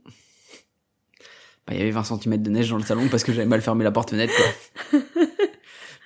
Bah, 1.65 1.73
il 1.73 1.79
y 1.79 1.81
avait 1.81 1.91
20 1.91 2.03
cm 2.03 2.41
de 2.41 2.49
neige 2.49 2.69
dans 2.69 2.77
le 2.77 2.83
salon 2.83 3.07
parce 3.09 3.23
que 3.23 3.31
j'avais 3.31 3.47
mal 3.47 3.61
fermé 3.61 3.83
la 3.83 3.91
porte-fenêtre, 3.91 4.33
quoi. 4.35 4.99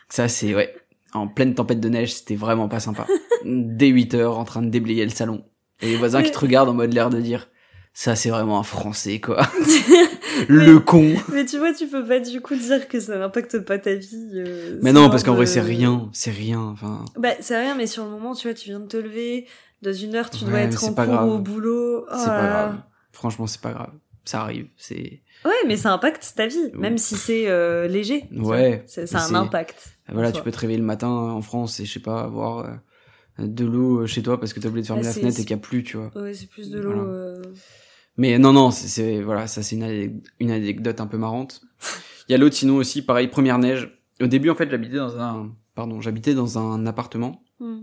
Ça, 0.09 0.27
c'est, 0.27 0.53
ouais. 0.53 0.75
En 1.13 1.27
pleine 1.27 1.55
tempête 1.55 1.79
de 1.79 1.89
neige, 1.89 2.13
c'était 2.13 2.35
vraiment 2.35 2.67
pas 2.67 2.79
sympa. 2.79 3.07
Dès 3.45 3.87
8 3.87 4.13
heures, 4.15 4.37
en 4.37 4.43
train 4.43 4.61
de 4.61 4.69
déblayer 4.69 5.03
le 5.03 5.11
salon. 5.11 5.45
Et 5.81 5.87
les 5.87 5.97
voisins 5.97 6.21
qui 6.23 6.31
te 6.31 6.37
regardent 6.37 6.69
en 6.69 6.73
mode 6.73 6.93
l'air 6.93 7.09
de 7.09 7.19
dire, 7.19 7.49
ça, 7.97 8.15
c'est 8.17 8.29
vraiment 8.29 8.59
un 8.59 8.63
français, 8.63 9.19
quoi. 9.21 9.47
le 10.49 10.79
con. 10.79 11.15
Mais 11.31 11.45
tu 11.45 11.57
vois, 11.57 11.73
tu 11.73 11.87
peux 11.87 12.05
pas 12.05 12.19
du 12.19 12.41
coup 12.41 12.55
dire 12.55 12.87
que 12.89 12.99
ça 12.99 13.17
n'impacte 13.17 13.59
pas 13.59 13.79
ta 13.79 13.95
vie. 13.95 14.31
euh, 14.35 14.79
Mais 14.81 14.91
non, 14.91 15.09
parce 15.09 15.23
qu'en 15.23 15.33
vrai, 15.33 15.45
c'est 15.45 15.61
rien. 15.61 16.09
C'est 16.13 16.31
rien, 16.31 16.59
enfin. 16.59 17.05
Bah, 17.17 17.29
c'est 17.39 17.57
rien, 17.57 17.73
mais 17.75 17.87
sur 17.87 18.03
le 18.03 18.09
moment, 18.09 18.35
tu 18.35 18.47
vois, 18.47 18.53
tu 18.53 18.69
viens 18.69 18.81
de 18.81 18.87
te 18.87 18.97
lever, 18.97 19.47
dans 19.81 19.93
une 19.93 20.13
heure, 20.15 20.29
tu 20.29 20.43
dois 20.43 20.53
Ouais, 20.55 20.63
être 20.65 20.83
en 20.83 20.93
cours 20.93 21.05
grave. 21.05 21.29
au 21.29 21.37
boulot. 21.39 22.05
Oh 22.11 22.15
C'est 22.17 22.25
pas 22.27 22.41
là. 22.41 22.47
grave. 22.49 22.75
Franchement, 23.13 23.47
c'est 23.47 23.61
pas 23.61 23.71
grave. 23.71 23.91
Ça 24.25 24.41
arrive. 24.41 24.67
C'est, 24.77 25.21
Ouais, 25.45 25.51
mais 25.67 25.77
ça 25.77 25.93
impacte 25.93 26.33
ta 26.35 26.47
vie, 26.47 26.71
même 26.73 26.97
si 26.97 27.15
c'est 27.15 27.47
euh, 27.47 27.87
léger. 27.87 28.25
Ouais, 28.35 28.83
C'est 28.87 29.05
ça 29.07 29.19
a 29.23 29.29
mais 29.29 29.37
un 29.37 29.41
impact. 29.41 29.89
Voilà, 30.11 30.29
en 30.29 30.31
tu 30.31 30.41
peux 30.41 30.51
te 30.51 30.57
réveiller 30.57 30.79
le 30.79 30.85
matin 30.85 31.07
en 31.09 31.41
France 31.41 31.79
et 31.79 31.85
je 31.85 31.93
sais 31.93 31.99
pas, 31.99 32.23
avoir 32.23 32.65
euh, 32.65 33.45
de 33.45 33.63
l'eau 33.63 34.05
chez 34.07 34.23
toi 34.23 34.39
parce 34.39 34.53
que 34.53 34.59
t'as 34.59 34.67
oublié 34.69 34.81
de 34.81 34.87
fermer 34.87 35.03
Ah, 35.03 35.09
la 35.09 35.13
fenêtre 35.13 35.39
et 35.39 35.43
qu'il 35.43 35.51
y 35.51 35.53
a 35.53 35.57
plus, 35.57 35.83
tu 35.83 35.97
vois. 35.97 36.11
Ouais, 36.15 36.33
c'est 36.33 36.49
plus 36.49 36.71
de 36.71 36.79
l'eau. 36.79 36.91
Voilà. 36.93 37.03
euh, 37.09 37.41
Mais 38.17 38.37
non, 38.39 38.53
non, 38.53 38.71
c'est- 38.71 39.21
voilà, 39.21 39.47
ça 39.47 39.61
c'est 39.61 39.75
une, 39.75 39.83
anec- 39.83 40.23
une 40.39 40.51
anecdote 40.51 41.01
un 41.01 41.07
peu 41.07 41.17
marrante. 41.17 41.61
Il 42.27 42.31
y 42.31 42.35
a 42.35 42.37
l'autre 42.37 42.55
sinon 42.55 42.77
aussi, 42.77 43.01
pareil, 43.01 43.27
première 43.27 43.59
neige. 43.59 43.99
Au 44.21 44.27
début, 44.27 44.49
en 44.49 44.55
fait, 44.55 44.69
j'habitais 44.69 44.95
dans 44.95 45.19
un, 45.19 45.53
pardon, 45.75 45.99
j'habitais 46.01 46.33
dans 46.33 46.57
un 46.57 46.85
appartement 46.85 47.43
hmm. 47.59 47.81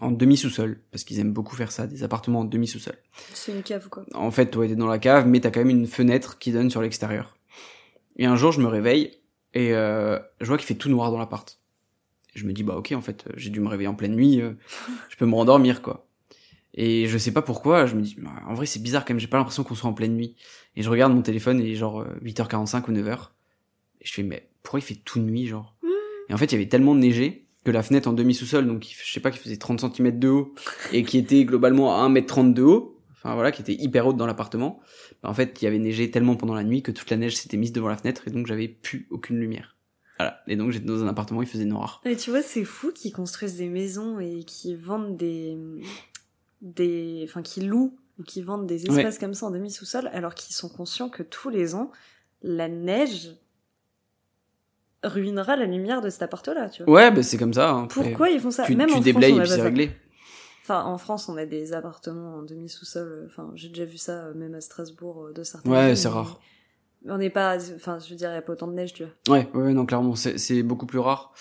en 0.00 0.10
demi 0.10 0.36
sous-sol 0.36 0.82
parce 0.90 1.04
qu'ils 1.04 1.18
aiment 1.18 1.32
beaucoup 1.32 1.56
faire 1.56 1.72
ça, 1.72 1.86
des 1.86 2.02
appartements 2.02 2.40
en 2.40 2.44
demi 2.44 2.68
sous-sol. 2.68 2.96
C'est 3.32 3.52
une 3.52 3.62
cave, 3.62 3.88
quoi. 3.88 4.04
En 4.14 4.30
fait, 4.30 4.50
toi, 4.50 4.66
t'es 4.68 4.76
dans 4.76 4.86
la 4.86 4.98
cave, 4.98 5.26
mais 5.26 5.40
t'as 5.40 5.50
quand 5.50 5.60
même 5.60 5.70
une 5.70 5.86
fenêtre 5.86 6.38
qui 6.38 6.52
donne 6.52 6.68
sur 6.70 6.82
l'extérieur. 6.82 7.36
Et 8.16 8.26
un 8.26 8.36
jour, 8.36 8.52
je 8.52 8.60
me 8.60 8.66
réveille 8.66 9.12
et 9.54 9.72
euh, 9.74 10.18
je 10.40 10.46
vois 10.46 10.58
qu'il 10.58 10.66
fait 10.66 10.74
tout 10.74 10.90
noir 10.90 11.10
dans 11.10 11.18
l'appart. 11.18 11.58
Je 12.34 12.44
me 12.44 12.52
dis 12.52 12.62
bah 12.62 12.76
ok, 12.76 12.92
en 12.92 13.00
fait, 13.00 13.24
j'ai 13.36 13.48
dû 13.48 13.60
me 13.60 13.68
réveiller 13.68 13.88
en 13.88 13.94
pleine 13.94 14.14
nuit, 14.14 14.42
euh, 14.42 14.52
je 15.08 15.16
peux 15.16 15.24
me 15.24 15.34
rendormir 15.34 15.80
quoi. 15.80 16.05
Et 16.76 17.06
je 17.06 17.16
sais 17.16 17.32
pas 17.32 17.42
pourquoi, 17.42 17.86
je 17.86 17.94
me 17.94 18.02
dis, 18.02 18.16
en 18.46 18.54
vrai 18.54 18.66
c'est 18.66 18.82
bizarre 18.82 19.04
quand 19.04 19.14
même, 19.14 19.20
j'ai 19.20 19.26
pas 19.28 19.38
l'impression 19.38 19.64
qu'on 19.64 19.74
soit 19.74 19.88
en 19.88 19.94
pleine 19.94 20.14
nuit. 20.14 20.36
Et 20.76 20.82
je 20.82 20.90
regarde 20.90 21.14
mon 21.14 21.22
téléphone 21.22 21.60
et 21.60 21.74
genre 21.74 22.00
euh, 22.00 22.14
8h45 22.22 22.84
ou 22.88 22.92
9h. 22.92 23.28
Et 24.02 24.06
je 24.06 24.12
fais, 24.12 24.22
mais 24.22 24.50
pourquoi 24.62 24.80
il 24.80 24.82
fait 24.82 25.00
tout 25.04 25.20
nuit, 25.20 25.46
genre? 25.46 25.74
Et 26.28 26.34
en 26.34 26.36
fait, 26.36 26.46
il 26.46 26.52
y 26.52 26.54
avait 26.56 26.68
tellement 26.68 26.94
neigé 26.94 27.46
que 27.64 27.70
la 27.70 27.82
fenêtre 27.82 28.08
en 28.08 28.12
demi-sous-sol, 28.12 28.66
donc 28.66 28.86
je 28.88 29.12
sais 29.12 29.20
pas, 29.20 29.30
qui 29.30 29.38
faisait 29.38 29.56
30 29.56 29.80
cm 29.80 30.18
de 30.18 30.28
haut, 30.28 30.54
et 30.92 31.02
qui 31.02 31.18
était 31.18 31.44
globalement 31.44 32.00
à 32.00 32.08
1m30 32.08 32.52
de 32.52 32.62
haut, 32.62 33.00
enfin 33.12 33.34
voilà, 33.34 33.50
qui 33.50 33.62
était 33.62 33.74
hyper 33.74 34.06
haute 34.06 34.16
dans 34.16 34.26
l'appartement, 34.26 34.80
bah, 35.22 35.30
en 35.30 35.34
fait, 35.34 35.60
il 35.60 35.64
y 35.64 35.68
avait 35.68 35.78
neigé 35.78 36.10
tellement 36.10 36.36
pendant 36.36 36.54
la 36.54 36.62
nuit 36.62 36.82
que 36.82 36.92
toute 36.92 37.10
la 37.10 37.16
neige 37.16 37.36
s'était 37.36 37.56
mise 37.56 37.72
devant 37.72 37.88
la 37.88 37.96
fenêtre, 37.96 38.22
et 38.28 38.30
donc 38.30 38.46
j'avais 38.46 38.68
plus 38.68 39.08
aucune 39.10 39.38
lumière. 39.38 39.76
Voilà. 40.18 40.42
Et 40.46 40.56
donc 40.56 40.70
j'étais 40.70 40.86
dans 40.86 41.02
un 41.02 41.08
appartement, 41.08 41.42
il 41.42 41.48
faisait 41.48 41.64
noir. 41.64 42.00
Et 42.04 42.16
tu 42.16 42.30
vois, 42.30 42.42
c'est 42.42 42.64
fou 42.64 42.92
qu'ils 42.92 43.12
construisent 43.12 43.56
des 43.56 43.68
maisons 43.68 44.20
et 44.20 44.44
qui 44.44 44.74
vendent 44.74 45.16
des, 45.16 45.56
des, 46.62 47.22
enfin, 47.28 47.42
qui 47.42 47.60
louent 47.60 47.96
ou 48.18 48.22
qui 48.22 48.42
vendent 48.42 48.66
des 48.66 48.86
espaces 48.86 49.18
comme 49.18 49.34
ça 49.34 49.46
en 49.46 49.50
demi 49.50 49.70
sous-sol, 49.70 50.08
alors 50.12 50.34
qu'ils 50.34 50.54
sont 50.54 50.68
conscients 50.68 51.08
que 51.10 51.22
tous 51.22 51.50
les 51.50 51.74
ans, 51.74 51.90
la 52.42 52.68
neige 52.68 53.36
ruinera 55.04 55.56
la 55.56 55.66
lumière 55.66 56.00
de 56.00 56.08
cet 56.10 56.22
appart-là, 56.22 56.68
tu 56.70 56.82
vois. 56.82 56.92
Ouais, 56.94 57.10
bah 57.10 57.22
c'est 57.22 57.38
comme 57.38 57.52
ça. 57.54 57.70
hein. 57.70 57.86
Pourquoi 57.88 58.30
ils 58.30 58.40
font 58.40 58.50
ça? 58.50 58.64
tu, 58.64 58.74
Même 58.74 58.88
tu 58.88 58.94
en 58.96 59.00
déblayes 59.00 59.30
et 59.32 59.34
France, 59.34 59.42
puis 59.44 59.52
a 59.52 59.56
c'est 59.56 59.62
réglé. 59.62 59.90
Enfin, 60.62 60.82
en 60.84 60.98
France, 60.98 61.28
on 61.28 61.36
a 61.36 61.46
des 61.46 61.72
appartements 61.74 62.36
en 62.36 62.42
demi 62.42 62.68
sous-sol. 62.68 63.06
euh, 63.06 63.26
Enfin, 63.26 63.52
j'ai 63.54 63.68
déjà 63.68 63.84
vu 63.84 63.98
ça, 63.98 64.24
euh, 64.26 64.34
même 64.34 64.54
à 64.54 64.60
Strasbourg, 64.60 65.26
euh, 65.26 65.32
de 65.32 65.44
certains. 65.44 65.70
Ouais, 65.70 65.94
c'est 65.94 66.08
rare. 66.08 66.40
On 67.08 67.18
n'est 67.18 67.30
pas, 67.30 67.56
enfin, 67.76 68.00
je 68.00 68.10
veux 68.10 68.16
dire, 68.16 68.30
il 68.30 68.34
y 68.34 68.38
a 68.38 68.42
pas 68.42 68.54
autant 68.54 68.66
de 68.66 68.72
neige, 68.72 68.92
tu 68.94 69.04
vois. 69.04 69.36
Ouais, 69.36 69.48
ouais, 69.54 69.72
non, 69.74 69.86
clairement, 69.86 70.16
c'est 70.16 70.38
c'est 70.38 70.64
beaucoup 70.64 70.86
plus 70.86 70.98
rare. 70.98 71.32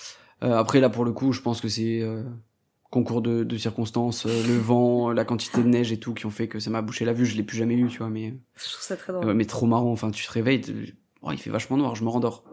Euh, 0.44 0.56
après, 0.56 0.80
là, 0.80 0.90
pour 0.90 1.06
le 1.06 1.12
coup, 1.12 1.32
je 1.32 1.42
pense 1.42 1.60
que 1.60 1.70
c'est 1.70 2.02
euh, 2.04 2.22
concours 2.92 3.22
de, 3.22 3.44
de 3.44 3.58
circonstances, 3.58 4.26
euh, 4.26 4.48
le 4.48 4.58
vent, 4.60 5.12
la 5.12 5.26
quantité 5.26 5.62
de 5.62 5.68
neige 5.68 5.92
et 5.92 6.00
tout 6.00 6.14
qui 6.14 6.26
ont 6.26 6.30
fait 6.32 6.48
que 6.48 6.60
ça 6.60 6.70
m'a 6.70 6.82
bouché 6.82 7.06
la 7.06 7.14
vue. 7.14 7.26
Je 7.26 7.36
l'ai 7.36 7.44
plus 7.44 7.58
jamais 7.58 7.76
eu, 7.76 7.88
tu 7.88 7.98
vois, 8.00 8.10
mais 8.10 8.36
Je 8.56 8.64
trouve 8.72 8.82
ça 8.84 8.96
très 8.96 9.12
drôle. 9.14 9.26
ouais, 9.26 9.34
mais 9.34 9.46
trop 9.46 9.66
marrant. 9.66 9.92
Enfin, 9.92 10.12
tu 10.12 10.26
te 10.26 10.32
réveilles, 10.32 10.62
oh, 11.22 11.32
il 11.32 11.38
fait 11.40 11.50
vachement 11.50 11.78
noir. 11.78 11.96
Je 11.96 12.04
me 12.04 12.10
rendors. 12.10 12.44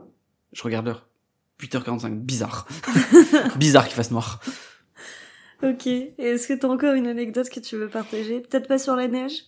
Je 0.53 0.63
regarde 0.63 0.87
l'heure. 0.87 1.07
8h45, 1.61 2.15
bizarre. 2.21 2.67
bizarre 3.57 3.87
qu'il 3.87 3.95
fasse 3.95 4.11
noir. 4.11 4.41
Ok. 5.63 5.87
Et 5.87 6.15
est-ce 6.19 6.49
que 6.49 6.55
t'as 6.55 6.67
encore 6.69 6.95
une 6.95 7.07
anecdote 7.07 7.49
que 7.49 7.61
tu 7.61 7.77
veux 7.77 7.89
partager? 7.89 8.41
Peut-être 8.41 8.67
pas 8.67 8.79
sur 8.79 8.97
la 8.97 9.07
neige? 9.07 9.45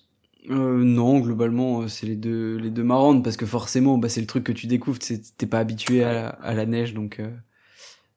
Euh, 0.50 0.84
non, 0.84 1.18
globalement, 1.20 1.80
euh, 1.82 1.88
c'est 1.88 2.06
les 2.06 2.14
deux, 2.16 2.56
les 2.56 2.70
deux 2.70 2.84
marrantes 2.84 3.24
parce 3.24 3.36
que 3.36 3.46
forcément, 3.46 3.98
bah, 3.98 4.08
c'est 4.08 4.20
le 4.20 4.26
truc 4.28 4.44
que 4.44 4.52
tu 4.52 4.66
découvres. 4.68 4.98
T'es 5.00 5.46
pas 5.46 5.58
habitué 5.58 6.04
à 6.04 6.12
la, 6.12 6.28
à 6.28 6.54
la 6.54 6.66
neige, 6.66 6.94
donc 6.94 7.18
euh, 7.18 7.30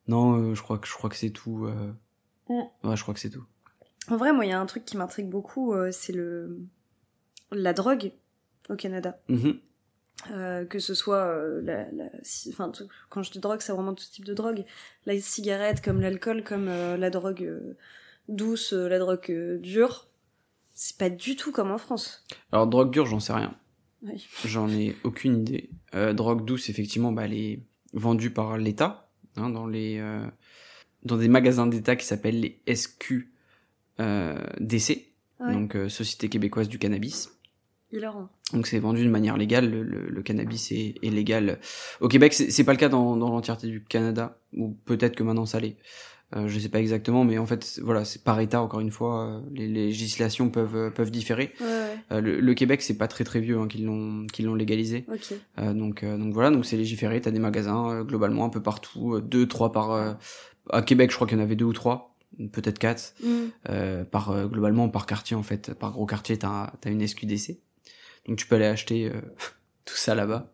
non, 0.07 0.33
euh, 0.37 0.53
je 0.53 0.61
crois 0.61 0.77
que 0.77 0.87
je 0.87 0.93
crois 0.93 1.09
que 1.09 1.15
c'est 1.15 1.29
tout. 1.31 1.65
euh. 1.65 1.91
Mm. 2.49 2.87
Ouais, 2.87 2.95
je 2.95 3.01
crois 3.01 3.13
que 3.13 3.19
c'est 3.19 3.29
tout. 3.29 3.45
En 4.09 4.17
vrai, 4.17 4.31
moi, 4.33 4.45
il 4.45 4.49
y 4.49 4.53
a 4.53 4.59
un 4.59 4.65
truc 4.65 4.85
qui 4.85 4.95
m'intrigue 4.97 5.29
beaucoup, 5.29 5.73
euh, 5.73 5.89
c'est 5.91 6.13
le 6.13 6.59
la 7.51 7.73
drogue 7.73 8.11
au 8.69 8.75
Canada. 8.75 9.19
Mhm. 9.29 9.59
Euh, 10.31 10.65
que 10.65 10.79
ce 10.79 10.93
soit 10.93 11.25
euh, 11.27 11.61
la, 11.61 11.89
la, 11.91 12.05
enfin, 12.49 12.69
tout- 12.69 12.87
quand 13.09 13.21
je 13.23 13.31
dis 13.31 13.39
drogue, 13.39 13.59
c'est 13.61 13.71
vraiment 13.71 13.93
tout 13.93 14.03
type 14.11 14.25
de 14.25 14.33
drogue. 14.33 14.65
La 15.05 15.19
cigarette, 15.19 15.81
comme 15.81 16.01
l'alcool, 16.01 16.43
comme 16.43 16.65
la 16.67 17.09
drogue 17.09 17.75
douce, 18.27 18.73
la 18.73 18.97
drogue 18.99 19.59
dure. 19.61 20.07
C'est 20.73 20.97
pas 20.97 21.09
du 21.09 21.35
tout 21.35 21.51
comme 21.51 21.71
en 21.71 21.77
France. 21.77 22.23
Alors 22.51 22.67
drogue 22.67 22.91
dure, 22.91 23.05
j'en 23.05 23.19
sais 23.19 23.33
rien. 23.33 23.55
Oui. 24.03 24.27
J'en 24.45 24.69
ai 24.69 24.95
aucune 25.03 25.39
idée. 25.41 25.69
Drogue 26.13 26.45
douce, 26.45 26.69
effectivement, 26.69 27.11
bah, 27.11 27.25
elle 27.25 27.33
est 27.33 27.59
vendue 27.93 28.31
par 28.31 28.57
l'État 28.57 29.09
hein, 29.37 29.49
dans 29.49 29.65
les 29.67 29.99
dans 31.03 31.17
des 31.17 31.27
magasins 31.27 31.67
d'État 31.67 31.95
qui 31.95 32.05
s'appellent 32.05 32.39
les 32.41 32.59
SQ 32.75 33.29
euh, 33.99 34.37
Ouais. 35.39 35.53
donc 35.53 35.75
euh, 35.75 35.87
Société 35.87 36.29
québécoise 36.29 36.67
du 36.67 36.79
cannabis. 36.79 37.29
Hilarant. 37.91 38.27
Donc 38.53 38.65
c'est 38.65 38.79
vendu 38.79 39.05
de 39.05 39.09
manière 39.09 39.37
légale. 39.37 39.69
Le, 39.69 39.83
le- 39.83 40.09
le 40.09 40.21
cannabis 40.23 40.71
est, 40.71 40.95
est 41.03 41.09
légal 41.11 41.59
au 42.01 42.07
Québec. 42.07 42.33
C'est 42.33 42.63
pas 42.63 42.71
le 42.73 42.77
cas 42.79 42.89
dans, 42.89 43.15
dans 43.15 43.29
l'entièreté 43.29 43.67
du 43.67 43.83
Canada, 43.83 44.39
ou 44.53 44.69
peut-être 44.85 45.15
que 45.15 45.21
maintenant 45.23 45.45
ça 45.45 45.59
l'est. 45.59 45.77
Euh, 46.35 46.47
je 46.49 46.59
sais 46.59 46.67
pas 46.69 46.79
exactement, 46.81 47.23
mais 47.23 47.37
en 47.37 47.45
fait, 47.45 47.79
voilà, 47.83 48.03
c'est 48.03 48.21
par 48.23 48.39
État 48.41 48.61
encore 48.61 48.79
une 48.81 48.91
fois. 48.91 49.27
euh, 49.27 49.41
les, 49.53 49.67
les 49.67 49.85
législations 49.85 50.49
peuvent 50.49 50.75
euh, 50.75 50.89
peuvent 50.89 51.11
différer. 51.11 51.53
Ouais, 51.61 51.65
ouais. 51.67 51.97
Euh, 52.11 52.19
le, 52.19 52.39
le 52.41 52.53
Québec, 52.55 52.81
c'est 52.81 52.97
pas 52.97 53.07
très 53.07 53.23
très 53.23 53.39
vieux 53.39 53.57
hein, 53.59 53.67
qu'ils 53.67 53.85
l'ont 53.85 54.25
qu'ils 54.33 54.45
l'ont 54.47 54.55
légalisé. 54.55 55.05
Euh, 55.59 55.73
donc, 55.73 56.03
euh, 56.03 56.17
donc 56.17 56.33
voilà, 56.33 56.49
donc 56.49 56.65
c'est 56.65 56.75
légiféré. 56.77 57.21
T'as 57.21 57.31
des 57.31 57.39
magasins 57.39 57.89
euh, 57.91 58.03
globalement 58.03 58.43
un 58.43 58.49
peu 58.49 58.61
partout, 58.61 59.13
euh, 59.13 59.21
deux, 59.21 59.47
trois 59.47 59.71
par. 59.71 60.17
À 60.71 60.81
Québec, 60.81 61.11
je 61.11 61.15
crois 61.15 61.27
qu'il 61.27 61.37
y 61.37 61.41
en 61.41 61.43
avait 61.43 61.55
deux 61.55 61.65
ou 61.65 61.73
trois, 61.73 62.15
peut-être 62.51 62.79
quatre, 62.79 63.13
Mm. 63.23 63.27
euh, 63.69 64.03
par 64.03 64.31
euh, 64.31 64.47
globalement 64.47 64.89
par 64.89 65.05
quartier 65.05 65.35
en 65.35 65.43
fait. 65.43 65.73
Par 65.73 65.91
gros 65.91 66.05
quartier, 66.05 66.37
t'as 66.37 66.71
as 66.85 66.89
une 66.89 67.01
SQDC. 67.07 67.59
Donc 68.27 68.37
tu 68.37 68.45
peux 68.47 68.55
aller 68.55 68.65
acheter 68.65 69.05
euh, 69.09 69.21
tout 69.85 69.95
ça 69.95 70.15
là-bas. 70.15 70.51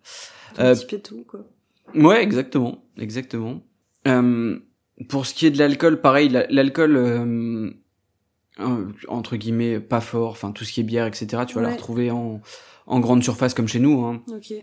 Un 0.57 0.65
Euh, 0.65 0.75
petit 0.75 0.85
peu 0.85 0.99
tout, 0.99 1.23
quoi. 1.27 1.41
Ouais, 1.95 2.21
exactement, 2.23 2.83
exactement. 2.97 3.61
Euh, 4.07 4.59
pour 5.09 5.25
ce 5.25 5.33
qui 5.33 5.45
est 5.47 5.51
de 5.51 5.57
l'alcool, 5.57 6.01
pareil, 6.01 6.29
la- 6.29 6.47
l'alcool 6.47 6.95
euh, 6.95 7.71
entre 9.07 9.35
guillemets 9.35 9.79
pas 9.79 10.01
fort, 10.01 10.31
enfin 10.31 10.51
tout 10.51 10.63
ce 10.63 10.71
qui 10.73 10.79
est 10.81 10.83
bière, 10.83 11.07
etc. 11.07 11.43
Tu 11.47 11.55
vas 11.55 11.61
la 11.61 11.71
retrouver 11.71 12.11
en 12.11 12.41
en 12.85 12.99
grande 12.99 13.23
surface 13.23 13.53
comme 13.53 13.67
chez 13.67 13.79
nous. 13.79 14.03
Hein. 14.05 14.21
Ok. 14.27 14.53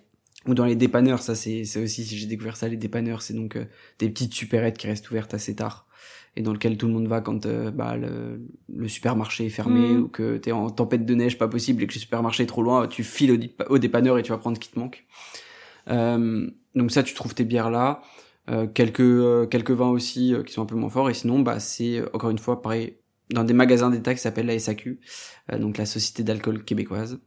Ou 0.47 0.55
dans 0.55 0.65
les 0.65 0.77
dépanneurs, 0.77 1.23
ça 1.23 1.35
c'est 1.35 1.65
c'est 1.65 1.83
aussi 1.83 2.05
si 2.05 2.17
j'ai 2.19 2.27
découvert 2.27 2.57
ça 2.57 2.69
les 2.69 2.77
dépanneurs, 2.77 3.23
c'est 3.23 3.35
donc 3.35 3.57
euh, 3.57 3.67
des 3.99 4.09
petites 4.09 4.35
supérettes 4.35 4.79
qui 4.79 4.87
restent 4.87 5.11
ouvertes 5.11 5.35
assez 5.35 5.55
tard 5.55 5.87
et 6.37 6.43
dans 6.43 6.53
lequel 6.53 6.77
tout 6.77 6.87
le 6.87 6.93
monde 6.93 7.09
va 7.09 7.21
quand 7.21 7.45
euh, 7.47 7.71
bah, 7.71 7.97
le, 7.97 8.41
le 8.75 8.89
supermarché 8.89 9.47
est 9.47 9.51
fermé 9.51 9.95
Mhm. 9.95 10.03
ou 10.03 10.09
que 10.09 10.37
t'es 10.39 10.53
en 10.53 10.71
tempête 10.71 11.05
de 11.05 11.15
neige 11.15 11.39
pas 11.39 11.49
possible 11.49 11.83
et 11.83 11.87
que 11.87 11.95
le 11.95 11.99
supermarché 12.01 12.45
est 12.45 12.47
trop 12.47 12.63
loin, 12.63 12.87
tu 12.87 13.03
files 13.05 13.51
au, 13.69 13.79
dépanneur 13.79 14.19
et 14.19 14.23
tu 14.23 14.31
vas 14.31 14.39
prendre 14.39 14.57
ce 14.57 14.61
qui 14.61 14.71
te 14.71 14.79
manque. 14.79 15.05
Euh, 15.89 16.49
donc 16.75 16.91
ça 16.93 17.03
tu 17.03 17.15
trouves 17.15 17.35
tes 17.35 17.45
bières 17.45 17.71
là, 17.71 18.01
euh, 18.49 18.67
quelques 18.67 19.01
euh, 19.01 19.47
quelques 19.47 19.73
vins 19.73 19.89
aussi 19.91 20.35
euh, 20.35 20.43
qui 20.43 20.53
sont 20.53 20.63
un 20.63 20.67
peu 20.67 20.77
moins 20.77 20.89
forts 20.89 21.11
et 21.11 21.15
sinon 21.15 21.41
bah 21.41 21.59
c'est 21.59 22.03
encore 22.15 22.31
une 22.31 22.39
fois 22.39 22.63
pareil 22.63 22.97
dans 23.31 23.45
des 23.45 23.55
magasins 23.55 23.91
d'État 23.91 24.15
qui 24.15 24.21
s'appellent 24.21 24.47
la 24.47 24.59
SAQ, 24.59 25.01
euh, 25.53 25.59
donc 25.59 25.79
la 25.79 25.87
Société 25.87 26.23
d'alcool 26.23 26.65
québécoise, 26.65 27.19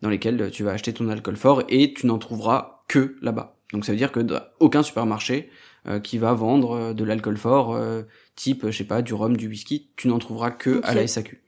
dans 0.00 0.10
lesquels 0.10 0.40
euh, 0.40 0.50
tu 0.50 0.64
vas 0.64 0.72
acheter 0.72 0.92
ton 0.92 1.08
alcool 1.08 1.36
fort 1.36 1.62
et 1.68 1.94
tu 1.94 2.06
n'en 2.06 2.18
trouveras 2.18 2.84
que 2.88 3.16
là-bas. 3.22 3.56
Donc 3.72 3.84
ça 3.84 3.92
veut 3.92 3.98
dire 3.98 4.12
que 4.12 4.20
aucun 4.60 4.82
supermarché 4.82 5.50
euh, 5.88 5.98
qui 5.98 6.18
va 6.18 6.32
vendre 6.32 6.72
euh, 6.72 6.94
de 6.94 7.02
l'alcool 7.04 7.36
fort, 7.36 7.74
euh, 7.74 8.02
type, 8.36 8.66
je 8.66 8.76
sais 8.76 8.84
pas, 8.84 9.02
du 9.02 9.14
rhum, 9.14 9.36
du 9.36 9.48
whisky, 9.48 9.90
tu 9.96 10.08
n'en 10.08 10.18
trouveras 10.18 10.52
que 10.52 10.80
à 10.84 10.94
la 10.94 11.06
SAQ. 11.06 11.42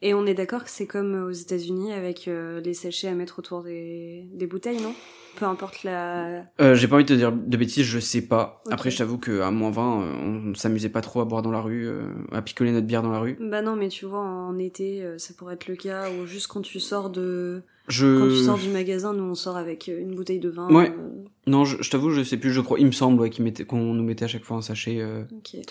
Et 0.00 0.14
on 0.14 0.26
est 0.26 0.34
d'accord 0.34 0.64
que 0.64 0.70
c'est 0.70 0.86
comme 0.86 1.14
aux 1.24 1.32
États-Unis 1.32 1.92
avec 1.92 2.28
euh, 2.28 2.60
les 2.60 2.74
sachets 2.74 3.08
à 3.08 3.14
mettre 3.14 3.40
autour 3.40 3.62
des, 3.62 4.24
des 4.32 4.46
bouteilles, 4.46 4.80
non? 4.80 4.94
Peu 5.36 5.44
importe 5.44 5.82
la. 5.84 6.44
Euh, 6.60 6.74
J'ai 6.74 6.88
pas 6.88 6.96
envie 6.96 7.04
de 7.04 7.08
te 7.08 7.14
dire 7.14 7.32
de 7.32 7.56
bêtises, 7.56 7.84
je 7.84 7.98
sais 7.98 8.22
pas. 8.22 8.62
Après, 8.70 8.90
je 8.90 8.98
t'avoue 8.98 9.18
qu'à 9.18 9.50
moins 9.50 9.70
20, 9.70 10.02
euh, 10.02 10.50
on 10.50 10.54
s'amusait 10.54 10.88
pas 10.88 11.00
trop 11.00 11.20
à 11.20 11.24
boire 11.24 11.42
dans 11.42 11.50
la 11.52 11.60
rue, 11.60 11.86
euh, 11.86 12.12
à 12.32 12.42
picoler 12.42 12.72
notre 12.72 12.86
bière 12.86 13.02
dans 13.02 13.12
la 13.12 13.20
rue. 13.20 13.36
Bah 13.40 13.62
non, 13.62 13.76
mais 13.76 13.88
tu 13.88 14.06
vois, 14.06 14.20
en 14.20 14.56
été, 14.58 15.02
euh, 15.04 15.18
ça 15.18 15.34
pourrait 15.36 15.54
être 15.54 15.68
le 15.68 15.76
cas, 15.76 16.10
ou 16.10 16.26
juste 16.26 16.46
quand 16.48 16.62
tu 16.62 16.80
sors 16.80 17.10
de. 17.10 17.62
Je... 17.88 18.18
Quand 18.18 18.28
tu 18.28 18.44
sors 18.44 18.58
du 18.58 18.68
magasin, 18.68 19.12
nous 19.14 19.24
on 19.24 19.34
sort 19.34 19.56
avec 19.56 19.88
euh, 19.88 20.00
une 20.00 20.14
bouteille 20.14 20.40
de 20.40 20.48
vin. 20.50 20.68
Ouais. 20.74 20.90
euh, 20.90 21.24
Non, 21.46 21.64
je, 21.64 21.82
je 21.82 21.90
t'avoue, 21.90 22.10
je 22.10 22.22
sais 22.22 22.36
plus, 22.36 22.52
je 22.52 22.60
crois, 22.60 22.78
il 22.78 22.86
me 22.86 22.92
semble 22.92 23.20
ouais, 23.20 23.30
qu'on 23.66 23.94
nous 23.94 24.02
mettait 24.04 24.24
à 24.26 24.28
chaque 24.28 24.44
fois 24.44 24.58
un 24.58 24.62
sachet, 24.62 25.00
euh, 25.00 25.24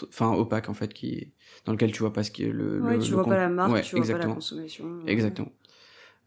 enfin 0.10 0.34
opaque 0.34 0.70
en 0.70 0.74
fait, 0.74 0.94
qui 0.94 1.32
dans 1.66 1.74
lequel 1.74 1.92
tu 1.92 2.00
vois 2.00 2.14
pas 2.14 2.24
ce 2.24 2.32
qui 2.32 2.44
est 2.44 2.52
le. 2.52 2.82
Ouais, 2.82 2.98
le- 2.98 3.00
tu 3.04 3.10
le 3.12 3.16
vois 3.16 3.24
con- 3.24 3.30
pas 3.30 3.38
la 3.38 3.50
marque, 3.50 3.72
Ouais, 3.74 3.82
tu 3.84 3.96
vois 3.96 4.02
pas 4.04 4.08
la 4.08 4.14
exactement. 4.14 4.34
consommation. 4.36 4.86
Exactement. 5.06 5.52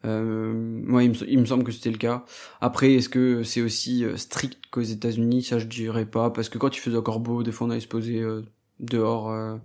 Euh, 0.07 0.81
ouais, 0.89 1.05
il 1.07 1.11
me, 1.11 1.29
il 1.31 1.39
me 1.41 1.45
semble 1.45 1.65
que 1.65 1.73
c'était 1.73 1.91
le 1.91 1.99
cas. 1.99 2.25
Après, 2.61 2.95
est-ce 2.95 3.09
que 3.09 3.43
c'est 3.43 3.61
aussi 3.61 4.05
euh, 4.05 4.17
strict 4.17 4.59
qu'aux 4.71 4.81
États-Unis? 4.81 5.43
Ça, 5.43 5.59
je 5.59 5.67
dirais 5.67 6.07
pas, 6.07 6.31
parce 6.31 6.49
que 6.49 6.57
quand 6.59 6.75
il 6.77 6.81
faisait 6.81 6.97
encore 6.97 7.21
beau, 7.21 7.43
des 7.43 7.53
fois 7.53 7.67
on 7.67 7.71
allait 7.71 7.81
se 7.81 7.89
poser 7.89 8.21
euh, 8.21 8.43
dehors, 8.79 9.31
euh, 9.31 9.57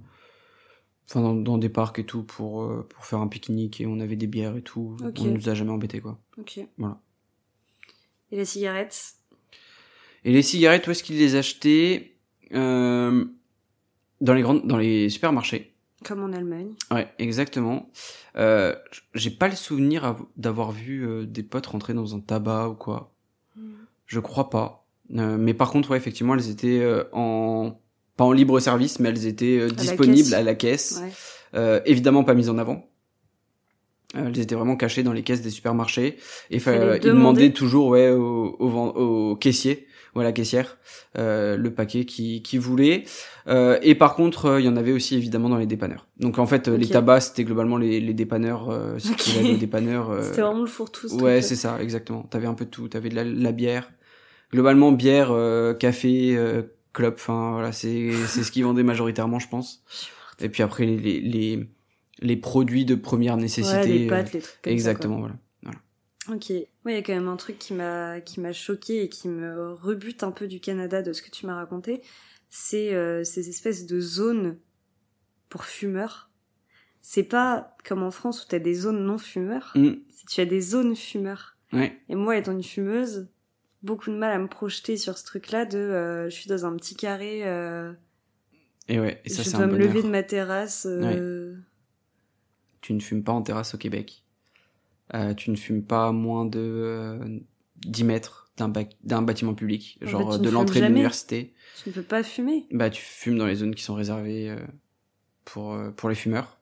enfin 1.09 1.21
dans, 1.21 1.33
dans 1.35 1.57
des 1.57 1.69
parcs 1.69 1.99
et 1.99 2.05
tout 2.05 2.23
pour 2.23 2.63
euh, 2.63 2.85
pour 2.89 3.05
faire 3.05 3.19
un 3.19 3.27
pique-nique 3.27 3.81
et 3.81 3.85
on 3.85 3.99
avait 3.99 4.15
des 4.15 4.27
bières 4.27 4.55
et 4.57 4.61
tout. 4.61 4.97
Ok. 5.03 5.17
On 5.21 5.25
nous 5.25 5.49
a 5.49 5.53
jamais 5.53 5.71
embêté 5.71 5.99
quoi. 6.01 6.19
Ok. 6.37 6.59
Voilà. 6.77 6.99
Et 8.31 8.37
la 8.37 8.45
cigarette 8.45 9.13
Et 10.23 10.31
les 10.31 10.41
cigarettes, 10.41 10.87
où 10.87 10.91
est-ce 10.91 11.03
qu'ils 11.03 11.17
les 11.19 11.35
achetaient? 11.35 12.17
Euh, 12.53 13.25
Dans 14.21 14.33
les 14.33 14.41
grandes, 14.41 14.65
dans 14.67 14.77
les 14.77 15.09
supermarchés. 15.09 15.73
Comme 16.03 16.21
en 16.23 16.33
Allemagne. 16.33 16.73
Ouais, 16.91 17.07
exactement. 17.19 17.89
Euh, 18.35 18.75
j'ai 19.13 19.31
pas 19.31 19.47
le 19.47 19.55
souvenir 19.55 20.05
av- 20.05 20.25
d'avoir 20.37 20.71
vu 20.71 21.07
euh, 21.07 21.25
des 21.25 21.41
potes 21.43 21.65
rentrer 21.67 21.93
dans 21.93 22.15
un 22.15 22.19
tabac 22.19 22.69
ou 22.69 22.75
quoi. 22.75 23.13
Je 24.05 24.19
crois 24.19 24.49
pas. 24.49 24.85
Euh, 25.15 25.37
mais 25.37 25.53
par 25.53 25.71
contre, 25.71 25.91
ouais, 25.91 25.97
effectivement, 25.97 26.35
elles 26.35 26.49
étaient 26.49 26.79
euh, 26.81 27.03
en 27.13 27.79
pas 28.17 28.23
en 28.23 28.31
libre 28.31 28.59
service, 28.59 28.99
mais 28.99 29.09
elles 29.09 29.25
étaient 29.27 29.59
euh, 29.59 29.69
disponibles 29.69 30.33
à 30.33 30.41
la 30.41 30.55
caisse. 30.55 31.01
Ouais. 31.01 31.11
Euh, 31.55 31.81
évidemment 31.85 32.23
pas 32.23 32.33
mises 32.33 32.49
en 32.49 32.57
avant. 32.57 32.85
Euh, 34.15 34.27
elles 34.27 34.39
étaient 34.39 34.55
vraiment 34.55 34.75
cachées 34.77 35.03
dans 35.03 35.13
les 35.13 35.23
caisses 35.23 35.41
des 35.41 35.49
supermarchés. 35.49 36.17
Et 36.49 36.59
demander. 36.59 36.99
demandaient 36.99 37.51
toujours 37.51 37.87
ouais 37.89 38.09
au, 38.09 38.55
au, 38.59 38.69
au 38.69 39.35
caissier 39.35 39.87
ou 40.15 40.21
à 40.21 40.23
la 40.23 40.31
caissière 40.31 40.77
euh, 41.17 41.57
le 41.57 41.73
paquet 41.73 42.05
qui 42.05 42.41
qui 42.41 42.57
voulait. 42.57 43.03
Euh, 43.47 43.77
et 43.81 43.95
par 43.95 44.15
contre, 44.15 44.45
euh, 44.45 44.61
il 44.61 44.65
y 44.65 44.69
en 44.69 44.77
avait 44.77 44.93
aussi 44.93 45.15
évidemment 45.15 45.49
dans 45.49 45.57
les 45.57 45.65
dépanneurs. 45.65 46.07
Donc 46.19 46.39
en 46.39 46.45
fait, 46.45 46.69
les 46.69 46.87
tabacs 46.87 47.23
c'était 47.23 47.43
globalement 47.43 47.75
les, 47.75 47.99
les 47.99 48.13
dépanneurs, 48.13 48.69
euh, 48.69 48.97
ce 48.97 49.11
qu'il 49.11 49.35
y 49.35 49.39
avait 49.39 49.49
Ok. 49.49 49.55
aux 49.55 49.59
dépanneurs. 49.59 50.23
C'était 50.23 50.41
vraiment 50.41 50.61
le 50.61 50.67
fourre-tout. 50.67 51.13
Ouais, 51.21 51.41
c'est 51.41 51.57
ça, 51.57 51.79
exactement. 51.81 52.23
T'avais 52.23 52.47
un 52.47 52.53
peu 52.53 52.63
de 52.63 52.69
tout. 52.69 52.87
T'avais 52.87 53.09
de 53.09 53.15
la, 53.15 53.25
la 53.25 53.51
bière. 53.51 53.91
Globalement, 54.53 54.93
bière, 54.93 55.31
euh, 55.31 55.73
café, 55.73 56.37
euh. 56.99 57.11
Enfin, 57.13 57.51
voilà, 57.53 57.71
c'est 57.71 58.11
c'est 58.27 58.43
ce 58.43 58.51
qu'ils 58.51 58.63
vendaient 58.63 58.83
majoritairement, 58.83 59.39
je 59.39 59.47
pense. 59.49 59.83
Et 60.39 60.49
puis 60.49 60.63
après, 60.63 60.85
les 60.85 60.97
les 60.97 61.19
les, 61.21 61.69
les 62.19 62.37
produits 62.37 62.85
de 62.85 62.95
première 62.95 63.37
nécessité. 63.37 63.77
Ouais, 63.77 63.87
les 63.87 64.05
euh, 64.05 64.09
pâtes, 64.09 64.33
les 64.33 64.41
trucs 64.41 64.61
comme 64.61 64.73
exactement, 64.73 65.19
voilà. 65.19 65.35
Ok. 66.27 66.49
Ouais, 66.49 66.65
il 66.87 66.93
y 66.93 66.97
a 66.97 67.03
quand 67.03 67.13
même 67.13 67.27
un 67.27 67.35
truc 67.35 67.59
qui 67.59 67.75
m'a 67.75 68.19
qui 68.19 68.39
m'a 68.39 68.51
choqué 68.51 69.03
et 69.03 69.09
qui 69.09 69.27
me 69.29 69.73
rebute 69.73 70.23
un 70.23 70.31
peu 70.31 70.47
du 70.47 70.59
Canada 70.59 71.03
de 71.03 71.13
ce 71.13 71.21
que 71.21 71.29
tu 71.29 71.45
m'as 71.45 71.55
raconté. 71.55 72.01
C'est 72.49 72.95
euh, 72.95 73.23
ces 73.23 73.47
espèces 73.49 73.85
de 73.85 73.99
zones 73.99 74.57
pour 75.49 75.65
fumeurs. 75.65 76.31
C'est 77.01 77.23
pas 77.23 77.75
comme 77.83 78.01
en 78.01 78.09
France 78.09 78.43
où 78.43 78.47
t'as 78.47 78.57
des 78.57 78.73
zones 78.73 79.05
non 79.05 79.19
fumeurs. 79.19 79.71
Mm, 79.75 79.91
Si 80.09 80.25
tu 80.25 80.41
as 80.41 80.45
des 80.45 80.61
zones 80.61 80.95
fumeurs. 80.95 81.57
ouais. 81.73 81.95
Et 82.09 82.15
moi, 82.15 82.35
étant 82.37 82.53
une 82.53 82.63
fumeuse, 82.63 83.27
beaucoup 83.85 84.09
de 84.11 84.15
mal 84.15 84.31
à 84.31 84.39
me 84.39 84.47
projeter 84.47 84.97
sur 84.97 85.17
ce 85.17 85.23
truc-là 85.25 85.65
de 85.65 85.77
euh, 85.77 86.29
je 86.29 86.35
suis 86.35 86.49
dans 86.49 86.65
un 86.65 86.75
petit 86.75 86.95
carré, 86.95 87.41
euh, 87.45 87.93
Et 88.89 88.99
ouais. 88.99 89.21
Et 89.25 89.29
ça, 89.29 89.43
je 89.43 89.51
dois 89.51 89.61
un 89.61 89.67
me 89.67 89.71
bonheur. 89.73 89.87
lever 89.87 90.03
de 90.03 90.09
ma 90.09 90.23
terrasse. 90.23 90.85
euh, 90.89 91.55
Tu 92.81 92.93
ne 92.93 92.99
fumes 92.99 93.23
pas 93.23 93.31
en 93.31 93.41
terrasse 93.41 93.73
au 93.75 93.77
Québec. 93.77 94.23
Tu 95.37 95.51
ne 95.51 95.55
fumes 95.55 95.83
pas 95.85 96.07
à 96.07 96.11
moins 96.11 96.45
de 96.45 96.59
euh, 96.59 97.39
10 97.85 98.03
mètres 98.03 98.51
d'un 98.57 99.21
bâtiment 99.21 99.53
public, 99.53 99.99
En 100.03 100.07
genre 100.07 100.33
fait, 100.33 100.39
de 100.41 100.49
l'entrée 100.49 100.81
de 100.81 100.85
l'université. 100.87 101.53
Tu 101.83 101.89
ne 101.89 101.93
peux 101.93 102.01
pas 102.03 102.23
fumer. 102.23 102.67
Bah, 102.71 102.89
tu 102.89 103.01
fumes 103.01 103.37
dans 103.37 103.45
les 103.45 103.55
zones 103.55 103.75
qui 103.75 103.83
sont 103.83 103.95
réservées 103.95 104.55
pour 105.43 105.77
pour 105.95 106.09
les 106.09 106.15
fumeurs. 106.15 106.59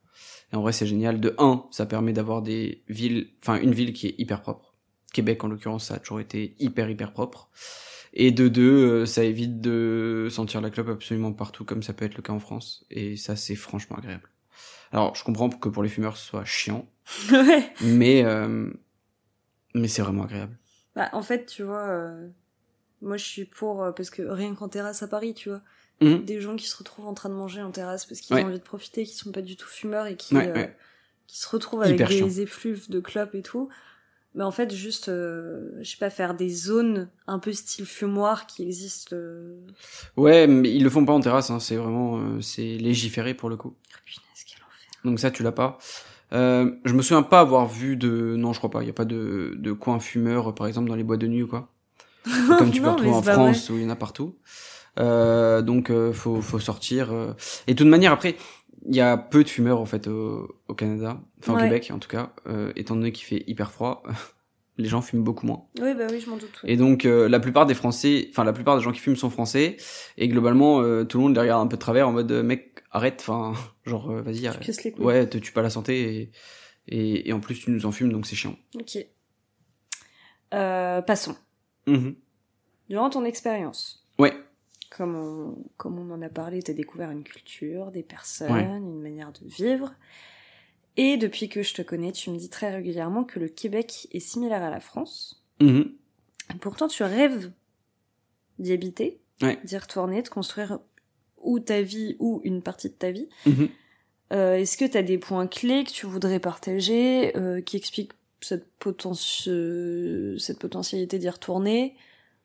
Et 0.51 0.55
en 0.55 0.61
vrai, 0.61 0.71
c'est 0.73 0.85
génial. 0.85 1.19
De 1.19 1.33
un, 1.37 1.65
ça 1.71 1.85
permet 1.85 2.13
d'avoir 2.13 2.41
des 2.41 2.83
villes, 2.89 3.29
enfin 3.41 3.59
une 3.59 3.73
ville 3.73 3.93
qui 3.93 4.07
est 4.07 4.15
hyper 4.19 4.41
propre. 4.41 4.72
Québec, 5.13 5.41
en 5.43 5.47
l'occurrence, 5.47 5.85
ça 5.87 5.93
a 5.95 5.99
toujours 5.99 6.19
été 6.19 6.55
hyper 6.59 6.89
hyper 6.89 7.13
propre. 7.13 7.49
Et 8.15 8.31
de 8.31 8.47
deux, 8.47 9.01
euh, 9.01 9.05
ça 9.05 9.23
évite 9.23 9.61
de 9.61 10.27
sentir 10.29 10.59
la 10.61 10.69
clope 10.69 10.89
absolument 10.89 11.31
partout, 11.33 11.63
comme 11.65 11.81
ça 11.81 11.93
peut 11.93 12.05
être 12.05 12.15
le 12.15 12.21
cas 12.21 12.33
en 12.33 12.39
France. 12.39 12.85
Et 12.91 13.15
ça, 13.15 13.35
c'est 13.35 13.55
franchement 13.55 13.95
agréable. 13.97 14.29
Alors, 14.91 15.15
je 15.15 15.23
comprends 15.23 15.49
que 15.49 15.69
pour 15.69 15.81
les 15.81 15.89
fumeurs, 15.89 16.17
ce 16.17 16.27
soit 16.27 16.45
chiant, 16.45 16.85
ouais. 17.31 17.71
mais 17.81 18.23
euh, 18.23 18.69
mais 19.73 19.87
c'est 19.87 20.03
vraiment 20.03 20.23
agréable. 20.25 20.55
Bah, 20.95 21.09
en 21.13 21.23
fait, 21.23 21.47
tu 21.47 21.63
vois, 21.63 21.87
euh, 21.87 22.27
moi 23.01 23.17
je 23.17 23.23
suis 23.25 23.45
pour, 23.45 23.81
euh, 23.83 23.91
parce 23.91 24.11
que 24.11 24.21
rien 24.21 24.53
qu'en 24.53 24.69
terrasse 24.69 25.01
à 25.01 25.07
Paris, 25.07 25.33
tu 25.33 25.49
vois, 25.49 25.61
Mhm. 26.01 26.25
des 26.25 26.41
gens 26.41 26.55
qui 26.55 26.67
se 26.67 26.75
retrouvent 26.77 27.07
en 27.07 27.13
train 27.13 27.29
de 27.29 27.33
manger 27.35 27.61
en 27.61 27.71
terrasse 27.71 28.05
parce 28.05 28.19
qu'ils 28.19 28.35
Ouais. 28.35 28.43
ont 28.43 28.47
envie 28.47 28.59
de 28.59 28.63
profiter, 28.63 29.03
qui 29.05 29.15
sont 29.15 29.31
pas 29.31 29.41
du 29.41 29.55
tout 29.55 29.67
fumeurs 29.67 30.05
et 30.05 30.15
qui, 30.15 30.35
ouais. 30.35 30.75
qui 31.27 31.39
se 31.39 31.47
retrouvent 31.47 31.81
avec 31.81 31.95
Hyper 31.95 32.09
des 32.09 32.17
chiant. 32.17 32.27
effluves 32.27 32.89
de 32.89 32.99
clopes 32.99 33.33
et 33.35 33.41
tout. 33.41 33.69
Mais 34.35 34.43
en 34.43 34.51
fait, 34.51 34.73
juste, 34.73 35.09
euh, 35.09 35.69
je 35.81 35.89
sais 35.91 35.97
pas, 35.97 36.09
faire 36.09 36.33
des 36.33 36.49
zones 36.49 37.07
un 37.27 37.37
peu 37.39 37.53
style 37.53 37.85
fumoir 37.85 38.47
qui 38.47 38.63
existent. 38.63 39.15
euh, 39.15 39.59
Ouais, 40.17 40.47
mais 40.47 40.73
ils 40.73 40.83
le 40.83 40.89
font 40.89 41.05
pas 41.05 41.13
en 41.13 41.19
terrasse. 41.19 41.51
Hein, 41.51 41.59
c'est 41.59 41.75
vraiment, 41.75 42.17
euh, 42.17 42.41
c'est 42.41 42.77
légiféré 42.77 43.33
pour 43.35 43.49
le 43.49 43.57
coup. 43.57 43.75
oh, 43.77 43.95
punaise, 44.05 44.43
quel 44.47 44.57
enfer. 44.63 45.01
Donc 45.05 45.19
ça, 45.19 45.29
tu 45.29 45.43
l'as 45.43 45.51
pas. 45.51 45.77
Euh, 46.31 46.71
je 46.83 46.93
me 46.93 47.03
souviens 47.03 47.21
pas 47.21 47.41
avoir 47.41 47.67
vu 47.67 47.95
de, 47.95 48.35
non, 48.35 48.53
je 48.53 48.57
crois 48.57 48.71
pas. 48.71 48.81
Il 48.81 48.87
y 48.87 48.89
a 48.89 48.93
pas 48.93 49.05
de 49.05 49.53
de 49.55 49.71
coin 49.71 49.99
fumeur, 49.99 50.55
par 50.55 50.65
exemple, 50.65 50.89
dans 50.89 50.95
les 50.95 51.03
boîtes 51.03 51.21
de 51.21 51.27
nuit 51.27 51.43
ou 51.43 51.47
quoi. 51.47 51.69
Comme 52.57 52.71
tu 52.71 52.79
peux 52.81 52.87
Non, 52.87 52.93
retrouver 52.93 53.11
en 53.15 53.21
France 53.21 53.69
où 53.69 53.75
il 53.75 53.83
y 53.83 53.85
en 53.85 53.89
a 53.89 53.95
partout. 53.95 54.35
Donc 54.97 55.91
faut 56.13 56.41
faut 56.41 56.59
sortir. 56.59 57.13
Et 57.67 57.73
de 57.73 57.77
toute 57.77 57.87
manière, 57.87 58.11
après, 58.11 58.35
il 58.85 58.95
y 58.95 59.01
a 59.01 59.17
peu 59.17 59.43
de 59.43 59.49
fumeurs 59.49 59.79
en 59.79 59.85
fait 59.85 60.07
au, 60.07 60.59
au 60.67 60.73
Canada, 60.73 61.21
enfin 61.39 61.55
au. 61.55 61.57
Québec 61.57 61.89
en 61.93 61.99
tout 61.99 62.09
cas, 62.09 62.33
euh, 62.47 62.71
étant 62.75 62.95
donné 62.95 63.11
qu'il 63.11 63.25
fait 63.25 63.43
hyper 63.47 63.71
froid. 63.71 64.03
Les 64.79 64.89
gens 64.89 65.03
fument 65.03 65.23
beaucoup 65.23 65.45
moins. 65.45 65.67
Oui, 65.79 65.93
bah 65.93 66.07
oui, 66.09 66.19
je 66.19 66.27
m'en 66.27 66.35
doute. 66.35 66.59
oui. 66.63 66.71
Et 66.71 66.77
donc 66.77 67.05
euh, 67.05 67.29
la 67.29 67.39
plupart 67.39 67.67
des 67.67 67.75
Français, 67.75 68.27
enfin 68.31 68.43
la 68.43 68.53
plupart 68.53 68.75
des 68.75 68.81
gens 68.81 68.91
qui 68.91 68.99
fument 68.99 69.15
sont 69.15 69.29
français 69.29 69.77
et 70.17 70.27
globalement 70.27 70.81
euh, 70.81 71.03
tout 71.03 71.19
le 71.19 71.23
monde 71.25 71.35
les 71.35 71.41
regarde 71.41 71.63
un 71.63 71.67
peu 71.67 71.75
de 71.77 71.81
travers 71.81 72.07
en 72.07 72.11
mode 72.11 72.31
euh, 72.31 72.41
mec 72.41 72.83
arrête, 72.89 73.17
enfin 73.19 73.53
genre 73.85 74.09
euh, 74.09 74.23
vas-y 74.23 74.49
Tu 74.61 74.71
les 74.83 74.91
couilles. 74.91 75.05
Ouais, 75.05 75.29
te 75.29 75.37
tue 75.37 75.51
pas 75.51 75.61
la 75.61 75.69
santé 75.69 76.01
et, 76.21 76.31
et, 76.87 77.29
et 77.29 77.33
en 77.33 77.39
plus 77.39 77.59
tu 77.59 77.69
nous 77.69 77.85
en 77.85 77.91
fumes 77.91 78.11
donc 78.11 78.25
c'est 78.25 78.35
chiant. 78.35 78.55
Ok. 78.75 78.97
Euh, 80.55 81.01
passons. 81.03 81.35
Mhm. 81.85 82.15
Durant 82.89 83.09
ton 83.11 83.25
expérience. 83.25 84.02
Comme 84.95 85.15
on, 85.15 85.55
comme 85.77 85.97
on 85.99 86.13
en 86.13 86.21
a 86.21 86.29
parlé, 86.29 86.61
tu 86.61 86.71
as 86.71 86.73
découvert 86.73 87.11
une 87.11 87.23
culture, 87.23 87.91
des 87.91 88.03
personnes, 88.03 88.51
Ouais. 88.51 88.63
une 88.63 89.01
manière 89.01 89.31
de 89.31 89.47
vivre. 89.47 89.93
Et 90.97 91.17
depuis 91.17 91.49
que 91.49 91.63
je 91.63 91.73
te 91.73 91.81
connais, 91.81 92.11
tu 92.11 92.29
me 92.29 92.37
dis 92.37 92.49
très 92.49 92.71
régulièrement 92.73 93.23
que 93.23 93.39
le 93.39 93.47
Québec 93.47 94.07
est 94.11 94.19
similaire 94.19 94.61
à 94.61 94.69
la 94.69 94.79
France. 94.79 95.43
Mhm. 95.59 95.91
Pourtant, 96.61 96.87
tu 96.87 97.01
rêves 97.03 97.51
d'y 98.59 98.71
habiter, 98.73 99.19
Ouais. 99.41 99.59
d'y 99.63 99.77
retourner, 99.77 100.21
de 100.21 100.29
construire 100.29 100.79
ou 101.41 101.59
ta 101.59 101.81
vie 101.81 102.15
ou 102.19 102.41
une 102.43 102.61
partie 102.61 102.89
de 102.89 102.93
ta 102.93 103.09
vie. 103.11 103.27
Mhm. 103.47 103.69
Euh, 104.33 104.55
Est-ce 104.55 104.77
que 104.77 104.85
tu 104.85 104.97
as 104.97 105.03
des 105.03 105.17
points 105.17 105.47
clés 105.47 105.83
que 105.83 105.91
tu 105.91 106.05
voudrais 106.05 106.39
partager 106.39 107.35
euh, 107.35 107.61
qui 107.61 107.75
expliquent 107.77 108.13
cette, 108.41 108.67
poten- 108.79 110.37
cette 110.37 110.59
potentialité 110.59 111.17
d'y 111.19 111.29
retourner? 111.29 111.95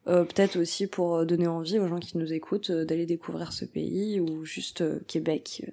Euh, 0.09 0.25
Peut-être 0.25 0.57
aussi 0.59 0.87
pour 0.87 1.17
euh, 1.17 1.25
donner 1.25 1.47
envie 1.47 1.79
aux 1.79 1.87
gens 1.89 1.99
qui 1.99 2.17
nous 2.17 2.33
écoutent 2.33 2.71
euh, 2.71 2.85
d'aller 2.85 3.05
découvrir 3.07 3.53
ce 3.53 3.65
pays 3.65 4.21
ou 4.21 4.45
juste 4.45 4.81
euh, 4.81 5.01
Québec. 5.07 5.65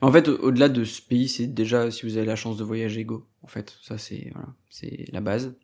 En 0.00 0.12
fait, 0.12 0.28
au- 0.28 0.36
au-delà 0.38 0.68
de 0.68 0.84
ce 0.84 1.00
pays, 1.02 1.28
c'est 1.28 1.46
déjà 1.48 1.90
si 1.90 2.06
vous 2.06 2.16
avez 2.16 2.26
la 2.26 2.36
chance 2.36 2.56
de 2.56 2.64
voyager, 2.64 3.04
go. 3.04 3.26
En 3.42 3.48
fait, 3.48 3.76
ça 3.82 3.98
c'est 3.98 4.30
voilà, 4.34 4.48
c'est 4.68 5.06
la 5.12 5.20
base. 5.20 5.54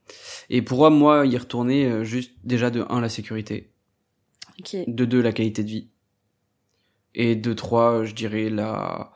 Et 0.50 0.62
pour 0.62 0.90
moi, 0.90 1.26
y 1.26 1.36
retourner, 1.36 2.04
juste 2.04 2.32
déjà 2.42 2.70
de 2.70 2.84
un 2.88 3.00
la 3.00 3.08
sécurité, 3.10 3.70
de 4.86 5.04
deux 5.04 5.20
la 5.20 5.32
qualité 5.32 5.62
de 5.62 5.68
vie, 5.68 5.88
et 7.14 7.36
de 7.36 7.52
trois, 7.52 8.04
je 8.04 8.14
dirais 8.14 8.48
la, 8.50 9.12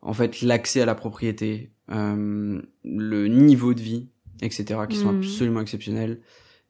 en 0.00 0.14
fait, 0.14 0.40
l'accès 0.42 0.80
à 0.80 0.86
la 0.86 0.94
propriété, 0.94 1.70
le 1.88 3.26
niveau 3.28 3.74
de 3.74 3.80
vie, 3.82 4.08
etc., 4.40 4.80
qui 4.88 4.96
sont 4.96 5.10
Mhm. 5.10 5.16
absolument 5.18 5.60
exceptionnels. 5.60 6.20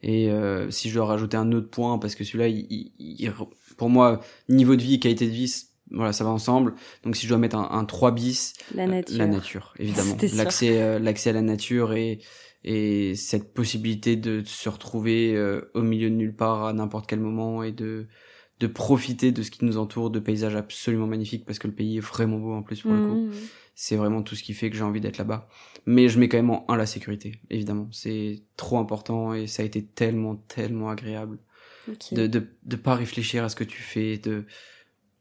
Et 0.02 0.30
euh, 0.30 0.70
si 0.70 0.88
je 0.90 0.94
dois 0.94 1.06
rajouter 1.06 1.36
un 1.36 1.50
autre 1.52 1.70
point, 1.70 1.98
parce 1.98 2.14
que 2.14 2.24
celui-là, 2.24 2.48
il, 2.48 2.66
il- 2.70 2.92
il- 2.98 3.32
pour 3.76 3.90
moi, 3.90 4.20
niveau 4.48 4.76
de 4.76 4.82
vie 4.82 4.94
et 4.94 4.98
qualité 5.00 5.26
de 5.26 5.32
vie, 5.32 5.52
voilà, 5.90 6.12
ça 6.12 6.22
va 6.24 6.30
ensemble. 6.30 6.74
Donc 7.04 7.16
si 7.16 7.24
je 7.24 7.28
dois 7.30 7.38
mettre 7.38 7.56
un, 7.56 7.68
un 7.70 7.84
3 7.84 8.12
bis, 8.12 8.54
La 8.74 8.84
euh, 8.84 8.86
nature. 8.88 9.18
La 9.18 9.26
nature, 9.26 9.74
évidemment. 9.78 10.14
L'accès, 10.36 10.80
euh, 10.82 10.98
l'accès 10.98 11.30
à 11.30 11.32
la 11.32 11.42
nature 11.42 11.92
et, 11.94 12.20
et 12.64 13.14
cette 13.14 13.54
possibilité 13.54 14.16
de 14.16 14.42
se 14.44 14.68
retrouver 14.68 15.34
euh, 15.34 15.70
au 15.74 15.82
milieu 15.82 16.10
de 16.10 16.14
nulle 16.14 16.34
part 16.36 16.64
à 16.64 16.72
n'importe 16.72 17.06
quel 17.08 17.20
moment 17.20 17.62
et 17.62 17.72
de, 17.72 18.06
de 18.60 18.66
profiter 18.66 19.32
de 19.32 19.42
ce 19.42 19.50
qui 19.50 19.64
nous 19.64 19.78
entoure, 19.78 20.10
de 20.10 20.18
paysages 20.20 20.56
absolument 20.56 21.06
magnifiques 21.06 21.44
parce 21.46 21.58
que 21.58 21.68
le 21.68 21.74
pays 21.74 21.96
est 21.98 22.00
vraiment 22.00 22.38
beau 22.38 22.52
en 22.52 22.62
plus 22.62 22.82
pour 22.82 22.92
le 22.92 23.00
coup. 23.00 23.32
C'est 23.80 23.94
vraiment 23.94 24.24
tout 24.24 24.34
ce 24.34 24.42
qui 24.42 24.54
fait 24.54 24.70
que 24.70 24.76
j'ai 24.76 24.82
envie 24.82 25.00
d'être 25.00 25.18
là-bas. 25.18 25.48
Mais 25.86 26.08
je 26.08 26.18
mets 26.18 26.28
quand 26.28 26.36
même 26.36 26.50
en 26.50 26.64
un 26.68 26.76
la 26.76 26.84
sécurité, 26.84 27.36
évidemment. 27.48 27.88
C'est 27.92 28.42
trop 28.56 28.78
important 28.78 29.34
et 29.34 29.46
ça 29.46 29.62
a 29.62 29.66
été 29.66 29.84
tellement, 29.84 30.34
tellement 30.34 30.90
agréable 30.90 31.38
de, 32.10 32.26
de, 32.26 32.48
de 32.64 32.76
pas 32.76 32.96
réfléchir 32.96 33.44
à 33.44 33.48
ce 33.48 33.54
que 33.54 33.62
tu 33.62 33.80
fais, 33.80 34.18
de, 34.18 34.46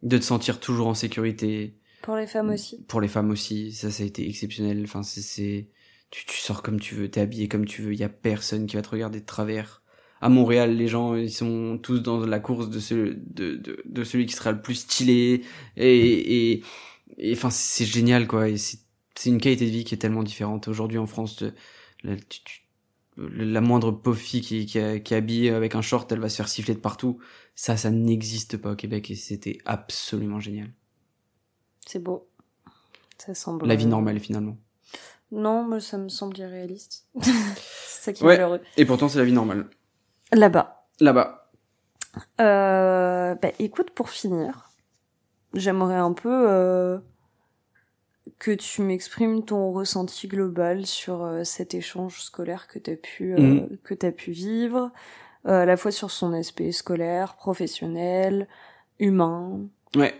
de 0.01 0.17
te 0.17 0.23
sentir 0.23 0.59
toujours 0.59 0.87
en 0.87 0.95
sécurité 0.95 1.75
Pour 2.01 2.15
les 2.15 2.25
femmes 2.25 2.49
aussi. 2.49 2.83
pour 2.87 2.99
les 2.99 3.07
femmes 3.07 3.29
aussi, 3.29 3.73
ça, 3.73 3.91
ça 3.91 4.01
a 4.01 4.07
été 4.07 4.27
exceptionnel. 4.27 4.81
Enfin, 4.85 5.03
c'est, 5.03 5.21
c'est, 5.21 5.69
tu, 6.09 6.25
tu 6.25 6.37
sors 6.37 6.63
comme 6.63 6.79
tu 6.79 6.95
veux, 6.95 7.11
t'es 7.11 7.21
habillé 7.21 7.47
comme 7.47 7.65
tu 7.65 7.83
veux, 7.83 7.93
il 7.93 7.99
y 7.99 8.03
a 8.03 8.09
personne 8.09 8.65
qui 8.65 8.75
va 8.75 8.81
te 8.81 8.89
regarder 8.89 9.19
de 9.19 9.25
travers. 9.25 9.83
À 10.19 10.29
Montréal, 10.29 10.75
les 10.75 10.87
gens, 10.87 11.13
ils 11.13 11.31
sont 11.31 11.77
tous 11.77 11.99
dans 11.99 12.25
la 12.25 12.39
course 12.39 12.71
de 12.71 12.79
ce, 12.79 12.95
de, 12.95 13.55
de, 13.55 13.83
de 13.85 14.03
celui 14.03 14.25
qui 14.25 14.33
sera 14.33 14.51
le 14.51 14.63
plus 14.63 14.73
stylé. 14.73 15.43
Et, 15.75 16.53
et, 16.53 16.63
et 17.17 17.33
enfin, 17.33 17.49
c'est 17.49 17.85
génial, 17.85 18.27
quoi. 18.27 18.49
Et 18.49 18.57
c'est, 18.57 18.79
c'est 19.15 19.29
une 19.29 19.39
qualité 19.39 19.65
de 19.65 19.71
vie 19.71 19.83
qui 19.83 19.95
est 19.95 19.97
tellement 19.97 20.23
différente. 20.23 20.67
Aujourd'hui, 20.67 20.97
en 20.97 21.05
France, 21.07 21.37
de- 21.37 21.53
la, 22.03 22.15
tu- 22.15 22.43
tu- 22.43 22.61
la 23.17 23.61
moindre 23.61 23.91
pauvre 23.91 24.17
fille 24.17 24.41
qui, 24.41 24.65
qui, 24.65 24.77
a- 24.79 24.99
qui 24.99 25.13
est 25.13 25.17
habillée 25.17 25.51
avec 25.51 25.73
un 25.75 25.81
short, 25.81 26.11
elle 26.11 26.19
va 26.19 26.29
se 26.29 26.35
faire 26.37 26.47
siffler 26.49 26.75
de 26.75 26.79
partout. 26.79 27.19
Ça, 27.55 27.75
ça 27.77 27.89
n'existe 27.89 28.57
pas 28.57 28.71
au 28.71 28.75
Québec 28.75 29.09
et 29.09 29.15
c'était 29.15 29.57
absolument 29.65 30.39
génial. 30.39 30.69
C'est 31.87 31.99
beau. 32.03 32.27
Ça 33.17 33.33
semble. 33.33 33.65
La 33.67 33.75
vie 33.75 33.87
normale, 33.87 34.19
finalement. 34.19 34.57
Non, 35.31 35.65
mais 35.67 35.79
ça 35.79 35.97
me 35.97 36.09
semble 36.09 36.37
irréaliste. 36.37 37.07
c'est 37.21 37.31
ça 38.03 38.13
qui 38.13 38.23
est 38.23 38.25
Ouais. 38.27 38.35
malheureux. 38.37 38.61
Et 38.77 38.85
pourtant, 38.85 39.09
c'est 39.09 39.17
la 39.17 39.25
vie 39.25 39.31
normale. 39.31 39.69
Là-bas. 40.31 40.87
Là-bas. 40.99 41.49
Euh, 42.39 43.35
bah, 43.35 43.49
écoute, 43.59 43.91
pour 43.91 44.09
finir, 44.09 44.66
j'aimerais 45.53 45.95
un 45.95 46.13
peu 46.13 46.29
euh, 46.49 46.99
que 48.39 48.51
tu 48.51 48.81
m'exprimes 48.81 49.43
ton 49.45 49.71
ressenti 49.71 50.27
global 50.27 50.85
sur 50.85 51.23
euh, 51.23 51.43
cet 51.43 51.73
échange 51.73 52.21
scolaire 52.21 52.67
que 52.67 52.79
t'as 52.79 52.95
pu 52.95 53.33
euh, 53.33 53.37
Mhm. 53.39 53.77
que 53.83 53.93
t'as 53.93 54.11
pu 54.11 54.31
vivre. 54.31 54.91
à 55.45 55.65
la 55.65 55.77
fois 55.77 55.91
sur 55.91 56.11
son 56.11 56.33
aspect 56.33 56.73
scolaire, 56.73 57.37
professionnel, 57.37 58.49
humain. 58.99 59.61
Ouais. 59.95 60.13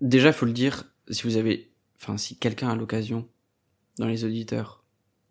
Déjà, 0.00 0.32
faut 0.32 0.46
le 0.46 0.52
dire, 0.52 0.92
si 1.08 1.22
vous 1.22 1.36
avez, 1.36 1.70
enfin, 1.96 2.16
si 2.16 2.36
quelqu'un 2.36 2.70
a 2.70 2.74
l'occasion, 2.74 3.28
dans 3.98 4.06
les 4.08 4.24
auditeurs, 4.24 4.82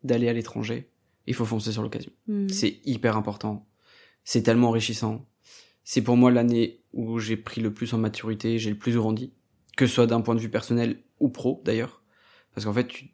d'aller 0.04 0.28
à 0.28 0.32
l'étranger, 0.32 0.88
il 1.26 1.34
faut 1.34 1.44
foncer 1.44 1.70
sur 1.72 1.82
l'occasion. 1.82 2.10
Hmm. 2.26 2.48
C'est 2.48 2.80
hyper 2.86 3.18
important. 3.18 3.66
C'est 4.24 4.42
tellement 4.42 4.68
enrichissant. 4.68 5.26
C'est 5.84 6.02
pour 6.02 6.16
moi 6.16 6.30
l'année 6.30 6.80
où 6.92 7.18
j'ai 7.18 7.36
pris 7.36 7.60
le 7.60 7.72
plus 7.72 7.92
en 7.94 7.98
maturité, 7.98 8.58
j'ai 8.58 8.70
le 8.70 8.78
plus 8.78 8.96
grandi, 8.96 9.32
que 9.76 9.86
ce 9.86 9.94
soit 9.94 10.06
d'un 10.06 10.20
point 10.20 10.34
de 10.34 10.40
vue 10.40 10.50
personnel 10.50 10.98
ou 11.20 11.28
pro 11.28 11.60
d'ailleurs. 11.64 12.02
Parce 12.54 12.64
qu'en 12.66 12.72
fait, 12.72 12.86
tu, 12.86 13.10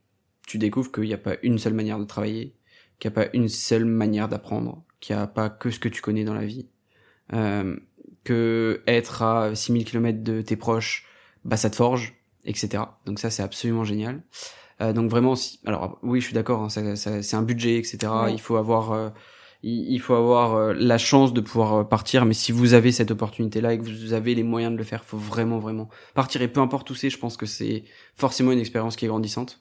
tu 0.46 0.58
découvres 0.58 0.90
qu'il 0.92 1.04
n'y 1.04 1.14
a 1.14 1.18
pas 1.18 1.36
une 1.42 1.58
seule 1.58 1.74
manière 1.74 1.98
de 1.98 2.04
travailler, 2.04 2.56
qu'il 2.98 3.10
n'y 3.10 3.16
a 3.16 3.24
pas 3.24 3.30
une 3.32 3.48
seule 3.48 3.84
manière 3.84 4.28
d'apprendre, 4.28 4.84
qu'il 5.00 5.14
n'y 5.16 5.22
a 5.22 5.26
pas 5.26 5.48
que 5.50 5.70
ce 5.70 5.78
que 5.78 5.88
tu 5.88 6.02
connais 6.02 6.24
dans 6.24 6.34
la 6.34 6.44
vie. 6.44 6.68
Euh, 7.32 7.76
que 8.24 8.82
être 8.86 9.22
à 9.22 9.54
6000 9.54 9.84
km 9.84 10.22
de 10.22 10.42
tes 10.42 10.56
proches, 10.56 11.06
bah 11.44 11.56
ça 11.56 11.70
te 11.70 11.76
forge, 11.76 12.14
etc. 12.44 12.82
Donc 13.06 13.18
ça 13.20 13.30
c'est 13.30 13.42
absolument 13.42 13.84
génial. 13.84 14.22
Euh, 14.80 14.92
donc 14.92 15.10
vraiment, 15.10 15.34
si, 15.36 15.60
alors 15.64 15.98
oui, 16.02 16.20
je 16.20 16.26
suis 16.26 16.34
d'accord, 16.34 16.62
hein, 16.62 16.68
ça, 16.68 16.94
ça- 16.96 17.22
c'est 17.22 17.36
un 17.36 17.42
budget, 17.42 17.78
etc. 17.78 17.98
Ouais. 18.24 18.32
Il 18.34 18.40
faut 18.40 18.56
avoir, 18.56 18.92
euh, 18.92 19.10
il, 19.62 19.98
faut 19.98 20.14
avoir 20.14 20.54
euh, 20.54 20.72
la 20.72 20.98
chance 20.98 21.32
de 21.32 21.40
pouvoir 21.40 21.74
euh, 21.74 21.84
partir. 21.84 22.24
Mais 22.24 22.34
si 22.34 22.52
vous 22.52 22.74
avez 22.74 22.92
cette 22.92 23.11
opportunité-là 23.11 23.74
et 23.74 23.78
que 23.78 23.82
vous 23.82 24.12
avez 24.12 24.34
les 24.34 24.42
moyens 24.44 24.72
de 24.72 24.78
le 24.78 24.84
faire, 24.84 25.04
faut 25.04 25.18
vraiment, 25.18 25.59
vraiment 25.59 25.88
partir. 26.14 26.42
Et 26.42 26.48
peu 26.48 26.61
importe 26.61 26.90
où 26.90 26.94
c'est, 26.94 27.11
je 27.11 27.18
pense 27.18 27.36
que 27.36 27.46
c'est 27.46 27.84
forcément 28.14 28.52
une 28.52 28.61
expérience 28.61 28.96
qui 28.96 29.04
est 29.04 29.09
grandissante. 29.09 29.61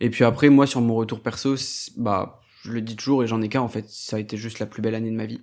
Et 0.00 0.10
puis 0.10 0.24
après, 0.24 0.48
moi, 0.48 0.66
sur 0.66 0.80
mon 0.80 0.94
retour 0.94 1.20
perso, 1.20 1.56
bah, 1.96 2.40
je 2.62 2.72
le 2.72 2.80
dis 2.80 2.96
toujours 2.96 3.22
et 3.22 3.26
j'en 3.26 3.42
ai 3.42 3.48
qu'un 3.48 3.60
en 3.60 3.68
fait. 3.68 3.88
Ça 3.88 4.16
a 4.16 4.18
été 4.20 4.36
juste 4.36 4.58
la 4.58 4.66
plus 4.66 4.82
belle 4.82 4.94
année 4.94 5.10
de 5.10 5.16
ma 5.16 5.26
vie, 5.26 5.42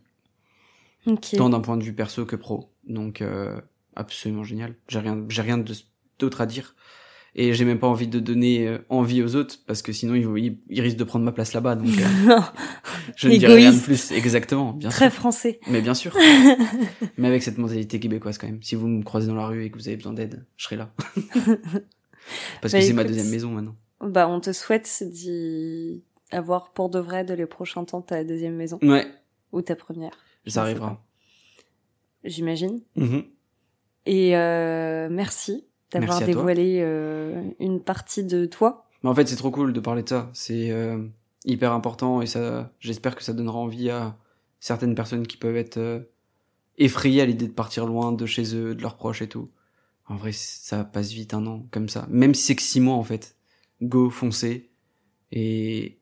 Ok. 1.06 1.36
tant 1.38 1.50
d'un 1.50 1.62
point 1.62 1.78
de 1.78 1.84
vue 1.84 1.94
perso 1.94 2.26
que 2.26 2.36
pro. 2.36 2.74
Donc 2.86 3.22
euh, 3.22 3.60
absolument 3.96 4.44
génial. 4.44 4.76
J'ai 4.88 5.00
rien, 5.00 5.24
j'ai 5.30 5.42
rien 5.42 5.64
d'autre 6.20 6.42
à 6.42 6.46
dire. 6.46 6.76
Et 7.34 7.54
j'ai 7.54 7.64
même 7.64 7.80
pas 7.80 7.88
envie 7.88 8.08
de 8.10 8.20
donner 8.20 8.68
euh, 8.68 8.80
envie 8.90 9.24
aux 9.24 9.36
autres 9.38 9.60
parce 9.66 9.82
que 9.82 9.94
sinon 9.94 10.16
ils, 10.16 10.28
ils, 10.46 10.58
ils 10.70 10.82
risquent 10.82 10.98
de 10.98 11.06
prendre 11.06 11.24
ma 11.24 11.32
place 11.32 11.54
là-bas. 11.54 11.76
Donc 11.76 11.88
euh, 11.88 12.40
je 13.16 13.30
ne 13.30 13.38
dirai 13.38 13.56
rien 13.56 13.72
de 13.72 13.80
plus. 13.80 14.12
Exactement, 14.12 14.74
bien 14.74 14.90
Très 14.90 15.10
sûr. 15.10 15.20
français. 15.20 15.60
Mais 15.70 15.82
bien 15.82 15.94
sûr. 15.94 16.14
Mais 17.18 17.28
avec 17.30 17.42
cette 17.42 17.58
mentalité 17.58 18.02
québécoise 18.02 18.38
quand 18.38 18.48
même. 18.48 18.62
Si 18.62 18.76
vous 18.76 18.88
me 18.88 19.02
croisez 19.04 19.28
dans 19.28 19.36
la 19.36 19.48
rue 19.48 19.64
et 19.64 19.72
que 19.72 19.78
vous 19.78 19.88
avez 19.88 19.96
besoin 19.96 20.12
d'aide, 20.14 20.46
je 20.58 20.66
serai 20.66 20.76
là. 20.76 20.94
Parce 22.62 22.74
que 22.74 22.78
Bah, 22.80 22.82
c'est 22.82 22.94
ma 22.94 23.04
deuxième 23.06 23.30
maison 23.30 23.50
maintenant. 23.52 23.76
Bah, 24.02 24.28
on 24.28 24.40
te 24.42 24.52
souhaite 24.52 25.02
d'y 25.06 26.04
avoir 26.32 26.72
pour 26.74 26.90
de 26.90 27.00
vrai 27.00 27.24
de 27.24 27.34
les 27.34 27.46
prochains 27.46 27.86
temps 27.86 28.02
ta 28.02 28.24
deuxième 28.26 28.56
maison 28.56 28.78
Ouais, 28.82 29.08
ou 29.54 29.62
ta 29.62 29.76
première, 29.76 30.12
ça 30.48 30.64
arrivera. 30.64 31.02
j'imagine. 32.24 32.82
Mhm. 32.96 33.24
Et 34.06 34.36
euh, 34.36 35.08
merci 35.10 35.66
d'avoir 35.92 36.22
dévoilé 36.22 36.80
euh, 36.82 37.44
une 37.60 37.82
partie 37.82 38.24
de 38.24 38.46
toi. 38.46 38.88
Mais 39.04 39.10
en 39.10 39.16
fait, 39.16 39.28
c'est 39.28 39.36
trop 39.36 39.52
cool 39.52 39.74
de 39.74 39.80
parler 39.80 40.04
de 40.04 40.10
ça. 40.10 40.30
C'est 40.34 40.72
euh, 40.72 41.06
hyper 41.46 41.72
important 41.74 42.22
et 42.22 42.28
ça, 42.28 42.72
j'espère 42.80 43.16
que 43.16 43.24
ça 43.24 43.34
donnera 43.34 43.58
envie 43.58 43.90
à 43.90 44.16
certaines 44.60 44.96
personnes 44.96 45.26
qui 45.28 45.38
peuvent 45.38 45.58
être 45.58 45.78
euh, 45.78 46.00
effrayées 46.78 47.22
à 47.22 47.26
l'idée 47.26 47.48
de 47.48 47.54
partir 47.54 47.86
loin 47.86 48.12
de 48.12 48.26
chez 48.26 48.56
eux, 48.56 48.76
de 48.76 48.82
leurs 48.82 48.96
proches 48.98 49.22
et 49.22 49.28
tout. 49.30 49.50
En 50.08 50.16
vrai, 50.16 50.32
ça 50.34 50.84
passe 50.84 51.12
vite 51.12 51.34
un 51.34 51.46
an 51.48 51.66
comme 51.72 51.90
ça. 51.90 52.06
Même 52.10 52.34
si 52.36 52.44
c'est 52.44 52.56
que 52.56 52.62
six 52.62 52.80
mois 52.80 52.96
en 52.96 53.04
fait. 53.04 53.36
Go, 53.82 54.10
foncez 54.10 54.70
et 55.32 55.98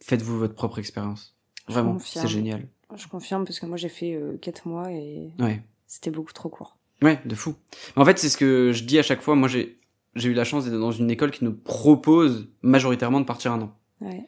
faites-vous 0.00 0.38
votre 0.38 0.54
propre 0.54 0.78
expérience. 0.78 1.36
Vraiment, 1.68 1.98
c'est 1.98 2.28
génial. 2.28 2.68
Je 2.94 3.08
confirme 3.08 3.44
parce 3.44 3.58
que 3.58 3.66
moi 3.66 3.76
j'ai 3.76 3.88
fait 3.88 4.14
euh, 4.14 4.36
4 4.40 4.68
mois 4.68 4.92
et 4.92 5.32
Ouais. 5.40 5.62
c'était 5.86 6.10
beaucoup 6.10 6.32
trop 6.32 6.48
court. 6.48 6.76
Ouais, 7.02 7.20
de 7.24 7.34
fou. 7.34 7.54
En 7.96 8.04
fait, 8.04 8.18
c'est 8.18 8.28
ce 8.28 8.36
que 8.36 8.72
je 8.72 8.84
dis 8.84 8.98
à 8.98 9.02
chaque 9.02 9.20
fois. 9.22 9.34
Moi, 9.34 9.48
j'ai 9.48 9.78
j'ai 10.16 10.28
eu 10.28 10.34
la 10.34 10.44
chance 10.44 10.64
d'être 10.64 10.78
dans 10.78 10.92
une 10.92 11.10
école 11.10 11.32
qui 11.32 11.44
nous 11.44 11.52
propose 11.52 12.48
majoritairement 12.62 13.20
de 13.20 13.24
partir 13.26 13.50
un 13.52 13.62
an. 13.62 13.76
Ouais. 14.00 14.24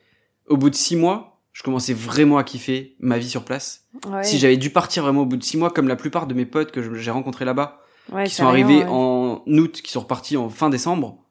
Au 0.49 0.57
bout 0.57 0.69
de 0.69 0.75
six 0.75 0.97
mois, 0.97 1.41
je 1.53 1.63
commençais 1.63 1.95
vraiment 1.95 2.39
à 2.39 2.45
kiffer 2.45 2.97
ma 2.99 3.19
vie 3.19 3.29
sur 3.29 3.45
place. 3.45 3.87
Ouais. 4.09 4.25
Si 4.25 4.39
j'avais 4.39 4.57
dû 4.57 4.71
partir 4.71 5.05
vraiment 5.05 5.23
au 5.23 5.27
bout 5.27 5.37
de 5.37 5.45
six 5.45 5.57
mois, 5.57 5.71
comme 5.71 5.87
la 5.89 5.95
plupart 5.97 6.27
de 6.27 6.35
mes 6.35 6.45
potes 6.45 6.73
que 6.73 6.95
j'ai 6.95 7.11
rencontrés 7.11 7.45
là-bas, 7.45 7.81
Ouais, 8.13 8.25
qui 8.25 8.35
sont 8.35 8.47
arrivés 8.47 8.85
en 8.85 9.43
août, 9.47 9.81
qui 9.83 9.91
sont 9.91 10.01
repartis 10.01 10.37
en 10.37 10.49
fin 10.49 10.71
décembre, 10.71 11.25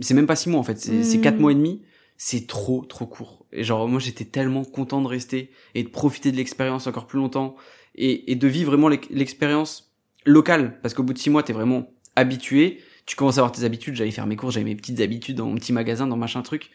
c'est 0.00 0.14
même 0.14 0.26
pas 0.26 0.36
six 0.36 0.48
mois 0.50 0.60
en 0.60 0.62
fait, 0.62 0.78
c'est 0.78 1.20
quatre 1.20 1.38
mois 1.40 1.50
et 1.52 1.56
demi. 1.56 1.82
C'est 2.16 2.46
trop 2.46 2.84
trop 2.84 3.06
court. 3.06 3.46
Et 3.52 3.64
genre 3.64 3.88
moi 3.88 3.98
j'étais 3.98 4.24
tellement 4.24 4.64
content 4.64 5.00
de 5.00 5.08
rester 5.08 5.50
et 5.74 5.82
de 5.82 5.88
profiter 5.88 6.30
de 6.30 6.36
l'expérience 6.36 6.86
encore 6.86 7.06
plus 7.08 7.18
longtemps 7.18 7.56
et, 7.96 8.30
et 8.30 8.36
de 8.36 8.46
vivre 8.46 8.70
vraiment 8.70 8.88
l'ex- 8.88 9.08
l'expérience 9.10 9.91
locale 10.24 10.78
parce 10.82 10.94
qu'au 10.94 11.02
bout 11.02 11.12
de 11.12 11.18
six 11.18 11.30
mois 11.30 11.42
t'es 11.42 11.52
vraiment 11.52 11.90
habitué, 12.16 12.80
tu 13.06 13.16
commences 13.16 13.38
à 13.38 13.40
avoir 13.40 13.52
tes 13.52 13.64
habitudes. 13.64 13.94
J'allais 13.96 14.10
faire 14.10 14.26
mes 14.26 14.36
cours, 14.36 14.50
j'avais 14.50 14.64
mes 14.64 14.76
petites 14.76 15.00
habitudes 15.00 15.36
dans 15.36 15.46
mon 15.46 15.54
petit 15.56 15.72
magasin, 15.72 16.06
dans 16.06 16.16
machin 16.16 16.42
truc 16.42 16.70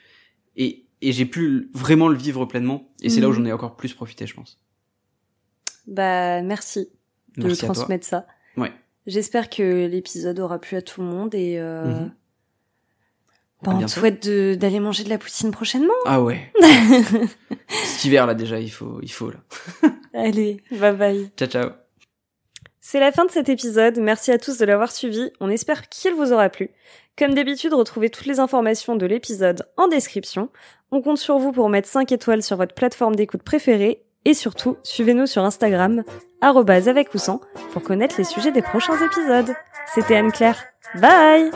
et 0.55 0.83
et 1.01 1.11
j'ai 1.11 1.25
pu 1.25 1.69
vraiment 1.73 2.07
le 2.07 2.17
vivre 2.17 2.45
pleinement 2.45 2.89
et 3.03 3.09
c'est 3.09 3.21
là 3.21 3.27
où 3.27 3.31
Mhm. 3.31 3.37
j'en 3.37 3.45
ai 3.45 3.53
encore 3.53 3.75
plus 3.75 3.93
profité 3.93 4.25
je 4.25 4.33
pense. 4.33 4.59
Bah 5.85 6.41
merci 6.41 6.89
de 7.37 7.45
Merci 7.47 7.65
transmettre 7.65 8.05
ça. 8.05 8.25
Ouais. 8.57 8.71
J'espère 9.05 9.49
que 9.49 9.85
l'épisode 9.87 10.39
aura 10.39 10.59
plu 10.59 10.75
à 10.75 10.81
tout 10.81 11.01
le 11.01 11.07
monde 11.07 11.33
et 11.35 11.57
euh, 11.59 11.85
Mhm. 11.85 12.11
bah, 13.63 13.71
on 13.75 13.81
te 13.85 13.87
souhaite 13.91 14.27
d'aller 14.27 14.79
manger 14.79 15.03
de 15.03 15.09
la 15.09 15.17
poutine 15.19 15.51
prochainement. 15.51 15.93
Ah 16.05 16.21
ouais. 16.21 16.51
Cet 17.69 18.05
hiver 18.05 18.25
là 18.25 18.33
déjà 18.33 18.59
il 18.59 18.71
faut 18.71 18.99
il 19.03 19.11
faut 19.11 19.29
là. 19.31 19.39
Allez, 20.13 20.61
bye 20.71 20.95
bye. 20.95 21.31
Ciao 21.37 21.47
ciao. 21.47 21.86
C'est 22.89 23.01
la 23.01 23.11
fin 23.11 23.25
de 23.25 23.31
cet 23.31 23.49
épisode, 23.49 23.99
merci 23.99 24.31
à 24.31 24.37
tous 24.37 24.59
de 24.59 24.65
l'avoir 24.65 24.93
suivi, 24.93 25.29
on 25.41 25.49
espère 25.49 25.89
qu'il 25.89 26.13
vous 26.13 26.31
aura 26.31 26.47
plu. 26.47 26.69
Comme 27.19 27.33
d'habitude, 27.33 27.73
retrouvez 27.73 28.09
toutes 28.09 28.27
les 28.27 28.39
informations 28.39 28.95
de 28.95 29.05
l'épisode 29.05 29.67
en 29.75 29.89
description. 29.89 30.47
On 30.91 31.01
compte 31.01 31.17
sur 31.17 31.37
vous 31.37 31.51
pour 31.51 31.67
mettre 31.67 31.89
5 31.89 32.09
étoiles 32.13 32.43
sur 32.43 32.55
votre 32.55 32.73
plateforme 32.73 33.17
d'écoute 33.17 33.43
préférée 33.43 34.05
et 34.23 34.33
surtout, 34.33 34.77
suivez-nous 34.83 35.25
sur 35.25 35.43
Instagram, 35.43 36.05
arrobase 36.39 36.87
avec 36.87 37.09
pour 37.09 37.81
connaître 37.81 38.15
les 38.19 38.23
sujets 38.23 38.53
des 38.53 38.61
prochains 38.61 38.95
épisodes. 39.05 39.53
C'était 39.93 40.15
Anne-Claire. 40.15 40.63
Bye! 40.95 41.51